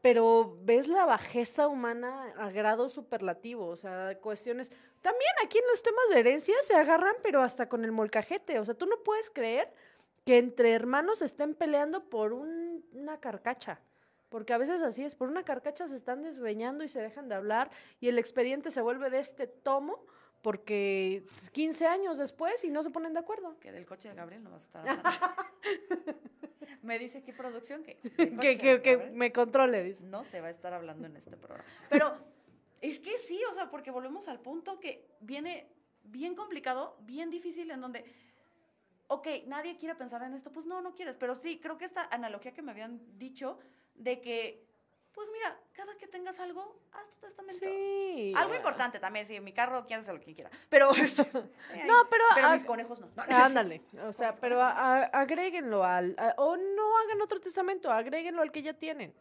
pero 0.00 0.56
ves 0.62 0.86
la 0.86 1.04
bajeza 1.04 1.66
humana 1.66 2.32
a 2.38 2.50
grado 2.50 2.88
superlativo, 2.88 3.66
o 3.66 3.76
sea, 3.76 4.16
cuestiones. 4.20 4.70
También 5.02 5.32
aquí 5.44 5.58
en 5.58 5.66
los 5.66 5.82
temas 5.82 6.04
de 6.10 6.20
herencia 6.20 6.54
se 6.62 6.74
agarran, 6.74 7.16
pero 7.22 7.42
hasta 7.42 7.68
con 7.68 7.84
el 7.84 7.92
molcajete. 7.92 8.58
O 8.60 8.64
sea, 8.64 8.74
tú 8.74 8.86
no 8.86 9.02
puedes 9.02 9.28
creer 9.30 9.72
que 10.24 10.38
entre 10.38 10.72
hermanos 10.72 11.20
estén 11.22 11.54
peleando 11.54 12.04
por 12.08 12.32
un- 12.32 12.84
una 12.92 13.18
carcacha. 13.18 13.80
Porque 14.28 14.52
a 14.52 14.58
veces 14.58 14.82
así 14.82 15.04
es, 15.04 15.14
por 15.14 15.28
una 15.28 15.42
carcacha 15.42 15.86
se 15.88 15.94
están 15.94 16.22
desgreñando 16.22 16.84
y 16.84 16.88
se 16.88 17.00
dejan 17.00 17.28
de 17.28 17.34
hablar 17.34 17.70
y 18.00 18.08
el 18.08 18.18
expediente 18.18 18.70
se 18.70 18.82
vuelve 18.82 19.10
de 19.10 19.20
este 19.20 19.46
tomo 19.46 20.04
porque 20.42 21.24
15 21.52 21.86
años 21.86 22.18
después 22.18 22.62
y 22.64 22.70
no 22.70 22.82
se 22.82 22.90
ponen 22.90 23.12
de 23.12 23.20
acuerdo. 23.20 23.58
Que 23.58 23.72
del 23.72 23.86
coche 23.86 24.08
de 24.10 24.14
Gabriel 24.14 24.42
no 24.44 24.50
vas 24.50 24.62
a 24.62 24.66
estar 24.66 24.88
hablando. 24.88 26.20
me 26.82 26.98
dice 26.98 27.18
aquí 27.18 27.32
producción 27.32 27.82
que, 27.82 27.96
Que, 28.40 28.80
que, 28.82 29.10
me 29.12 29.32
controle, 29.32 29.82
dice. 29.82 30.04
no 30.04 30.24
se 30.24 30.40
va 30.40 30.48
a 30.48 30.50
estar 30.50 30.72
hablando 30.72 31.06
en 31.06 31.16
este 31.16 31.36
programa. 31.36 31.68
Pero 31.88 32.16
es 32.80 33.00
que 33.00 33.18
sí, 33.18 33.40
o 33.50 33.54
sea, 33.54 33.70
porque 33.70 33.90
volvemos 33.90 34.28
al 34.28 34.40
punto 34.40 34.78
que 34.78 35.08
viene 35.20 35.68
bien 36.04 36.34
complicado, 36.34 36.96
bien 37.00 37.30
difícil, 37.30 37.70
en 37.70 37.80
donde, 37.80 38.04
ok, 39.08 39.26
nadie 39.46 39.76
quiere 39.76 39.94
pensar 39.94 40.22
en 40.22 40.34
esto, 40.34 40.52
pues 40.52 40.66
no, 40.66 40.80
no 40.80 40.94
quieres, 40.94 41.16
pero 41.16 41.34
sí, 41.34 41.58
creo 41.60 41.76
que 41.76 41.84
esta 41.84 42.08
analogía 42.10 42.52
que 42.52 42.62
me 42.62 42.70
habían 42.70 43.00
dicho 43.18 43.58
de 43.98 44.20
que, 44.20 44.64
pues 45.12 45.28
mira, 45.32 45.58
cada 45.72 45.96
que 45.96 46.06
tengas 46.06 46.38
algo, 46.40 46.80
haz 46.92 47.08
tu 47.10 47.20
testamento. 47.20 47.58
Sí. 47.64 48.32
Algo 48.36 48.54
importante 48.54 48.98
también, 48.98 49.26
sí, 49.26 49.38
mi 49.40 49.52
carro, 49.52 49.86
quien 49.86 50.00
hace 50.00 50.12
lo 50.12 50.20
que 50.20 50.34
quiera. 50.34 50.50
Pero, 50.68 50.90
este, 50.94 51.24
No, 51.86 52.08
pero, 52.10 52.24
pero 52.34 52.50
mis 52.50 52.64
conejos 52.64 53.00
no. 53.00 53.08
No. 53.16 53.22
Ándale, 53.36 53.82
o 54.04 54.12
sea, 54.12 54.34
pero 54.34 54.60
a- 54.62 54.70
a- 54.72 55.04
agréguenlo 55.04 55.84
al, 55.84 56.14
a- 56.18 56.34
o 56.38 56.56
no 56.56 56.98
hagan 56.98 57.20
otro 57.22 57.40
testamento, 57.40 57.90
agréguenlo 57.90 58.42
al 58.42 58.52
que 58.52 58.62
ya 58.62 58.74
tienen. 58.74 59.14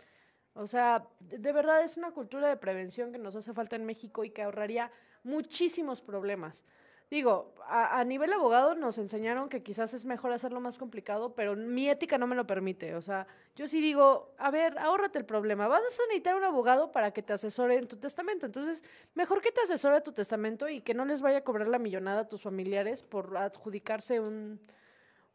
O 0.54 0.66
sea, 0.66 1.06
de, 1.20 1.38
de 1.38 1.52
verdad 1.52 1.84
es 1.84 1.98
una 1.98 2.12
cultura 2.12 2.48
de 2.48 2.58
prevención 2.58 3.12
que 3.12 3.20
nos 3.20 3.36
hace 3.36 3.54
falta 3.54 3.76
en 3.76 3.86
México 3.86 4.24
y 4.24 4.32
que 4.32 4.42
ahorraría 4.42 4.92
muchísimos 5.24 6.02
problemas. 6.02 6.66
Digo, 7.10 7.54
a, 7.66 8.00
a 8.00 8.04
nivel 8.04 8.34
abogado 8.34 8.76
nos 8.76 8.98
enseñaron 8.98 9.48
que 9.48 9.64
quizás 9.64 9.94
es 9.94 10.04
mejor 10.04 10.34
hacerlo 10.34 10.60
más 10.60 10.78
complicado, 10.78 11.34
pero 11.34 11.56
mi 11.56 11.90
ética 11.90 12.18
no 12.18 12.28
me 12.28 12.36
lo 12.36 12.46
permite. 12.46 12.96
O 12.96 13.02
sea, 13.02 13.28
yo 13.56 13.68
sí 13.68 13.80
digo, 13.80 14.34
a 14.38 14.52
ver, 14.52 14.78
ahórrate 14.78 15.18
el 15.18 15.26
problema. 15.26 15.68
Vas 15.70 15.82
a 15.82 15.84
necesitar 15.84 16.36
un 16.36 16.44
abogado 16.44 16.92
para 16.92 17.12
que 17.12 17.24
te 17.24 17.32
asesore 17.32 17.78
en 17.78 17.88
tu 17.88 17.96
testamento. 17.96 18.46
Entonces, 18.46 18.84
mejor 19.16 19.42
que 19.42 19.54
te 19.54 19.62
asesore 19.62 20.02
tu 20.02 20.12
testamento 20.12 20.68
y 20.68 20.82
que 20.82 20.94
no 20.94 21.06
les 21.06 21.22
vaya 21.22 21.38
a 21.38 21.44
cobrar 21.44 21.68
la 21.68 21.80
millonada 21.80 22.22
a 22.22 22.28
tus 22.28 22.42
familiares 22.42 23.04
por 23.04 23.38
adjudicarse 23.38 24.20
un, 24.20 24.60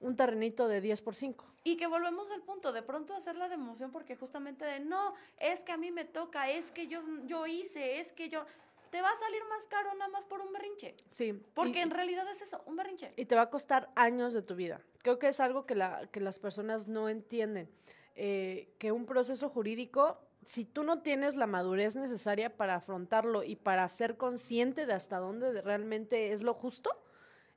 un 0.00 0.16
terrenito 0.16 0.68
de 0.68 0.80
10 0.80 1.00
por 1.00 1.14
5. 1.14 1.46
Y 1.64 1.76
que 1.76 1.86
volvemos 1.86 2.30
al 2.32 2.42
punto, 2.42 2.72
de 2.72 2.82
pronto 2.82 3.14
hacerla 3.14 3.48
de 3.48 3.54
emoción 3.54 3.92
porque 3.92 4.16
justamente 4.16 4.64
de, 4.64 4.80
no, 4.80 5.14
es 5.38 5.60
que 5.60 5.72
a 5.72 5.76
mí 5.76 5.90
me 5.90 6.04
toca, 6.04 6.50
es 6.50 6.70
que 6.70 6.86
yo, 6.86 7.02
yo 7.24 7.46
hice, 7.46 8.00
es 8.00 8.12
que 8.12 8.28
yo... 8.28 8.44
Te 8.92 9.00
va 9.00 9.08
a 9.10 9.16
salir 9.16 9.40
más 9.48 9.66
caro 9.68 9.92
nada 9.94 10.10
más 10.10 10.26
por 10.26 10.40
un 10.42 10.52
berrinche. 10.52 10.94
Sí. 11.08 11.32
Porque 11.54 11.78
y- 11.78 11.82
en 11.82 11.90
realidad 11.90 12.30
es 12.30 12.42
eso, 12.42 12.62
un 12.66 12.76
berrinche. 12.76 13.10
y 13.16 13.24
te 13.24 13.34
va 13.34 13.42
a 13.42 13.50
costar 13.50 13.88
años 13.96 14.34
de 14.34 14.42
tu 14.42 14.54
vida. 14.54 14.82
Creo 14.98 15.18
que 15.18 15.28
es 15.28 15.40
algo 15.40 15.64
que, 15.64 15.74
la, 15.74 16.06
que 16.12 16.20
las 16.20 16.38
personas 16.38 16.86
no 16.88 17.08
entienden. 17.08 17.68
eh, 18.14 18.74
que 18.78 18.92
un 18.92 19.06
proceso 19.06 19.48
jurídico, 19.48 20.20
si 20.44 20.66
tú 20.66 20.84
no 20.84 21.00
tienes 21.00 21.34
la 21.34 21.46
madurez 21.46 21.96
necesaria 21.96 22.54
para 22.58 22.74
afrontarlo 22.74 23.42
y 23.42 23.56
para 23.56 23.88
ser 23.88 24.18
consciente 24.18 24.84
de 24.84 24.92
hasta 24.92 25.16
dónde 25.16 25.50
de- 25.54 25.62
realmente 25.62 26.32
es 26.34 26.42
lo 26.42 26.52
justo, 26.52 26.90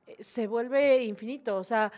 eh, 0.08 0.24
se 0.24 0.48
vuelve 0.48 1.04
infinito. 1.04 1.58
O 1.58 1.65
sea, 1.65 1.91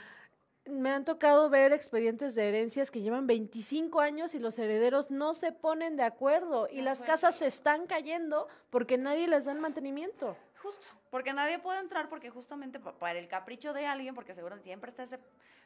me 0.70 0.92
han 0.92 1.06
tocado 1.06 1.50
ver 1.50 1.74
expedientes 1.74 2.36
de 2.36 2.48
herencias 2.50 2.92
que 2.92 3.02
llevan 3.02 3.28
25 3.28 4.00
años 4.02 4.34
y 4.36 4.40
los 4.40 4.58
herederos 4.60 5.10
no 5.12 5.34
se 5.34 5.52
ponen 5.52 5.96
de 5.98 6.04
acuerdo 6.04 6.68
y 6.70 6.78
La 6.78 6.84
las 6.92 7.04
casas 7.04 7.36
se 7.36 7.48
están 7.48 7.88
cayendo 7.88 8.48
porque 8.70 8.98
nadie 8.98 9.28
les 9.28 9.46
da 9.46 9.52
el 9.52 9.60
mantenimiento. 9.60 10.38
Justo, 10.62 10.88
porque 11.12 11.34
nadie 11.34 11.60
puede 11.60 11.80
entrar 11.80 12.10
porque 12.10 12.30
justamente 12.30 12.80
pa- 12.80 12.94
para 12.98 13.20
el 13.20 13.28
capricho 13.28 13.74
de 13.74 13.86
alguien, 13.86 14.16
porque 14.16 14.34
seguro 14.34 14.58
siempre 14.60 14.90
está 14.92 15.04
ese 15.04 15.20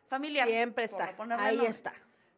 familiar. 0.07 0.47
Siempre 0.47 0.83
está, 0.85 1.05
ahí 1.05 1.55
nombre, 1.55 1.67
está. 1.67 1.93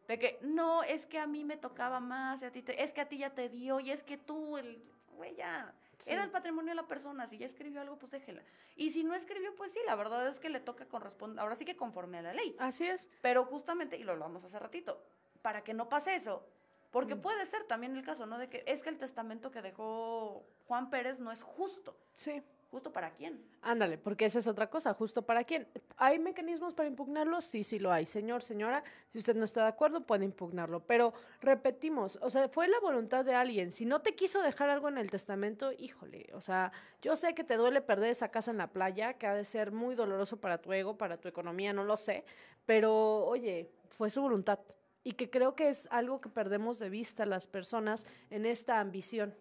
De 0.06 0.18
que, 0.18 0.38
no, 0.42 0.82
es 0.82 1.06
que 1.06 1.18
a 1.18 1.26
mí 1.26 1.44
me 1.44 1.56
tocaba 1.56 1.98
más, 1.98 2.42
y 2.42 2.44
a 2.44 2.50
ti 2.52 2.62
te- 2.62 2.82
es 2.82 2.92
que 2.92 3.00
a 3.00 3.08
ti 3.08 3.18
ya 3.18 3.30
te 3.30 3.48
dio, 3.48 3.80
y 3.80 3.90
es 3.90 4.02
que 4.02 4.16
tú, 4.18 4.56
el, 4.58 4.82
güey, 5.16 5.34
ya, 5.34 5.74
Sí. 6.04 6.12
era 6.12 6.22
el 6.24 6.30
patrimonio 6.30 6.70
de 6.72 6.76
la 6.76 6.86
persona, 6.86 7.26
si 7.26 7.38
ya 7.38 7.46
escribió 7.46 7.80
algo, 7.80 7.98
pues 7.98 8.10
déjela. 8.12 8.42
Y 8.76 8.90
si 8.90 9.04
no 9.04 9.14
escribió, 9.14 9.54
pues 9.56 9.72
sí, 9.72 9.78
la 9.86 9.94
verdad 9.94 10.26
es 10.28 10.38
que 10.38 10.48
le 10.48 10.60
toca 10.60 10.86
corresponder, 10.86 11.40
ahora 11.40 11.56
sí 11.56 11.64
que 11.64 11.76
conforme 11.76 12.18
a 12.18 12.22
la 12.22 12.34
ley. 12.34 12.54
Así 12.58 12.86
es. 12.86 13.08
Pero 13.22 13.44
justamente, 13.44 13.96
y 13.96 14.04
lo 14.04 14.12
hablamos 14.12 14.44
hace 14.44 14.58
ratito, 14.58 15.02
para 15.42 15.64
que 15.64 15.72
no 15.74 15.88
pase 15.88 16.14
eso, 16.14 16.46
porque 16.90 17.14
Mm. 17.14 17.20
puede 17.22 17.46
ser 17.46 17.64
también 17.64 17.96
el 17.96 18.04
caso, 18.04 18.26
¿no? 18.26 18.38
De 18.38 18.48
que 18.48 18.62
es 18.66 18.82
que 18.82 18.90
el 18.90 18.98
testamento 18.98 19.50
que 19.50 19.62
dejó 19.62 20.44
Juan 20.66 20.90
Pérez 20.90 21.18
no 21.20 21.32
es 21.32 21.42
justo. 21.42 21.96
Sí. 22.12 22.42
¿Justo 22.74 22.92
para 22.92 23.12
quién? 23.12 23.40
Ándale, 23.62 23.98
porque 23.98 24.24
esa 24.24 24.40
es 24.40 24.48
otra 24.48 24.68
cosa, 24.68 24.92
justo 24.94 25.22
para 25.22 25.44
quién. 25.44 25.68
¿Hay 25.96 26.18
mecanismos 26.18 26.74
para 26.74 26.88
impugnarlo? 26.88 27.40
Sí, 27.40 27.62
sí 27.62 27.78
lo 27.78 27.92
hay. 27.92 28.04
Señor, 28.04 28.42
señora, 28.42 28.82
si 29.10 29.18
usted 29.18 29.36
no 29.36 29.44
está 29.44 29.62
de 29.62 29.68
acuerdo, 29.68 30.00
puede 30.00 30.24
impugnarlo. 30.24 30.80
Pero 30.80 31.14
repetimos, 31.40 32.18
o 32.20 32.28
sea, 32.30 32.48
fue 32.48 32.66
la 32.66 32.80
voluntad 32.80 33.24
de 33.24 33.32
alguien. 33.32 33.70
Si 33.70 33.86
no 33.86 34.00
te 34.00 34.16
quiso 34.16 34.42
dejar 34.42 34.70
algo 34.70 34.88
en 34.88 34.98
el 34.98 35.08
testamento, 35.08 35.70
híjole, 35.70 36.26
o 36.34 36.40
sea, 36.40 36.72
yo 37.00 37.14
sé 37.14 37.32
que 37.36 37.44
te 37.44 37.54
duele 37.54 37.80
perder 37.80 38.10
esa 38.10 38.32
casa 38.32 38.50
en 38.50 38.56
la 38.56 38.66
playa, 38.66 39.14
que 39.14 39.28
ha 39.28 39.36
de 39.36 39.44
ser 39.44 39.70
muy 39.70 39.94
doloroso 39.94 40.40
para 40.40 40.58
tu 40.58 40.72
ego, 40.72 40.98
para 40.98 41.16
tu 41.16 41.28
economía, 41.28 41.72
no 41.72 41.84
lo 41.84 41.96
sé, 41.96 42.24
pero 42.66 43.24
oye, 43.24 43.70
fue 43.90 44.10
su 44.10 44.20
voluntad. 44.20 44.58
Y 45.04 45.12
que 45.12 45.30
creo 45.30 45.54
que 45.54 45.68
es 45.68 45.86
algo 45.92 46.20
que 46.20 46.28
perdemos 46.28 46.80
de 46.80 46.90
vista 46.90 47.24
las 47.24 47.46
personas 47.46 48.04
en 48.30 48.46
esta 48.46 48.80
ambición. 48.80 49.32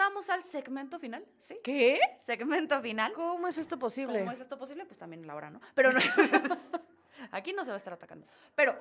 Regresamos 0.00 0.30
al 0.30 0.42
segmento 0.44 0.98
final, 0.98 1.26
¿sí? 1.36 1.56
¿Qué? 1.62 2.00
Segmento 2.20 2.80
final. 2.80 3.12
¿Cómo 3.12 3.48
es 3.48 3.58
esto 3.58 3.78
posible? 3.78 4.20
¿Cómo 4.20 4.32
es 4.32 4.40
esto 4.40 4.58
posible? 4.58 4.86
Pues 4.86 4.96
también 4.96 5.26
la 5.26 5.34
hora, 5.34 5.50
¿no? 5.50 5.60
Pero 5.74 5.92
no. 5.92 6.00
aquí 7.32 7.52
no 7.52 7.64
se 7.64 7.68
va 7.68 7.74
a 7.74 7.76
estar 7.76 7.92
atacando. 7.92 8.26
Pero 8.54 8.74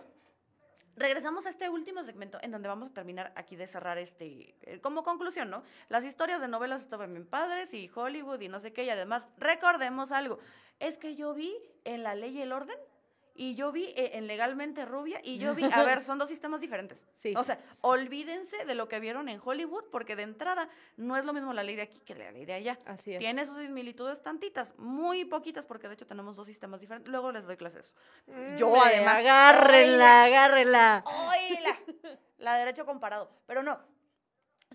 regresamos 0.95 1.45
a 1.45 1.49
este 1.49 1.67
último 1.67 2.05
segmento 2.05 2.37
en 2.41 2.51
donde 2.51 2.69
vamos 2.69 2.91
a 2.91 2.93
terminar 2.93 3.33
aquí 3.35 3.57
de 3.57 3.67
cerrar 3.67 3.97
este, 3.97 4.55
eh, 4.61 4.79
como 4.79 5.03
conclusión, 5.03 5.49
¿no? 5.49 5.61
Las 5.89 6.05
historias 6.05 6.39
de 6.39 6.47
novelas 6.47 6.83
estaban 6.83 7.11
bien 7.11 7.27
padres 7.27 7.73
y 7.73 7.91
Hollywood 7.93 8.39
y 8.39 8.47
no 8.47 8.61
sé 8.61 8.71
qué, 8.71 8.85
y 8.85 8.89
además 8.89 9.27
recordemos 9.37 10.13
algo, 10.13 10.39
es 10.79 10.97
que 10.97 11.15
yo 11.15 11.33
vi 11.33 11.53
en 11.83 12.03
La 12.03 12.15
Ley 12.15 12.37
y 12.37 12.43
el 12.43 12.53
Orden 12.53 12.77
y 13.39 13.55
yo 13.55 13.71
vi 13.71 13.85
eh, 13.95 14.17
en 14.17 14.27
Legalmente 14.27 14.83
Rubia 14.83 15.21
y 15.23 15.37
yo 15.37 15.55
vi, 15.55 15.63
a 15.63 15.83
ver, 15.83 16.01
son 16.03 16.19
dos 16.19 16.27
sistemas 16.27 16.59
diferentes. 16.59 17.05
Sí. 17.13 17.33
O 17.37 17.43
sea, 17.45 17.57
olvídense 17.79 18.65
de 18.65 18.75
lo 18.75 18.89
que 18.89 18.99
vieron 18.99 19.29
en 19.29 19.39
Hollywood 19.41 19.85
porque 19.93 20.17
de 20.17 20.23
entrada 20.23 20.67
no 20.97 21.15
es 21.15 21.23
lo 21.23 21.31
mismo 21.31 21.53
la 21.53 21.63
ley 21.63 21.77
de 21.77 21.83
aquí 21.83 22.01
que 22.01 22.15
la 22.15 22.31
ley 22.31 22.43
de 22.43 22.51
allá. 22.51 22.77
Así 22.85 23.13
es. 23.13 23.19
Tiene 23.19 23.45
sus 23.45 23.57
similitudes 23.57 24.21
tantitas, 24.21 24.77
muy 24.77 25.23
poquitas, 25.23 25.65
porque 25.65 25.87
de 25.87 25.93
hecho 25.93 26.05
tenemos 26.05 26.35
dos 26.35 26.47
sistemas 26.47 26.81
diferentes. 26.81 27.09
Luego 27.09 27.31
les 27.31 27.45
doy 27.45 27.55
clases. 27.55 27.95
Yo, 28.57 28.67
Hombre, 28.67 28.95
además. 28.95 29.19
Agárrenla, 29.19 30.23
agárrenla. 30.25 31.03
¡Oíla! 31.05 31.79
La 32.39 32.55
de 32.55 32.59
derecho 32.59 32.85
comparado. 32.85 33.31
Pero 33.45 33.63
no, 33.63 33.79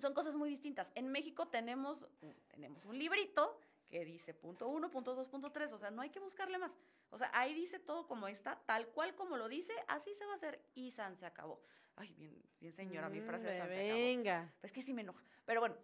son 0.00 0.14
cosas 0.14 0.37
muy 0.37 0.48
distintas. 0.48 0.90
En 0.94 1.09
México 1.09 1.48
tenemos, 1.48 2.09
tenemos 2.48 2.83
un 2.87 2.98
librito 2.98 3.61
que 3.94 4.04
dice 4.04 4.35
punto 4.35 4.66
uno, 4.66 4.90
punto 4.90 5.14
dos, 5.14 5.28
punto 5.28 5.52
tres. 5.52 5.72
O 5.72 5.78
sea, 5.78 5.88
no 5.92 6.02
hay 6.02 6.11
que 6.11 6.18
buscarle 6.18 6.59
más. 6.59 6.72
O 7.11 7.16
sea, 7.16 7.30
ahí 7.33 7.54
dice 7.54 7.78
todo 7.78 8.09
como 8.09 8.26
está, 8.26 8.61
tal 8.66 8.88
cual 8.88 9.14
como 9.14 9.37
lo 9.37 9.46
dice, 9.48 9.72
así 9.87 10.12
se 10.16 10.26
va 10.26 10.33
a 10.33 10.35
hacer. 10.35 10.61
Y 10.74 10.90
San 10.90 11.16
se 11.16 11.24
acabó. 11.26 11.62
Ay, 11.94 12.12
bien, 12.14 12.42
bien 12.59 12.72
señora, 12.72 13.09
mi 13.09 13.20
frase 13.20 13.44
de 13.46 13.57
San 13.57 13.68
se 13.68 13.74
acabó. 13.87 14.00
Venga. 14.00 14.52
Pues 14.61 14.72
que 14.72 14.83
sí 14.83 14.92
me 14.92 15.02
enoja. 15.02 15.22
Pero 15.44 15.61
bueno, 15.61 15.76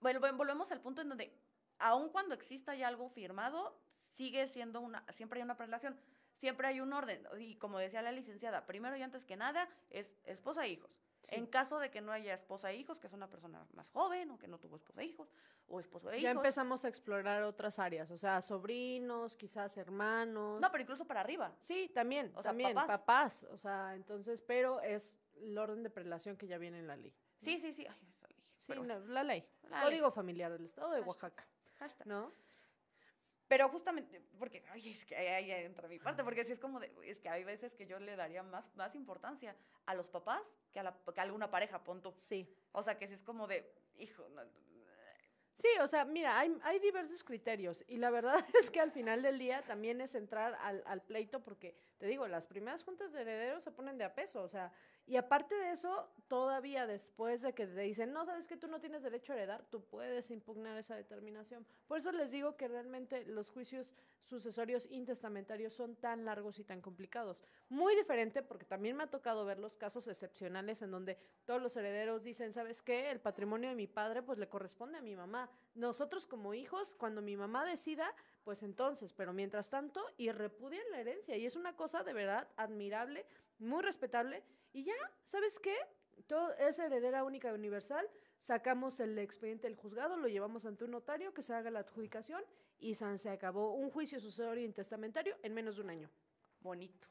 bueno, 0.00 0.18
vol- 0.18 0.34
volvemos 0.34 0.72
al 0.72 0.80
punto 0.80 1.02
en 1.02 1.10
donde, 1.10 1.38
aun 1.78 2.08
cuando 2.08 2.34
exista 2.34 2.74
ya 2.74 2.88
algo 2.88 3.10
firmado, 3.10 3.78
sigue 4.14 4.48
siendo 4.48 4.80
una, 4.80 5.04
siempre 5.12 5.40
hay 5.40 5.44
una 5.44 5.58
prelación, 5.58 6.00
siempre 6.36 6.68
hay 6.68 6.80
un 6.80 6.90
orden. 6.94 7.22
Y 7.38 7.56
como 7.56 7.78
decía 7.78 8.00
la 8.00 8.12
licenciada, 8.12 8.64
primero 8.64 8.96
y 8.96 9.02
antes 9.02 9.26
que 9.26 9.36
nada 9.36 9.68
es 9.90 10.10
esposa 10.24 10.64
e 10.64 10.70
hijos. 10.70 10.90
Sí. 11.22 11.34
En 11.34 11.46
caso 11.46 11.78
de 11.78 11.90
que 11.90 12.00
no 12.00 12.12
haya 12.12 12.32
esposa 12.34 12.70
e 12.70 12.76
hijos, 12.76 12.98
que 12.98 13.06
es 13.06 13.12
una 13.12 13.28
persona 13.28 13.64
más 13.74 13.90
joven 13.90 14.30
o 14.30 14.38
que 14.38 14.48
no 14.48 14.58
tuvo 14.58 14.76
esposa 14.76 15.02
e 15.02 15.04
hijos, 15.04 15.28
o 15.68 15.78
esposo 15.78 16.10
e 16.10 16.20
Ya 16.20 16.30
hijos. 16.30 16.42
empezamos 16.42 16.84
a 16.84 16.88
explorar 16.88 17.42
otras 17.42 17.78
áreas, 17.78 18.10
o 18.10 18.16
sea, 18.18 18.40
sobrinos, 18.40 19.36
quizás 19.36 19.76
hermanos. 19.76 20.60
No, 20.60 20.70
pero 20.72 20.82
incluso 20.82 21.04
para 21.06 21.20
arriba. 21.20 21.54
Sí, 21.58 21.90
también, 21.94 22.30
O 22.34 22.42
sea, 22.42 22.50
también, 22.50 22.74
papás. 22.74 22.98
papás. 23.00 23.46
o 23.50 23.56
sea, 23.56 23.94
entonces, 23.94 24.40
pero 24.42 24.80
es 24.80 25.16
el 25.34 25.56
orden 25.58 25.82
de 25.82 25.90
prelación 25.90 26.36
que 26.36 26.46
ya 26.46 26.56
viene 26.58 26.78
en 26.78 26.86
la 26.86 26.96
ley. 26.96 27.10
¿no? 27.12 27.44
Sí, 27.44 27.60
sí, 27.60 27.72
sí. 27.72 27.86
Ay, 27.86 28.08
esa 28.10 28.26
ley. 28.28 28.36
Sí, 28.58 28.72
bueno, 28.74 28.84
la, 28.84 28.98
la 29.00 29.22
ley. 29.24 29.46
La 29.68 29.82
Código 29.82 30.10
familiar 30.10 30.50
del 30.52 30.64
Estado 30.64 30.90
de 30.90 31.02
Hashtag. 31.02 31.08
Oaxaca, 31.08 31.46
hashtag. 31.78 32.06
¿no? 32.06 32.32
Pero 33.50 33.68
justamente, 33.68 34.22
porque, 34.38 34.62
ay, 34.70 34.90
es 34.92 35.04
que 35.04 35.16
ahí, 35.16 35.50
entra 35.50 35.88
mi 35.88 35.98
parte, 35.98 36.22
porque 36.22 36.44
sí 36.44 36.52
es 36.52 36.60
como 36.60 36.78
de, 36.78 36.88
es 37.02 37.18
que 37.18 37.28
hay 37.28 37.42
veces 37.42 37.74
que 37.74 37.84
yo 37.84 37.98
le 37.98 38.14
daría 38.14 38.44
más, 38.44 38.72
más 38.76 38.94
importancia 38.94 39.56
a 39.86 39.94
los 39.96 40.06
papás 40.06 40.54
que 40.70 40.78
a, 40.78 40.84
la, 40.84 40.96
que 41.12 41.18
a 41.18 41.24
alguna 41.24 41.50
pareja, 41.50 41.82
punto. 41.82 42.14
Sí. 42.16 42.48
O 42.70 42.80
sea, 42.84 42.96
que 42.96 43.08
sí 43.08 43.14
es 43.14 43.24
como 43.24 43.48
de, 43.48 43.68
hijo, 43.98 44.24
no, 44.28 44.42
Sí, 45.56 45.66
o 45.80 45.88
sea, 45.88 46.04
mira, 46.04 46.38
hay, 46.38 46.56
hay 46.62 46.78
diversos 46.78 47.24
criterios 47.24 47.84
y 47.88 47.96
la 47.96 48.10
verdad 48.10 48.36
es 48.62 48.70
que 48.70 48.78
al 48.78 48.92
final 48.92 49.20
del 49.20 49.40
día 49.40 49.62
también 49.62 50.00
es 50.00 50.14
entrar 50.14 50.56
al, 50.60 50.84
al 50.86 51.02
pleito 51.02 51.42
porque, 51.42 51.76
te 52.00 52.06
digo, 52.06 52.26
las 52.26 52.46
primeras 52.46 52.82
juntas 52.82 53.12
de 53.12 53.20
herederos 53.20 53.62
se 53.62 53.70
ponen 53.70 53.98
de 53.98 54.04
a 54.04 54.14
peso, 54.14 54.42
o 54.42 54.48
sea, 54.48 54.72
y 55.06 55.16
aparte 55.16 55.54
de 55.54 55.72
eso, 55.72 56.10
todavía 56.28 56.86
después 56.86 57.42
de 57.42 57.52
que 57.52 57.66
te 57.66 57.80
dicen, 57.82 58.14
no, 58.14 58.24
sabes 58.24 58.46
que 58.46 58.56
tú 58.56 58.68
no 58.68 58.80
tienes 58.80 59.02
derecho 59.02 59.34
a 59.34 59.36
heredar, 59.36 59.66
tú 59.70 59.84
puedes 59.84 60.30
impugnar 60.30 60.78
esa 60.78 60.96
determinación. 60.96 61.66
Por 61.86 61.98
eso 61.98 62.10
les 62.10 62.30
digo 62.30 62.56
que 62.56 62.68
realmente 62.68 63.26
los 63.26 63.50
juicios 63.50 63.94
sucesorios 64.24 64.86
intestamentarios 64.90 65.74
son 65.74 65.96
tan 65.96 66.24
largos 66.24 66.58
y 66.58 66.64
tan 66.64 66.80
complicados. 66.80 67.42
Muy 67.68 67.94
diferente 67.96 68.42
porque 68.42 68.64
también 68.64 68.96
me 68.96 69.02
ha 69.02 69.10
tocado 69.10 69.44
ver 69.44 69.58
los 69.58 69.76
casos 69.76 70.06
excepcionales 70.06 70.80
en 70.80 70.92
donde 70.92 71.18
todos 71.44 71.60
los 71.60 71.76
herederos 71.76 72.22
dicen, 72.22 72.54
¿sabes 72.54 72.80
qué? 72.80 73.10
El 73.10 73.20
patrimonio 73.20 73.68
de 73.68 73.74
mi 73.74 73.88
padre 73.88 74.22
pues 74.22 74.38
le 74.38 74.48
corresponde 74.48 74.98
a 74.98 75.02
mi 75.02 75.16
mamá. 75.16 75.50
Nosotros 75.74 76.26
como 76.26 76.54
hijos, 76.54 76.94
cuando 76.94 77.20
mi 77.20 77.36
mamá 77.36 77.64
decida, 77.64 78.14
pues 78.44 78.62
entonces, 78.62 79.12
pero 79.12 79.32
mientras 79.32 79.70
tanto, 79.70 80.04
y 80.16 80.30
repudian 80.32 80.84
la 80.90 81.00
herencia. 81.00 81.36
Y 81.36 81.46
es 81.46 81.56
una 81.56 81.76
cosa 81.76 82.02
de 82.02 82.12
verdad 82.12 82.48
admirable, 82.56 83.26
muy 83.58 83.82
respetable. 83.82 84.42
Y 84.72 84.84
ya, 84.84 84.94
¿sabes 85.24 85.58
qué? 85.58 85.76
Todo 86.26 86.52
es 86.56 86.78
heredera 86.78 87.24
única 87.24 87.50
y 87.50 87.54
universal. 87.54 88.08
Sacamos 88.38 89.00
el 89.00 89.18
expediente 89.18 89.66
del 89.66 89.76
juzgado, 89.76 90.16
lo 90.16 90.28
llevamos 90.28 90.64
ante 90.64 90.84
un 90.84 90.92
notario 90.92 91.34
que 91.34 91.42
se 91.42 91.54
haga 91.54 91.70
la 91.70 91.80
adjudicación 91.80 92.42
y 92.78 92.94
san 92.94 93.18
se 93.18 93.30
acabó 93.30 93.74
un 93.74 93.90
juicio 93.90 94.20
sucesorio 94.20 94.64
intestamentario 94.64 95.36
en 95.42 95.54
menos 95.54 95.76
de 95.76 95.82
un 95.82 95.90
año. 95.90 96.10
bonito. 96.60 97.08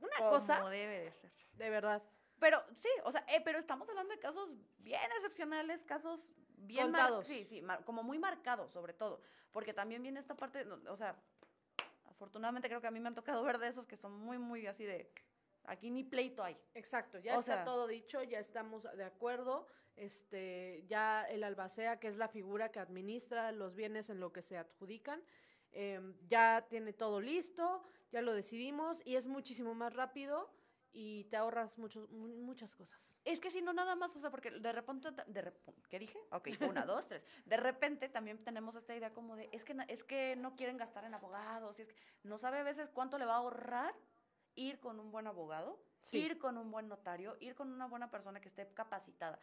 Una 0.00 0.16
Como 0.18 0.30
cosa, 0.30 0.68
debe 0.70 1.00
de 1.00 1.12
ser. 1.12 1.32
de 1.54 1.70
verdad. 1.70 2.02
Pero 2.38 2.62
sí, 2.76 2.88
o 3.04 3.10
sea, 3.10 3.24
eh, 3.28 3.40
pero 3.44 3.58
estamos 3.58 3.88
hablando 3.88 4.14
de 4.14 4.20
casos 4.20 4.48
bien 4.78 5.00
excepcionales, 5.16 5.82
casos 5.82 6.28
bien 6.60 6.90
mar- 6.90 7.02
Contados. 7.02 7.26
Sí, 7.26 7.44
sí, 7.44 7.62
mar- 7.62 7.84
como 7.84 8.02
muy 8.02 8.18
marcados, 8.18 8.70
sobre 8.72 8.92
todo. 8.92 9.20
Porque 9.50 9.72
también 9.72 10.02
viene 10.02 10.20
esta 10.20 10.34
parte, 10.34 10.64
no, 10.64 10.78
o 10.92 10.96
sea, 10.96 11.16
afortunadamente 12.10 12.68
creo 12.68 12.80
que 12.80 12.86
a 12.86 12.90
mí 12.90 13.00
me 13.00 13.08
han 13.08 13.14
tocado 13.14 13.42
ver 13.42 13.58
de 13.58 13.68
esos 13.68 13.86
que 13.86 13.96
son 13.96 14.12
muy, 14.12 14.38
muy 14.38 14.66
así 14.66 14.84
de. 14.84 15.10
Aquí 15.64 15.90
ni 15.90 16.02
pleito 16.02 16.42
hay. 16.42 16.56
Exacto, 16.74 17.18
ya 17.18 17.36
O 17.36 17.40
está 17.40 17.56
sea- 17.56 17.64
todo 17.64 17.86
dicho, 17.86 18.22
ya 18.22 18.38
estamos 18.38 18.84
de 18.84 19.04
acuerdo. 19.04 19.66
Este, 19.96 20.84
ya 20.86 21.24
el 21.28 21.42
albacea, 21.44 21.98
que 21.98 22.06
es 22.06 22.16
la 22.16 22.28
figura 22.28 22.70
que 22.70 22.78
administra 22.78 23.50
los 23.52 23.74
bienes 23.74 24.08
en 24.10 24.20
lo 24.20 24.32
que 24.32 24.42
se 24.42 24.56
adjudican, 24.56 25.22
em, 25.72 26.14
ya 26.28 26.64
tiene 26.70 26.92
todo 26.92 27.20
listo, 27.20 27.82
ya 28.12 28.22
lo 28.22 28.32
decidimos 28.32 29.02
y 29.04 29.16
es 29.16 29.26
muchísimo 29.26 29.74
más 29.74 29.92
rápido 29.94 30.50
y 30.92 31.24
te 31.24 31.36
ahorras 31.36 31.78
muchos, 31.78 32.08
mu- 32.10 32.28
muchas 32.44 32.74
cosas. 32.74 33.20
Es 33.24 33.40
que 33.40 33.50
si 33.50 33.60
no, 33.62 33.72
nada 33.72 33.94
más, 33.94 34.14
o 34.16 34.20
sea, 34.20 34.30
porque 34.30 34.50
de 34.50 34.72
repente, 34.72 35.10
de 35.26 35.42
repente, 35.42 35.82
¿Qué 35.88 35.98
dije? 35.98 36.18
Ok, 36.30 36.48
una, 36.68 36.84
dos, 36.86 37.06
tres. 37.06 37.22
De 37.44 37.56
repente 37.56 38.08
también 38.08 38.42
tenemos 38.44 38.74
esta 38.74 38.94
idea 38.94 39.12
como 39.12 39.36
de, 39.36 39.48
es 39.52 39.64
que, 39.64 39.76
es 39.88 40.04
que 40.04 40.36
no 40.36 40.56
quieren 40.56 40.76
gastar 40.76 41.04
en 41.04 41.14
abogados, 41.14 41.78
y 41.78 41.82
es 41.82 41.88
que 41.88 41.96
no 42.22 42.38
sabe 42.38 42.58
a 42.58 42.62
veces 42.62 42.88
cuánto 42.90 43.18
le 43.18 43.24
va 43.26 43.34
a 43.34 43.38
ahorrar 43.38 43.94
ir 44.54 44.80
con 44.80 44.98
un 44.98 45.10
buen 45.10 45.26
abogado, 45.26 45.78
ir 46.18 46.38
con 46.38 46.56
un 46.58 46.70
buen 46.70 46.88
notario, 46.88 47.36
ir 47.40 47.54
con 47.54 47.72
una 47.72 47.86
buena 47.86 48.10
persona 48.10 48.40
que 48.40 48.48
esté 48.48 48.72
capacitada. 48.72 49.38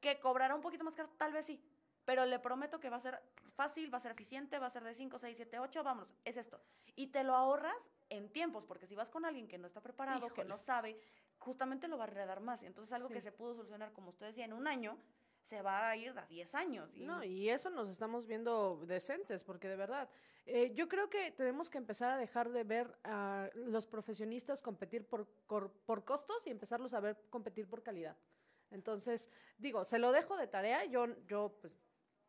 Que 0.00 0.20
cobrará 0.20 0.54
un 0.54 0.60
poquito 0.60 0.84
más 0.84 0.94
caro, 0.94 1.08
tal 1.16 1.32
vez 1.32 1.46
sí, 1.46 1.62
pero 2.08 2.24
le 2.24 2.38
prometo 2.38 2.80
que 2.80 2.88
va 2.88 2.96
a 2.96 3.00
ser 3.00 3.20
fácil, 3.54 3.92
va 3.92 3.98
a 3.98 4.00
ser 4.00 4.12
eficiente, 4.12 4.58
va 4.58 4.68
a 4.68 4.70
ser 4.70 4.82
de 4.82 4.94
5, 4.94 5.18
6, 5.18 5.36
7, 5.36 5.58
8, 5.58 5.84
vámonos, 5.84 6.16
es 6.24 6.38
esto. 6.38 6.58
Y 6.96 7.08
te 7.08 7.22
lo 7.22 7.34
ahorras 7.34 7.76
en 8.08 8.30
tiempos, 8.30 8.64
porque 8.64 8.86
si 8.86 8.94
vas 8.94 9.10
con 9.10 9.26
alguien 9.26 9.46
que 9.46 9.58
no 9.58 9.66
está 9.66 9.82
preparado, 9.82 10.26
que 10.30 10.42
no 10.42 10.56
sabe, 10.56 10.98
justamente 11.36 11.86
lo 11.86 11.98
va 11.98 12.04
a 12.04 12.06
redar 12.06 12.40
más. 12.40 12.62
Entonces, 12.62 12.94
algo 12.94 13.10
que 13.10 13.20
se 13.20 13.30
pudo 13.30 13.54
solucionar, 13.54 13.92
como 13.92 14.08
usted 14.08 14.28
decía, 14.28 14.46
en 14.46 14.54
un 14.54 14.66
año, 14.66 14.96
se 15.42 15.60
va 15.60 15.86
a 15.86 15.96
ir 15.98 16.18
a 16.18 16.24
10 16.24 16.54
años. 16.54 16.96
Y... 16.96 17.04
No, 17.04 17.22
y 17.22 17.50
eso 17.50 17.68
nos 17.68 17.90
estamos 17.90 18.26
viendo 18.26 18.82
decentes, 18.86 19.44
porque 19.44 19.68
de 19.68 19.76
verdad, 19.76 20.08
eh, 20.46 20.72
yo 20.72 20.88
creo 20.88 21.10
que 21.10 21.30
tenemos 21.32 21.68
que 21.68 21.76
empezar 21.76 22.10
a 22.10 22.16
dejar 22.16 22.48
de 22.48 22.64
ver 22.64 22.98
a 23.04 23.50
los 23.52 23.86
profesionistas 23.86 24.62
competir 24.62 25.04
por, 25.04 25.26
por, 25.46 26.04
costos 26.06 26.46
y 26.46 26.50
empezarlos 26.50 26.94
a 26.94 27.00
ver 27.00 27.18
competir 27.28 27.68
por 27.68 27.82
calidad. 27.82 28.16
Entonces, 28.70 29.30
digo, 29.58 29.84
se 29.84 29.98
lo 29.98 30.10
dejo 30.10 30.38
de 30.38 30.46
tarea, 30.46 30.86
yo, 30.86 31.06
yo 31.26 31.54
pues, 31.60 31.72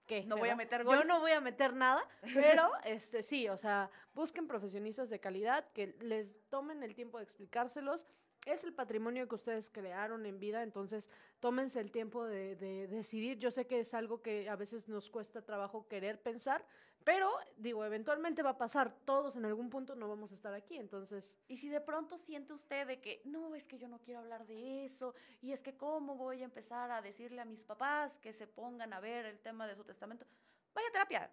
¿qué? 0.09 0.25
No 0.25 0.37
voy 0.37 0.49
a 0.49 0.55
meter 0.55 0.83
gol. 0.83 0.97
Yo 0.97 1.05
no 1.05 1.19
voy 1.19 1.31
a 1.31 1.39
meter 1.39 1.73
nada, 1.73 2.03
pero 2.33 2.71
este 2.83 3.21
sí, 3.21 3.47
o 3.47 3.55
sea, 3.55 3.91
busquen 4.15 4.47
profesionistas 4.47 5.09
de 5.09 5.19
calidad 5.19 5.65
que 5.71 5.95
les 6.01 6.37
tomen 6.49 6.81
el 6.83 6.95
tiempo 6.95 7.19
de 7.19 7.23
explicárselos, 7.23 8.07
es 8.45 8.63
el 8.63 8.73
patrimonio 8.73 9.27
que 9.27 9.35
ustedes 9.35 9.69
crearon 9.69 10.25
en 10.25 10.39
vida, 10.39 10.63
entonces 10.63 11.09
tómense 11.39 11.79
el 11.79 11.91
tiempo 11.91 12.25
de, 12.25 12.55
decidir. 12.87 13.37
Yo 13.37 13.51
sé 13.51 13.67
que 13.67 13.79
es 13.79 13.93
algo 13.93 14.21
que 14.21 14.49
a 14.49 14.55
veces 14.55 14.87
nos 14.87 15.09
cuesta 15.09 15.41
trabajo 15.41 15.87
querer 15.87 16.21
pensar, 16.21 16.65
pero 17.03 17.31
digo, 17.57 17.85
eventualmente 17.85 18.43
va 18.43 18.51
a 18.51 18.57
pasar, 18.57 18.93
todos 19.05 19.35
en 19.35 19.45
algún 19.45 19.69
punto 19.69 19.95
no 19.95 20.07
vamos 20.07 20.31
a 20.31 20.35
estar 20.35 20.53
aquí, 20.53 20.77
entonces... 20.77 21.37
Y 21.47 21.57
si 21.57 21.69
de 21.69 21.81
pronto 21.81 22.17
siente 22.17 22.53
usted 22.53 22.87
de 22.87 22.99
que, 22.99 23.21
no, 23.25 23.55
es 23.55 23.65
que 23.65 23.77
yo 23.77 23.87
no 23.87 23.99
quiero 23.99 24.19
hablar 24.19 24.45
de 24.45 24.85
eso, 24.85 25.13
y 25.41 25.51
es 25.51 25.63
que 25.63 25.77
cómo 25.77 26.15
voy 26.15 26.41
a 26.41 26.45
empezar 26.45 26.91
a 26.91 27.01
decirle 27.01 27.41
a 27.41 27.45
mis 27.45 27.63
papás 27.63 28.17
que 28.17 28.33
se 28.33 28.47
pongan 28.47 28.93
a 28.93 28.99
ver 28.99 29.25
el 29.25 29.39
tema 29.39 29.67
de 29.67 29.75
su 29.75 29.83
testamento, 29.83 30.25
vaya 30.73 30.91
terapia. 30.91 31.31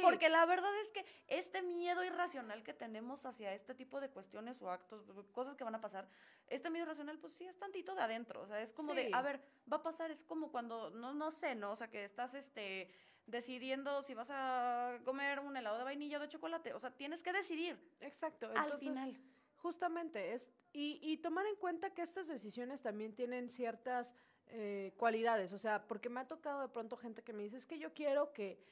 Porque 0.00 0.28
la 0.28 0.46
verdad 0.46 0.70
es 0.80 0.88
que 0.90 1.04
este 1.28 1.62
miedo 1.62 2.04
irracional 2.04 2.62
que 2.62 2.72
tenemos 2.72 3.24
hacia 3.26 3.52
este 3.52 3.74
tipo 3.74 4.00
de 4.00 4.08
cuestiones 4.10 4.62
o 4.62 4.70
actos, 4.70 5.04
cosas 5.32 5.56
que 5.56 5.64
van 5.64 5.74
a 5.74 5.80
pasar, 5.80 6.08
este 6.46 6.70
miedo 6.70 6.84
irracional, 6.86 7.18
pues 7.18 7.34
sí 7.34 7.46
es 7.46 7.58
tantito 7.58 7.94
de 7.94 8.02
adentro. 8.02 8.42
O 8.42 8.46
sea, 8.46 8.60
es 8.60 8.72
como 8.72 8.94
de, 8.94 9.10
a 9.12 9.22
ver, 9.22 9.40
va 9.70 9.78
a 9.78 9.82
pasar, 9.82 10.10
es 10.10 10.22
como 10.22 10.50
cuando, 10.50 10.90
no, 10.90 11.12
no 11.12 11.30
sé, 11.30 11.54
¿no? 11.54 11.72
O 11.72 11.76
sea, 11.76 11.90
que 11.90 12.04
estás 12.04 12.34
este 12.34 12.90
decidiendo 13.26 14.02
si 14.02 14.14
vas 14.14 14.28
a 14.30 14.98
comer 15.04 15.40
un 15.40 15.56
helado 15.56 15.78
de 15.78 15.84
vainilla 15.84 16.18
o 16.18 16.20
de 16.20 16.28
chocolate. 16.28 16.74
O 16.74 16.80
sea, 16.80 16.90
tienes 16.90 17.22
que 17.22 17.32
decidir. 17.32 17.78
Exacto. 18.00 18.50
Al 18.54 18.78
final. 18.78 19.18
Justamente, 19.56 20.32
es, 20.32 20.50
y, 20.72 20.98
y 21.00 21.18
tomar 21.18 21.46
en 21.46 21.54
cuenta 21.54 21.94
que 21.94 22.02
estas 22.02 22.26
decisiones 22.26 22.82
también 22.82 23.14
tienen 23.14 23.48
ciertas 23.48 24.16
eh, 24.48 24.92
cualidades. 24.96 25.52
O 25.52 25.58
sea, 25.58 25.86
porque 25.86 26.08
me 26.10 26.20
ha 26.20 26.26
tocado 26.26 26.62
de 26.62 26.68
pronto 26.68 26.96
gente 26.96 27.22
que 27.22 27.32
me 27.32 27.44
dice, 27.44 27.56
es 27.56 27.66
que 27.66 27.78
yo 27.78 27.94
quiero 27.94 28.32
que 28.32 28.62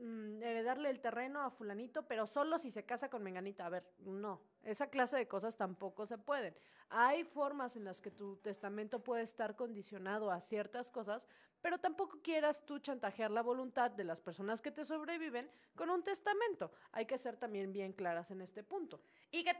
Mm, 0.00 0.42
heredarle 0.42 0.88
el 0.88 0.98
terreno 0.98 1.42
a 1.42 1.50
fulanito, 1.50 2.08
pero 2.08 2.26
solo 2.26 2.58
si 2.58 2.70
se 2.70 2.86
casa 2.86 3.10
con 3.10 3.22
menganita. 3.22 3.66
A 3.66 3.68
ver, 3.68 3.84
no, 3.98 4.40
esa 4.62 4.88
clase 4.88 5.18
de 5.18 5.28
cosas 5.28 5.58
tampoco 5.58 6.06
se 6.06 6.16
pueden. 6.16 6.54
Hay 6.88 7.22
formas 7.24 7.76
en 7.76 7.84
las 7.84 8.00
que 8.00 8.10
tu 8.10 8.36
testamento 8.38 9.04
puede 9.04 9.24
estar 9.24 9.56
condicionado 9.56 10.30
a 10.30 10.40
ciertas 10.40 10.90
cosas, 10.90 11.28
pero 11.60 11.78
tampoco 11.78 12.22
quieras 12.22 12.64
tú 12.64 12.78
chantajear 12.78 13.30
la 13.30 13.42
voluntad 13.42 13.90
de 13.90 14.04
las 14.04 14.22
personas 14.22 14.62
que 14.62 14.70
te 14.70 14.86
sobreviven 14.86 15.50
con 15.74 15.90
un 15.90 16.02
testamento. 16.02 16.72
Hay 16.92 17.04
que 17.04 17.18
ser 17.18 17.36
también 17.36 17.70
bien 17.70 17.92
claras 17.92 18.30
en 18.30 18.40
este 18.40 18.62
punto. 18.62 19.02
Y 19.30 19.44
que 19.44 19.54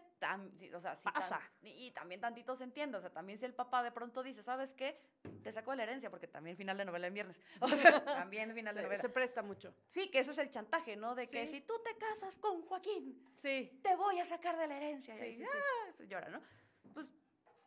o 0.75 0.81
sea, 0.81 0.99
pasa. 1.01 1.41
y 1.63 1.91
también 1.93 2.21
tantito 2.21 2.57
se 2.57 2.65
entiende, 2.65 2.99
o 2.99 3.01
sea, 3.01 3.11
también 3.11 3.39
si 3.39 3.45
el 3.45 3.55
papá 3.55 3.83
de 3.83 3.91
pronto 3.91 4.23
dice, 4.23 4.43
¿sabes 4.43 4.73
qué? 4.73 5.01
Te 5.43 5.53
saco 5.53 5.75
la 5.75 5.83
herencia, 5.83 6.11
porque 6.11 6.27
también 6.27 6.57
final 6.57 6.77
de 6.77 6.85
novela 6.85 7.07
en 7.07 7.15
viernes. 7.15 7.41
O 7.61 7.69
sea, 7.69 8.05
también 8.05 8.53
final 8.55 8.75
de 8.75 8.83
novela. 8.83 9.01
Se 9.01 9.09
presta 9.09 9.43
mucho. 9.43 9.75
Sí, 9.89 10.11
que 10.11 10.19
eso 10.19 10.31
es 10.31 10.39
el 10.39 10.51
chantaje, 10.51 10.97
¿no? 10.97 11.15
De 11.15 11.27
que 11.27 11.47
si 11.47 11.61
tú 11.61 11.75
te 11.85 11.97
casas 11.97 12.39
con 12.39 12.63
Joaquín, 12.63 13.23
sí. 13.35 13.81
te 13.83 13.97
voy 13.97 14.19
a 14.19 14.25
sacar 14.25 14.57
de 14.59 14.67
la 14.67 14.77
herencia. 14.77 15.17
Sí, 15.17 15.25
y 15.27 15.35
sí, 15.35 15.45
ah, 15.45 16.03
llora, 16.05 16.29
¿no? 16.29 16.41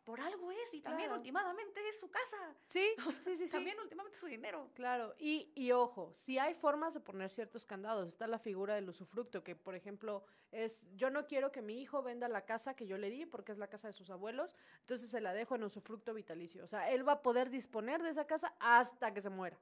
Por 0.04 0.20
algo 0.20 0.51
es 0.51 0.74
y 0.74 0.82
también 0.82 1.12
últimamente 1.12 1.80
es 1.88 1.99
su 1.99 2.10
casa. 2.10 2.56
Sí, 2.68 2.89
sí, 3.24 3.38
sí, 3.38 3.49
También 3.49 3.80
últimamente 3.80 4.16
es 4.16 4.20
su 4.20 4.28
dinero. 4.28 4.70
Claro, 4.74 5.16
y, 5.18 5.51
y 5.56 5.72
ojo, 5.72 6.14
si 6.14 6.38
hay 6.38 6.54
formas 6.54 6.93
de 6.93 6.99
poner 6.99 7.30
ciertos 7.30 7.66
candados, 7.66 8.08
está 8.08 8.28
la 8.28 8.39
figura 8.39 8.76
del 8.76 8.89
usufructo, 8.89 9.43
que 9.43 9.56
por 9.56 9.76
ejemplo 9.76 10.26
es, 10.51 10.86
yo 10.95 11.10
no 11.10 11.26
quiero 11.26 11.51
que 11.51 11.62
mi 11.62 11.82
hijo 11.82 12.04
venda 12.04 12.28
la 12.28 12.45
casa 12.45 12.76
que 12.76 12.86
yo 12.86 12.97
le 12.97 13.10
di 13.10 13.26
porque 13.26 13.54
es 13.54 13.58
la 13.58 13.68
casa 13.68 13.88
de 13.88 13.93
sus 13.93 14.10
abuelos, 14.10 14.56
entonces 14.82 15.10
se 15.10 15.22
la 15.22 15.34
dejo 15.34 15.56
en 15.56 15.64
usufructo 15.64 16.14
vitalicio. 16.14 16.64
O 16.64 16.68
sea, 16.68 16.91
él 16.91 17.08
va 17.08 17.14
a 17.14 17.22
poder 17.24 17.49
disponer 17.49 18.04
de 18.04 18.10
esa 18.10 18.28
casa 18.28 18.54
hasta 18.60 19.14
que 19.14 19.22
se 19.22 19.30
muera. 19.30 19.58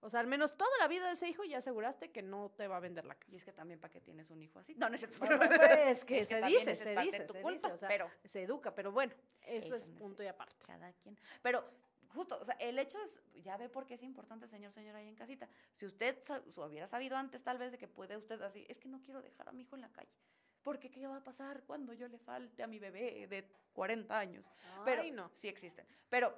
O 0.00 0.10
sea, 0.10 0.20
al 0.20 0.26
menos 0.26 0.56
toda 0.56 0.70
la 0.78 0.88
vida 0.88 1.06
de 1.06 1.14
ese 1.14 1.28
hijo 1.28 1.44
ya 1.44 1.58
aseguraste 1.58 2.10
que 2.10 2.22
no 2.22 2.50
te 2.50 2.68
va 2.68 2.76
a 2.76 2.80
vender 2.80 3.04
la 3.04 3.14
casa. 3.14 3.32
Y 3.32 3.36
es 3.36 3.44
que 3.44 3.52
también 3.52 3.80
para 3.80 3.92
qué 3.92 4.00
tienes 4.00 4.30
un 4.30 4.42
hijo 4.42 4.58
así. 4.58 4.74
No, 4.74 4.88
no 4.88 4.94
es 4.94 5.00
cierto. 5.00 5.18
pues, 5.18 5.28
que 6.04 6.24
se 6.24 6.40
dice, 6.42 6.76
se 6.76 6.96
dice, 6.96 7.26
se 7.26 7.42
dice, 7.42 7.66
o 7.72 7.76
sea, 7.78 7.88
pero 7.88 8.10
se 8.24 8.42
educa, 8.42 8.74
pero 8.74 8.92
bueno, 8.92 9.14
eso, 9.42 9.74
es 9.74 9.90
punto 9.90 10.22
y 10.22 10.26
aparte. 10.26 10.54
Cada 10.66 10.92
quien. 10.92 11.18
Pero 11.42 11.64
justo, 12.16 12.38
o 12.40 12.44
sea, 12.44 12.54
el 12.60 12.78
hecho 12.78 12.98
es, 13.02 13.14
ya 13.42 13.56
ve 13.56 13.68
por 13.68 13.86
qué 13.86 13.94
es 13.94 14.02
importante, 14.02 14.48
señor, 14.48 14.72
señora, 14.72 14.98
ahí 14.98 15.08
en 15.08 15.14
casita. 15.14 15.48
Si 15.74 15.86
usted 15.86 16.18
hubiera 16.56 16.88
sabido 16.88 17.16
antes, 17.16 17.42
tal 17.42 17.58
vez, 17.58 17.72
de 17.72 17.78
que 17.78 17.88
puede 17.88 18.16
usted 18.16 18.40
así, 18.42 18.64
es 18.68 18.78
que 18.78 18.88
no 18.88 19.00
quiero 19.00 19.22
dejar 19.22 19.48
a 19.48 19.52
mi 19.52 19.62
hijo 19.62 19.76
en 19.76 19.82
la 19.82 19.90
calle. 19.90 20.10
Porque 20.62 20.90
¿qué 20.90 21.06
va 21.06 21.18
a 21.18 21.22
pasar 21.22 21.62
cuando 21.62 21.92
yo 21.92 22.08
le 22.08 22.18
falte 22.18 22.62
a 22.62 22.66
mi 22.66 22.80
bebé 22.80 23.26
de 23.28 23.48
40 23.72 24.18
años? 24.18 24.44
pero 24.84 25.04
no. 25.12 25.30
sí 25.36 25.46
existen. 25.46 25.86
Pero 26.08 26.36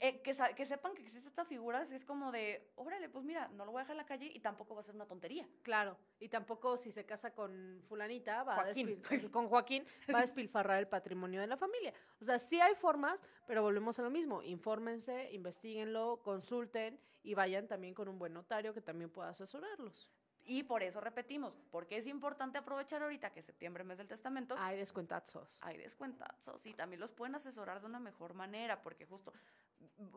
eh, 0.00 0.22
que, 0.22 0.34
que, 0.56 0.66
sepan 0.66 0.94
que 0.94 1.02
existe 1.02 1.28
esta 1.28 1.44
figura, 1.44 1.82
es 1.82 2.04
como 2.04 2.32
de, 2.32 2.72
órale, 2.76 3.08
pues 3.10 3.24
mira, 3.24 3.48
no 3.48 3.64
lo 3.66 3.72
voy 3.72 3.80
a 3.80 3.82
dejar 3.82 3.94
en 3.94 3.98
la 3.98 4.06
calle 4.06 4.30
y 4.32 4.40
tampoco 4.40 4.74
va 4.74 4.80
a 4.80 4.84
ser 4.84 4.94
una 4.94 5.06
tontería. 5.06 5.46
Claro, 5.62 5.98
y 6.18 6.28
tampoco 6.28 6.76
si 6.78 6.90
se 6.90 7.04
casa 7.04 7.34
con 7.34 7.82
fulanita, 7.86 8.42
va 8.42 8.60
A 8.60 8.64
con 9.30 9.48
Joaquín, 9.48 9.84
va 10.12 10.18
a 10.18 10.22
despilfarrar 10.22 10.78
el 10.78 10.88
patrimonio 10.88 11.40
de 11.40 11.46
la 11.46 11.56
familia. 11.56 11.92
O 12.20 12.24
sea, 12.24 12.38
sí 12.38 12.58
hay 12.60 12.74
formas, 12.74 13.22
pero 13.46 13.62
volvemos 13.62 13.98
a 13.98 14.02
lo 14.02 14.10
mismo, 14.10 14.42
infórmense, 14.42 15.30
investiguenlo, 15.32 16.20
consulten 16.22 16.98
y 17.22 17.34
vayan 17.34 17.68
también 17.68 17.92
con 17.92 18.08
un 18.08 18.18
buen 18.18 18.32
notario 18.32 18.72
que 18.72 18.80
también 18.80 19.10
pueda 19.10 19.28
asesorarlos. 19.28 20.10
Y 20.48 20.62
por 20.62 20.84
eso 20.84 21.00
repetimos, 21.00 21.54
porque 21.72 21.96
es 21.96 22.06
importante 22.06 22.58
aprovechar 22.58 23.02
ahorita 23.02 23.32
que 23.32 23.42
septiembre, 23.42 23.82
mes 23.82 23.98
del 23.98 24.06
testamento. 24.06 24.54
Hay 24.58 24.76
descuentazos. 24.76 25.58
Hay 25.60 25.76
descuentazos 25.76 26.64
y 26.66 26.72
también 26.72 27.00
los 27.00 27.10
pueden 27.10 27.34
asesorar 27.34 27.80
de 27.80 27.86
una 27.86 27.98
mejor 27.98 28.32
manera, 28.34 28.80
porque 28.80 29.06
justo, 29.06 29.32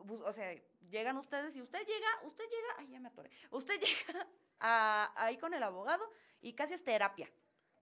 o 0.08 0.32
sea, 0.32 0.54
llegan 0.88 1.16
ustedes 1.16 1.56
y 1.56 1.62
usted 1.62 1.84
llega, 1.84 2.08
usted 2.22 2.44
llega, 2.44 2.74
ay, 2.78 2.88
ya 2.90 3.00
me 3.00 3.08
atoré, 3.08 3.30
usted 3.50 3.80
llega 3.80 4.28
ahí 4.60 5.36
con 5.36 5.52
el 5.52 5.62
abogado 5.64 6.08
y 6.40 6.52
casi 6.52 6.74
es 6.74 6.84
terapia. 6.84 7.28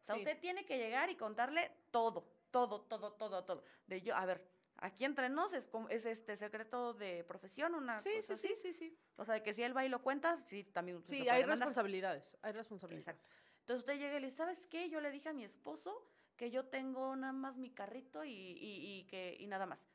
O 0.03 0.07
sea, 0.07 0.17
usted 0.17 0.41
tiene 0.41 0.65
que 0.65 0.79
llegar 0.79 1.11
y 1.11 1.17
contarle 1.17 1.71
todo, 1.91 2.33
todo, 2.51 2.81
todo, 2.81 3.13
todo, 3.13 3.45
todo. 3.45 3.63
De 3.87 4.01
yo, 4.01 4.17
a 4.17 4.25
ver, 4.25 4.43
aquí 4.79 5.05
entre 5.05 5.29
nos 5.29 5.53
es, 5.53 5.69
es 5.91 6.07
este 6.07 6.37
secreto 6.37 6.95
de 6.95 7.25
profesión, 7.25 7.75
una 7.75 8.01
sí, 8.01 8.11
cosa 8.17 8.35
sí, 8.35 8.49
sí, 8.49 8.55
sí, 8.57 8.73
sí. 8.73 8.99
O 9.17 9.25
sea, 9.25 9.43
que 9.43 9.55
si 9.55 9.63
él 9.63 9.77
va 9.77 9.85
y 9.85 9.89
lo 9.89 10.03
cuenta, 10.03 10.39
sí, 10.41 10.65
también. 10.65 11.03
Sí, 11.07 11.29
hay 11.29 11.45
responsabilidades, 11.45 12.37
hay 12.43 12.53
responsabilidades. 12.53 13.09
Exacto. 13.09 13.27
Entonces 13.61 13.81
usted 13.81 13.99
llega 13.99 14.17
y 14.17 14.21
le 14.21 14.27
dice, 14.29 14.39
¿sabes 14.39 14.67
qué? 14.67 14.89
Yo 14.89 15.01
le 15.01 15.11
dije 15.11 15.29
a 15.29 15.33
mi 15.33 15.45
esposo 15.45 16.07
que 16.37 16.51
yo 16.51 16.67
tengo 16.67 17.15
nada 17.17 17.33
más 17.33 17.59
mi 17.59 17.71
carrito 17.71 18.25
y, 18.25 18.31
y, 18.31 19.01
y 19.01 19.05
que, 19.07 19.37
y 19.39 19.47
nada 19.47 19.67
más 19.67 19.87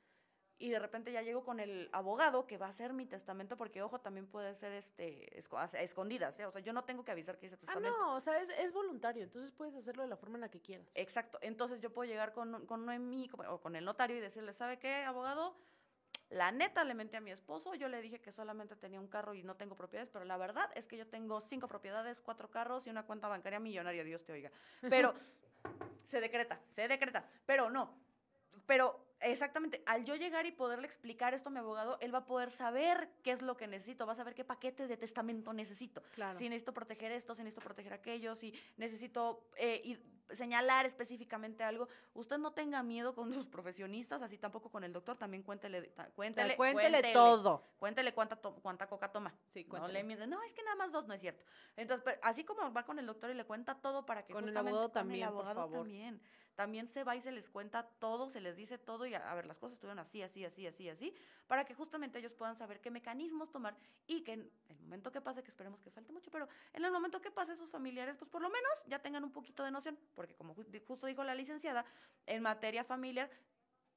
y 0.60 0.70
de 0.70 0.80
repente 0.80 1.12
ya 1.12 1.22
llego 1.22 1.43
con 1.43 1.60
el 1.60 1.89
abogado 1.91 2.45
que 2.47 2.58
va 2.58 2.68
a 2.68 2.70
hacer 2.70 2.93
mi 2.93 3.06
testamento, 3.06 3.58
porque 3.58 3.82
ojo, 3.82 3.99
también 3.99 4.28
puede 4.28 4.56
ser 4.56 4.72
este 4.74 5.38
escondidas, 5.38 6.39
¿eh? 6.39 6.45
O 6.45 6.51
sea, 6.51 6.62
yo 6.62 6.74
no 6.74 6.84
tengo 6.84 7.04
que 7.04 7.12
avisar 7.12 7.38
que 7.38 7.47
hice 7.47 7.58
testamento. 7.58 7.89
Ah, 7.95 8.01
no, 8.01 8.16
o 8.16 8.22
sea, 8.22 8.39
es, 8.41 8.49
es, 8.49 8.72
voluntario, 8.72 9.24
entonces 9.24 9.51
puedes 9.51 9.76
hacerlo 9.76 10.04
de 10.04 10.10
la 10.10 10.18
forma 10.18 10.38
en 10.38 10.41
la 10.41 10.49
que 10.49 10.62
quieras. 10.62 10.88
Exacto, 10.95 11.38
entonces 11.41 11.82
yo 11.82 11.91
puedo 11.91 12.10
llegar 12.10 12.34
con, 12.34 12.66
con 12.66 12.86
Noemí 12.86 13.30
o 13.49 13.60
con 13.60 13.76
el 13.76 13.86
notario 13.86 14.18
y 14.18 14.20
decirle, 14.20 14.54
¿sabe 14.54 14.80
qué, 14.80 15.04
abogado? 15.04 15.56
La 16.30 16.51
neta 16.51 16.84
le 16.84 16.95
menté 16.95 17.18
a 17.18 17.22
mi 17.22 17.32
esposo, 17.32 17.76
yo 17.76 17.88
le 17.89 18.01
dije 18.01 18.20
que 18.20 18.32
solamente 18.32 18.76
tenía 18.76 18.99
un 18.99 19.08
carro 19.08 19.36
y 19.36 19.43
no 19.43 19.56
tengo 19.56 19.76
propiedades, 19.76 20.10
pero 20.12 20.26
la 20.26 20.38
verdad 20.38 20.70
es 20.74 20.88
que 20.88 20.97
yo 20.97 21.08
tengo 21.08 21.41
cinco 21.41 21.68
propiedades, 21.68 22.22
cuatro 22.22 22.49
carros 22.49 22.88
y 22.88 22.89
una 22.89 23.06
cuenta 23.06 23.28
bancaria 23.28 23.60
millonaria, 23.60 24.04
Dios 24.04 24.24
te 24.24 24.34
oiga. 24.34 24.51
Pero 24.82 25.14
se 26.06 26.22
decreta, 26.22 26.60
se 26.72 26.88
decreta, 26.88 27.24
pero 27.45 27.70
no, 27.70 27.95
pero 28.66 29.12
Exactamente. 29.24 29.82
Al 29.86 30.03
yo 30.05 30.15
llegar 30.15 30.45
y 30.45 30.51
poderle 30.51 30.86
explicar 30.88 31.34
esto 31.34 31.49
a 31.49 31.51
mi 31.51 31.59
abogado, 31.59 31.97
él 32.01 32.13
va 32.13 32.19
a 32.19 32.26
poder 32.26 32.51
saber 32.51 33.09
qué 33.24 33.32
es 33.32 33.41
lo 33.41 33.55
que 33.57 33.67
necesito, 33.67 34.05
va 34.05 34.13
a 34.13 34.15
saber 34.15 34.36
qué 34.36 34.43
paquete 34.43 34.88
de 34.88 34.97
testamento 34.97 35.53
necesito. 35.53 36.01
Claro. 36.15 36.38
Si 36.38 36.49
necesito 36.49 36.74
proteger 36.74 37.11
esto, 37.11 37.36
si 37.36 37.43
necesito 37.43 37.63
proteger 37.63 37.93
aquello, 37.93 38.36
si 38.36 38.53
necesito 38.78 39.47
eh, 39.57 39.82
y 39.84 39.97
señalar 40.34 40.86
específicamente 40.86 41.63
algo. 41.63 41.88
Usted 42.13 42.38
no 42.38 42.51
tenga 42.53 42.82
miedo 42.82 43.13
con 43.13 43.32
sus 43.34 43.45
profesionistas, 43.45 44.21
así 44.21 44.38
tampoco 44.38 44.69
con 44.69 44.84
el 44.84 44.91
doctor, 44.93 45.17
también 45.17 45.43
cuéntele, 45.43 45.82
ta- 45.89 46.09
cuéntele, 46.11 46.55
cuéntele 46.55 47.13
todo. 47.13 47.63
Cuéntele 47.78 48.13
cuánta, 48.13 48.36
to- 48.38 48.55
cuánta 48.55 48.88
coca 48.88 49.11
toma. 49.11 49.34
Sí, 49.53 49.63
no 49.63 49.69
cuéntele. 49.69 50.03
le 50.03 50.28
no, 50.28 50.41
es 50.43 50.53
que 50.53 50.63
nada 50.63 50.76
más 50.76 50.91
dos, 50.91 51.07
no 51.07 51.13
es 51.13 51.21
cierto. 51.21 51.43
Entonces, 51.76 52.03
pues, 52.03 52.17
así 52.24 52.43
como 52.43 52.71
va 52.74 52.84
con 52.84 52.97
el 52.99 53.05
doctor 53.05 53.30
y 53.30 53.34
le 53.36 53.45
cuenta 53.45 53.76
todo 53.76 54.05
para 54.05 54.26
que 54.26 54.34
Con 54.34 54.43
el 54.45 54.49
justamente- 54.51 54.69
abogado 54.69 54.89
con 54.91 54.97
el 54.99 55.03
también, 55.07 55.28
por 55.28 55.34
abogado 55.36 55.55
favor. 55.61 55.78
también. 55.80 56.21
También 56.56 56.88
se 56.88 57.04
va 57.04 57.16
y 57.16 57.22
se 57.22 57.32
les 57.32 57.49
cuenta 57.49 57.84
todo, 57.99 58.30
se 58.30 58.39
les 58.39 58.56
dice 58.56 58.78
todo 58.78 59.06
y 59.08 59.16
a, 59.16 59.32
a 59.32 59.34
ver, 59.36 59.47
las 59.47 59.58
cosas 59.60 59.74
estuvieron 59.74 59.97
así, 59.99 60.22
así, 60.22 60.45
así, 60.45 60.68
así, 60.68 60.88
así, 60.88 61.16
para 61.47 61.66
que 61.66 61.74
justamente 61.74 62.20
ellos 62.20 62.34
puedan 62.34 62.56
saber 62.56 62.80
qué 62.80 62.91
mecanismos 62.91 63.49
tomar 63.49 63.76
y 64.06 64.22
que 64.22 64.34
en 64.34 64.51
el 64.70 64.78
momento 64.80 65.12
que 65.12 65.20
pase, 65.20 65.41
que 65.43 65.49
esperemos 65.49 65.82
que 65.82 65.89
falte 65.89 66.12
mucho, 66.12 66.30
pero 66.30 66.47
en 66.74 66.86
el 66.86 66.91
momento 66.91 67.20
que 67.22 67.32
pase 67.32 67.56
sus 67.56 67.72
familiares, 67.72 68.18
pues 68.18 68.30
por 68.30 68.41
lo 68.41 68.49
menos 68.49 68.72
ya 68.86 68.99
tengan 68.99 69.24
un 69.24 69.32
poquito 69.32 69.64
de 69.64 69.72
noción, 69.72 69.97
porque 70.14 70.36
como 70.36 70.56
ju- 70.56 70.86
justo 70.86 71.08
dijo 71.08 71.24
la 71.24 71.34
licenciada, 71.34 71.86
en 72.28 72.43
materia 72.43 72.84
familiar 72.84 73.32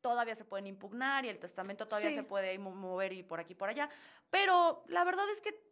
todavía 0.00 0.34
se 0.34 0.44
pueden 0.44 0.66
impugnar 0.66 1.24
y 1.24 1.28
el 1.28 1.38
testamento 1.38 1.86
todavía 1.86 2.10
Sí. 2.10 2.14
se 2.16 2.22
puede 2.22 2.58
mover 2.58 3.12
y 3.12 3.22
por 3.22 3.40
aquí 3.40 3.54
por 3.54 3.68
allá, 3.68 3.90
pero 4.30 4.82
la 4.88 5.04
verdad 5.04 5.28
es 5.30 5.40
que 5.40 5.65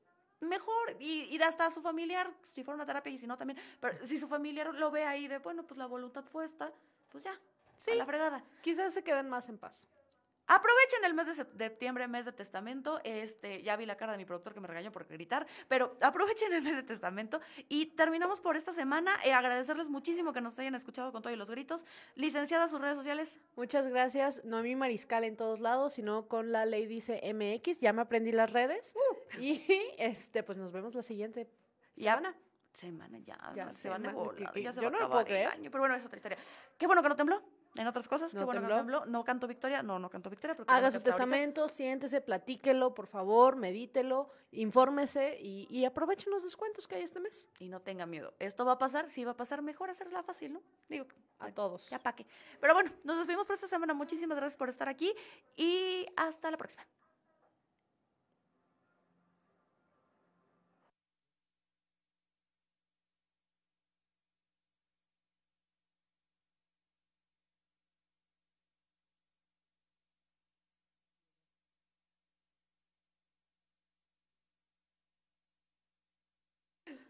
mejor 0.45 0.97
y, 1.01 1.25
y 1.35 1.43
hasta 1.43 1.71
su 1.71 1.83
familiar, 1.83 2.31
si 2.53 2.63
fuera 2.65 2.77
una 2.77 2.87
terapia 2.87 3.13
y 3.13 3.19
si 3.19 3.27
no 3.27 3.37
también, 3.37 3.59
pero 3.81 4.07
si 4.07 4.19
su 4.19 4.29
familiar 4.29 4.75
lo 4.75 4.91
ve 4.91 5.05
ahí 5.05 5.29
de, 5.29 5.39
bueno, 5.39 5.63
pues 5.65 5.79
la 5.79 5.87
voluntad 5.87 6.25
fue 6.25 6.45
esta, 6.45 6.73
pues 7.11 7.25
ya, 7.25 7.39
Sí. 7.77 7.91
a 7.91 7.95
la 7.97 8.07
fregada. 8.07 8.45
Quizás 8.63 8.95
se 8.95 9.03
queden 9.03 9.29
más 9.29 9.49
en 9.49 9.59
paz. 9.59 9.87
Aprovechen 10.47 11.05
el 11.05 11.15
mes 11.15 11.27
de 11.27 11.33
sep- 11.33 11.53
de 11.53 11.65
septiembre, 11.69 12.07
mes 12.09 12.25
de 12.27 12.33
testamento. 12.33 13.01
Este, 13.05 13.63
ya 13.63 13.77
vi 13.77 13.87
la 13.87 13.97
cara 13.97 14.13
de 14.13 14.19
mi 14.19 14.25
productor 14.25 14.53
que 14.55 14.61
me 14.61 14.69
regañó 14.69 14.93
por 14.93 15.07
gritar, 15.07 15.47
pero 15.69 15.97
aprovechen 16.03 16.53
el 16.53 16.63
mes 16.63 16.77
de 16.77 16.83
testamento 16.83 17.41
y 17.69 17.87
terminamos 17.87 18.41
por 18.41 18.57
esta 18.57 18.73
semana. 18.73 19.13
Eh, 19.25 19.33
agradecerles 19.33 19.87
muchísimo 19.89 20.33
que 20.33 20.41
nos 20.41 20.59
hayan 20.59 20.75
escuchado 20.75 21.13
con 21.13 21.23
todos 21.23 21.37
los 21.39 21.49
gritos. 21.51 21.85
Licenciada, 22.15 22.69
sus 22.69 22.81
redes 22.81 22.97
sociales. 22.97 23.41
Muchas 23.57 23.87
gracias. 23.87 24.45
Noemí 24.45 24.77
Mariscal 24.77 25.25
en 25.25 25.37
todos 25.37 25.61
lados, 25.61 25.95
sino 25.95 26.29
con 26.29 26.53
la 26.53 26.67
ley 26.67 26.87
dice 26.87 27.21
MX. 27.35 27.79
Ya 27.81 27.93
me 27.93 28.03
aprendí 28.03 28.33
las 28.33 28.53
redes. 28.53 28.95
Y 29.39 29.63
este, 29.99 30.43
pues 30.43 30.59
nos 30.59 30.73
vemos 30.73 30.95
la 30.95 31.03
siguiente 31.03 31.49
Ya. 31.97 32.17
semana. 32.17 32.35
Semana 32.73 33.19
ya, 33.21 33.39
Ya 33.55 33.73
se 33.73 33.89
van 33.89 34.03
de 34.03 34.09
semana, 34.09 34.13
volada, 34.13 34.53
ya 34.61 34.73
se 34.73 34.81
yo 34.81 34.87
va 34.87 34.91
no 34.91 34.97
a 34.99 35.07
acabar 35.07 35.31
el 35.31 35.47
año, 35.47 35.71
pero 35.71 35.83
bueno, 35.83 35.95
es 35.95 36.05
otra 36.05 36.17
historia. 36.17 36.37
Qué 36.77 36.87
bueno 36.89 37.03
que 37.05 37.09
no 37.09 37.15
tembló. 37.15 37.41
En 37.77 37.87
otras 37.89 38.07
cosas, 38.07 38.33
No 38.35 38.45
bueno 38.47 38.61
que 38.61 38.67
tembló. 38.69 38.77
no 38.77 38.81
tembló. 39.01 39.07
No 39.07 39.25
canto 39.25 39.49
victoria, 39.49 39.83
no, 39.83 39.99
no 39.99 40.09
canto 40.09 40.31
victoria. 40.31 40.55
porque 40.55 40.71
Haga 40.71 40.81
bueno 40.83 40.91
su 40.93 40.97
ahorita- 40.99 41.11
testamento, 41.11 41.69
siéntese, 41.69 42.21
platíquelo, 42.21 42.95
por 42.95 43.07
favor, 43.09 43.57
medítelo, 43.57 44.31
infórmese 44.53 45.39
y, 45.41 45.67
y 45.71 45.85
aprovechen 45.85 46.31
los 46.33 46.45
descuentos 46.45 46.87
que 46.87 46.95
hay 46.95 47.03
este 47.03 47.19
mes. 47.19 47.51
Y 47.59 47.69
no 47.69 47.81
tenga 47.81 48.07
miedo. 48.07 48.33
Esto 48.39 48.65
va 48.65 48.73
a 48.73 48.79
pasar, 48.79 49.11
sí 49.11 49.25
va 49.25 49.33
a 49.33 49.37
pasar, 49.37 49.61
mejor 49.63 49.91
hacerla 49.91 50.23
fácil, 50.23 50.53
¿no? 50.53 50.63
Digo, 50.89 51.07
A 51.39 51.45
bueno, 51.45 51.55
todos. 51.55 51.91
ya 51.91 51.99
pa' 51.99 52.15
qué. 52.15 52.25
Pero 52.61 52.75
bueno, 52.75 52.93
nos 53.03 53.17
despedimos 53.19 53.45
por 53.47 53.55
esta 53.55 53.67
semana. 53.67 53.93
Muchísimas 53.93 54.37
gracias 54.37 54.57
por 54.57 54.69
estar 54.69 54.89
aquí 54.89 55.13
y 55.57 56.07
hasta 56.17 56.51
la 56.53 56.57
próxima. 56.57 56.85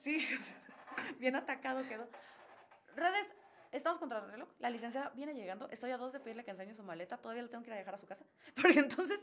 Sí, 0.04 0.18
bien 1.18 1.34
atacado 1.34 1.82
quedó. 1.88 2.06
Redes, 2.94 3.26
estamos 3.72 3.98
contra 3.98 4.18
el 4.18 4.30
reloj. 4.30 4.48
La 4.58 4.68
licenciada 4.68 5.08
viene 5.14 5.32
llegando. 5.34 5.66
Estoy 5.70 5.92
a 5.92 5.96
dos 5.96 6.12
de 6.12 6.20
pedirle 6.20 6.44
que 6.44 6.50
enseñe 6.50 6.74
su 6.74 6.82
maleta. 6.82 7.16
Todavía 7.16 7.42
la 7.42 7.48
tengo 7.48 7.64
que 7.64 7.70
ir 7.70 7.74
a 7.74 7.78
dejar 7.78 7.94
a 7.94 7.98
su 7.98 8.06
casa. 8.06 8.26
Porque 8.54 8.78
entonces, 8.80 9.18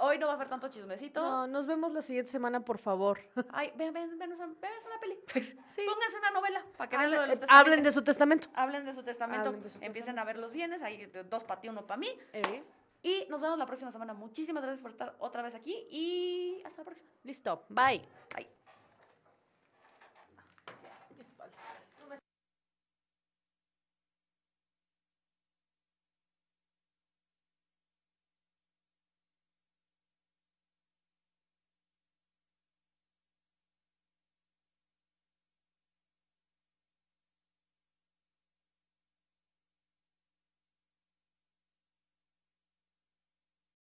hoy 0.00 0.18
no 0.18 0.26
va 0.26 0.34
a 0.34 0.36
haber 0.36 0.48
tanto 0.48 0.68
chismecito. 0.68 1.20
No, 1.20 1.46
nos 1.48 1.66
vemos 1.66 1.92
la 1.92 2.02
siguiente 2.02 2.30
semana, 2.30 2.60
por 2.64 2.78
favor. 2.78 3.18
Ay, 3.50 3.72
ven, 3.74 3.92
ven, 3.92 4.16
ven, 4.16 4.30
ven, 4.30 4.38
ven, 4.60 4.72
una 4.86 5.00
peli. 5.00 5.18
Sí. 5.66 5.82
Pónganse 5.84 6.18
una 6.18 6.30
novela 6.30 6.64
para 6.76 6.88
que 6.88 6.96
vean 6.98 7.10
lo 7.10 7.20
de 7.22 7.26
los 7.26 7.36
Hablen, 7.40 7.50
hablen 7.50 7.82
de 7.82 7.90
su 7.90 8.04
testamento. 8.04 8.48
Hablen 8.54 8.84
de 8.84 8.94
su 8.94 9.02
testamento. 9.02 9.48
Hablen 9.48 9.62
de 9.64 9.70
su 9.70 9.76
Empiecen 9.78 10.14
testamento. 10.14 10.20
a 10.22 10.24
ver 10.24 10.38
los 10.38 10.52
bienes. 10.52 10.82
Hay 10.82 11.04
dos 11.28 11.42
para 11.42 11.60
ti, 11.60 11.68
uno 11.68 11.84
para 11.84 11.98
mí. 11.98 12.08
Eh, 12.32 12.62
Y 13.02 13.26
nos 13.28 13.40
vemos 13.40 13.58
la 13.58 13.66
próxima 13.66 13.90
semana. 13.90 14.14
Muchísimas 14.14 14.62
gracias 14.62 14.82
por 14.82 14.92
estar 14.92 15.16
otra 15.18 15.42
vez 15.42 15.54
aquí 15.56 15.86
y 15.90 16.62
hasta 16.64 16.82
la 16.82 16.84
próxima. 16.84 17.08
listo. 17.24 17.64
Bye. 17.68 18.06
Bye. 18.34 18.55